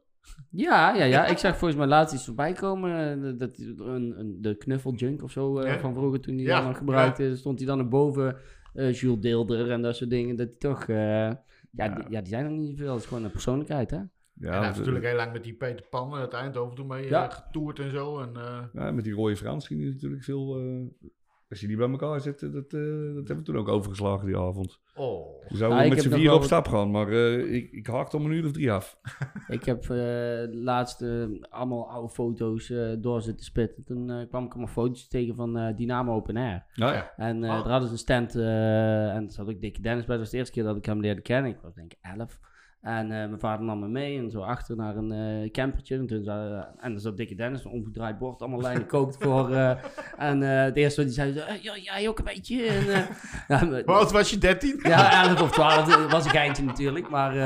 [0.51, 1.27] Ja, ja, ja.
[1.35, 3.23] Ik zag volgens mij laatst iets voorbij komen.
[3.25, 5.79] eh, Dat, een, een, de knuffeljunk of zo eh, Ja.
[5.79, 8.37] van vroeger, toen hij Ja, dat nog gebruikte, stond hij dan erboven.
[8.75, 10.37] eh Jules Deelder en dat soort dingen.
[10.37, 10.83] Dat hij toch.
[10.89, 10.97] eh,
[11.71, 12.93] ja, Die, ja, die zijn er niet veel.
[12.93, 13.97] Het is gewoon een persoonlijkheid, hè?
[13.97, 14.07] Ja,
[14.47, 17.29] en hij heeft natuurlijk heel lang met die Peter Pan uit Eindhoven toen mee Ja.
[17.31, 18.21] getoerd en zo.
[18.21, 20.59] En, eh, ja, met die rode Frans ging hij natuurlijk veel...
[20.59, 21.09] eh,
[21.51, 22.81] als je die bij elkaar zet, eh, dat, eh,
[23.15, 24.81] dat hebben we toen ook overgeslagen die avond.
[24.95, 25.49] oh.
[25.49, 28.25] We zouden ik met z'n vier op stap gaan, maar eh, ik, ik haakte om
[28.25, 28.99] een uur of drie af.
[29.49, 33.85] Ik heb eh laatst eh, allemaal oude foto's eh, door zitten spitten.
[33.85, 36.65] Toen eh, kwam ik allemaal foto's tegen van eh, Dynamo Open Air.
[36.75, 37.13] Nou ja.
[37.17, 37.57] En eh Oh.
[37.63, 40.15] daar hadden ze een stand eh, en er zat ook Dikke Dennis bij.
[40.15, 41.51] Dat was de eerste keer dat ik hem leerde kennen.
[41.51, 42.41] Ik was denk ik elf.
[42.81, 45.97] En eh, mijn vader nam me mee en zo achter naar een eh, campertje.
[45.97, 49.51] En, toen zei, en er zat Dikke Dennis, een omgedraaid bord, allemaal lijnen kookt voor.
[49.53, 49.77] eh,
[50.19, 52.67] en eh het eerste wat hij zei, zo, eh, ja, jij ook een beetje.
[52.67, 53.09] En, eh,
[53.49, 54.39] ja, maar- Hoe oud was je?
[54.39, 54.79] 13?
[54.83, 57.11] ja, 11 of 12 dat was een geintje natuurlijk.
[57.11, 57.37] Maar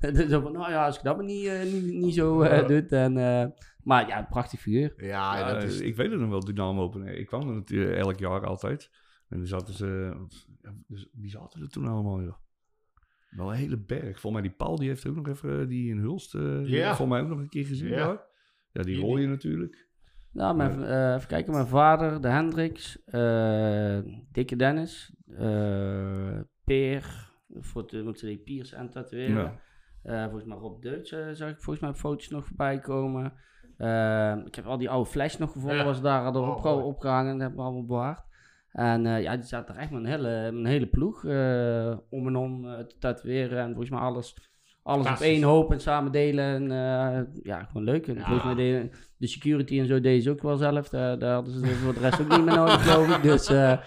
[0.00, 2.68] eh, zo van, nou ja, als ik dat maar niet, eh, niet, niet zo eh,
[2.68, 2.92] doet.
[2.92, 3.46] En, eh,
[3.82, 4.94] maar ja, een prachtig figuur.
[4.96, 5.80] Ja, Ja, dat is...
[5.80, 7.18] Ik weet het nog wel, Dynamo Open.
[7.18, 8.90] Ik kwam er natuurlijk elk jaar altijd.
[9.28, 10.12] En er zaten ze...
[10.86, 12.34] dus, wie zaten er toen allemaal, joh?
[13.36, 14.20] Wel een hele berg.
[14.20, 15.60] Volgens mij die Paul, die heeft ook nog even...
[15.60, 16.86] eh, Die in Hulst, eh, die Ja.
[16.86, 17.88] volgens mij ook nog een keer gezien.
[17.88, 17.96] Ja.
[17.96, 18.22] Ja,
[18.72, 19.84] ja die Die- rooien natuurlijk.
[20.32, 21.52] Nou, mijn, eh, even kijken.
[21.52, 23.98] Mijn vader, de Hendricks, eh,
[24.32, 29.34] Dikke Dennis, eh, Peer, voor de, deed Piers en tatoeëren.
[29.34, 29.60] Ja.
[30.02, 33.24] Eh, volgens mij Rob Deutsch zag ik volgens mij op foto's nog voorbij komen.
[34.46, 35.84] Ik heb al die oude flash nog gevonden, Ja.
[35.84, 37.32] was daar hadden Oh, opgehangen.
[37.32, 38.25] Dat hebben we allemaal bewaard.
[38.76, 41.96] En eh, ja, die zaten er echt met een hele, met een hele ploeg eh,
[42.10, 43.58] om en om eh, te tatoeëren.
[43.58, 44.36] En volgens mij alles,
[44.82, 46.44] alles op één hoop en samen delen.
[46.44, 48.06] En eh, ja, gewoon leuk.
[48.06, 48.20] En Ja.
[48.24, 50.88] volgens mij deden de security en zo deden ze ook wel zelf.
[50.88, 53.22] Daar, daar hadden ze voor de rest ook niet meer nodig, geloof ik.
[53.22, 53.78] Dus eh,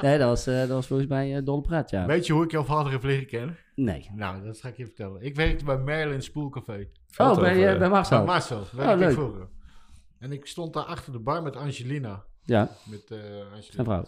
[0.00, 2.06] nee, dat was, eh, dat was volgens mij dolle pret, ja.
[2.06, 3.56] Weet je hoe ik jouw vader heb leren kennen?
[3.74, 4.10] Nee.
[4.14, 5.22] Nou, dat ga ik je vertellen.
[5.22, 6.88] Ik werkte bij Merlin Spoelcafé.
[7.16, 8.16] Oh, bij, bij Marcel.
[8.18, 8.62] Bij Marcel.
[8.78, 9.48] Oh, ik vroeger.
[10.18, 12.24] En ik stond daar achter de bar met Angelina.
[12.48, 13.60] Ja, Met Angelina.
[13.60, 14.04] zijn vrouw.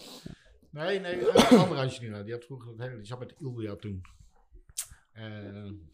[0.70, 2.22] Nee, nee, een andere Angelina.
[2.22, 2.96] Die had vroeger het hele...
[2.96, 4.02] Die zat met Ilja toen.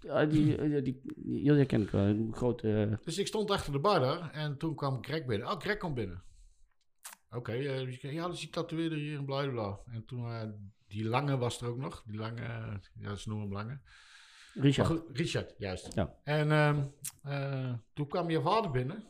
[0.01, 1.03] Ja, die, die,
[1.43, 2.05] Ilja ken ik wel.
[2.05, 2.99] Een grote...
[3.05, 4.31] dus ik stond achter de bar daar.
[4.31, 5.49] En toen kwam Greg binnen.
[5.51, 6.23] Oh, Greg komt binnen.
[7.31, 9.79] Oké, eh, dus ik- ja, dus die tatoeëerder hier en bla.
[9.93, 10.55] En toen,
[10.87, 12.03] die Lange was er ook nog.
[12.07, 13.81] Die Lange, ja, ze noemen hem Lange.
[14.55, 15.03] Richard.
[15.13, 15.95] Richard, juist.
[15.95, 16.15] Ja.
[16.25, 16.51] En
[17.23, 19.05] eh, toen kwam je vader binnen.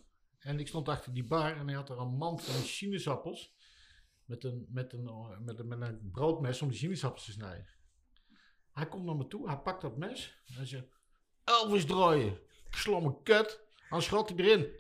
[0.46, 3.54] En ik stond achter die bar en hij had er een mand van sinaasappels.
[4.24, 7.68] Met een, met, een, eh, met, een, met een broodmes om die sinaasappels te snijden.
[8.72, 10.42] Hij komt naar me toe, hij pakt dat mes.
[10.46, 10.86] En hij zegt,
[11.44, 12.38] Elvis draaien.
[12.70, 13.60] Slomme kut.
[13.90, 14.72] Dan schot hij erin.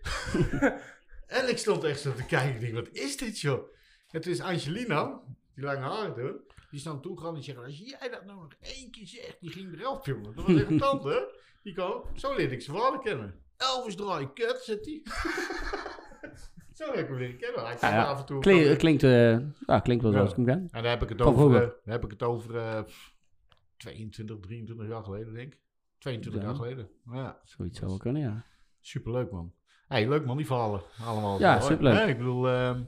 [1.38, 2.54] en ik stond echt zo te kijken.
[2.54, 3.74] Ik denk, wat is dit joh?
[4.06, 5.22] Het is Angelina,
[5.54, 6.54] die lange doet.
[6.70, 9.40] Die is naar toe gegaan en zegt, als jij dat nou nog één keer zegt,
[9.40, 10.34] die ging eraf filmen.
[10.34, 11.40] Dat was echt tante.
[11.62, 13.44] Die kwam, zo leerde ik zijn vader kennen.
[13.56, 15.02] Elvis draaien kut, zegt hij.
[16.74, 17.64] zo heb ik hem leren kennen.
[17.66, 18.40] Hij Ja, af en toe.
[18.40, 20.68] Klinkt, klinkt, eh, ja, klinkt wel zoals ik hem ken.
[20.70, 22.82] En daar heb ik het over, eh, heb ik het over eh,
[23.76, 25.60] 22, 23 jaar geleden, denk ik.
[25.98, 26.48] 22 Ja.
[26.48, 26.88] jaar geleden.
[27.12, 28.44] Ja, Zoiets zou wel kunnen, ja.
[28.80, 29.54] superleuk man.
[29.88, 31.38] Hey, leuk man, die verhalen allemaal.
[31.38, 31.94] Ja, superleuk.
[31.94, 32.82] Hè, ik bedoel, ehm,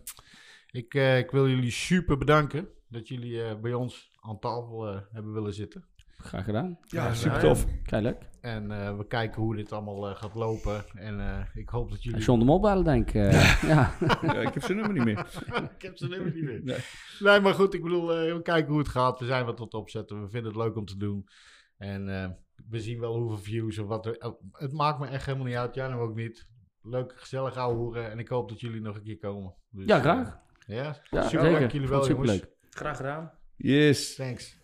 [0.71, 5.01] ik, eh, ik wil jullie super bedanken dat jullie eh, bij ons aan tafel eh,
[5.13, 5.85] hebben willen zitten.
[6.19, 6.79] Graag gedaan.
[6.83, 7.67] Ja, Ja, super tof.
[7.83, 8.27] Kijk, leuk.
[8.41, 10.85] En eh, we kijken hoe dit allemaal eh, gaat lopen.
[10.95, 12.21] En eh, ik hoop dat jullie...
[12.21, 13.15] John de Mol bellen, denk ik.
[13.15, 13.95] eh, ja.
[14.23, 15.19] Ja, ik heb zijn nummer niet meer.
[15.77, 16.61] ik heb ze helemaal niet meer.
[16.65, 16.79] Nee.
[17.19, 19.19] Nee, maar goed, ik bedoel, eh, we kijken hoe het gaat.
[19.21, 20.23] We zijn wat tot opzetten.
[20.23, 21.29] We vinden het leuk om te doen.
[21.77, 22.29] En eh,
[22.69, 24.17] we zien wel hoeveel views of wat er...
[24.19, 25.75] eh, het maakt me echt helemaal niet uit.
[25.75, 26.49] Jij ook niet.
[26.83, 28.11] Leuk, gezellig houden.
[28.11, 29.55] En ik hoop dat jullie nog een keer komen.
[29.71, 30.39] Dus, ja, eh, graag.
[30.67, 31.45] ja, Ja, super.
[31.45, 31.59] zeker.
[31.59, 32.31] Dank jullie wel, jongens.
[32.33, 32.57] superleuk.
[32.71, 33.33] Graag gedaan.
[33.57, 34.15] Yes.
[34.15, 34.57] Thanks.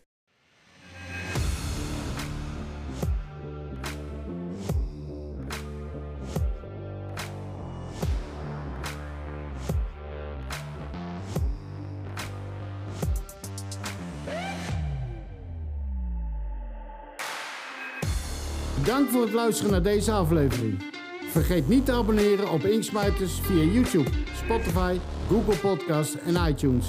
[18.94, 20.82] Dank voor het luisteren naar deze aflevering.
[21.30, 24.10] Vergeet niet te abonneren op Inksmijters via YouTube,
[24.44, 24.96] Spotify,
[25.28, 26.86] Google Podcasts en iTunes.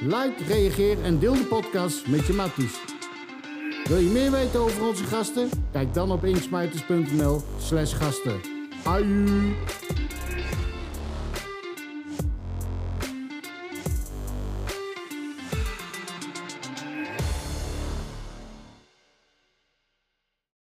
[0.00, 2.80] Like, reageer en deel de podcast met je matties.
[3.84, 5.48] Wil je meer weten over onze gasten?
[5.72, 8.40] Kijk dan op inksmijters.nl slash gasten.
[8.84, 9.54] Aju!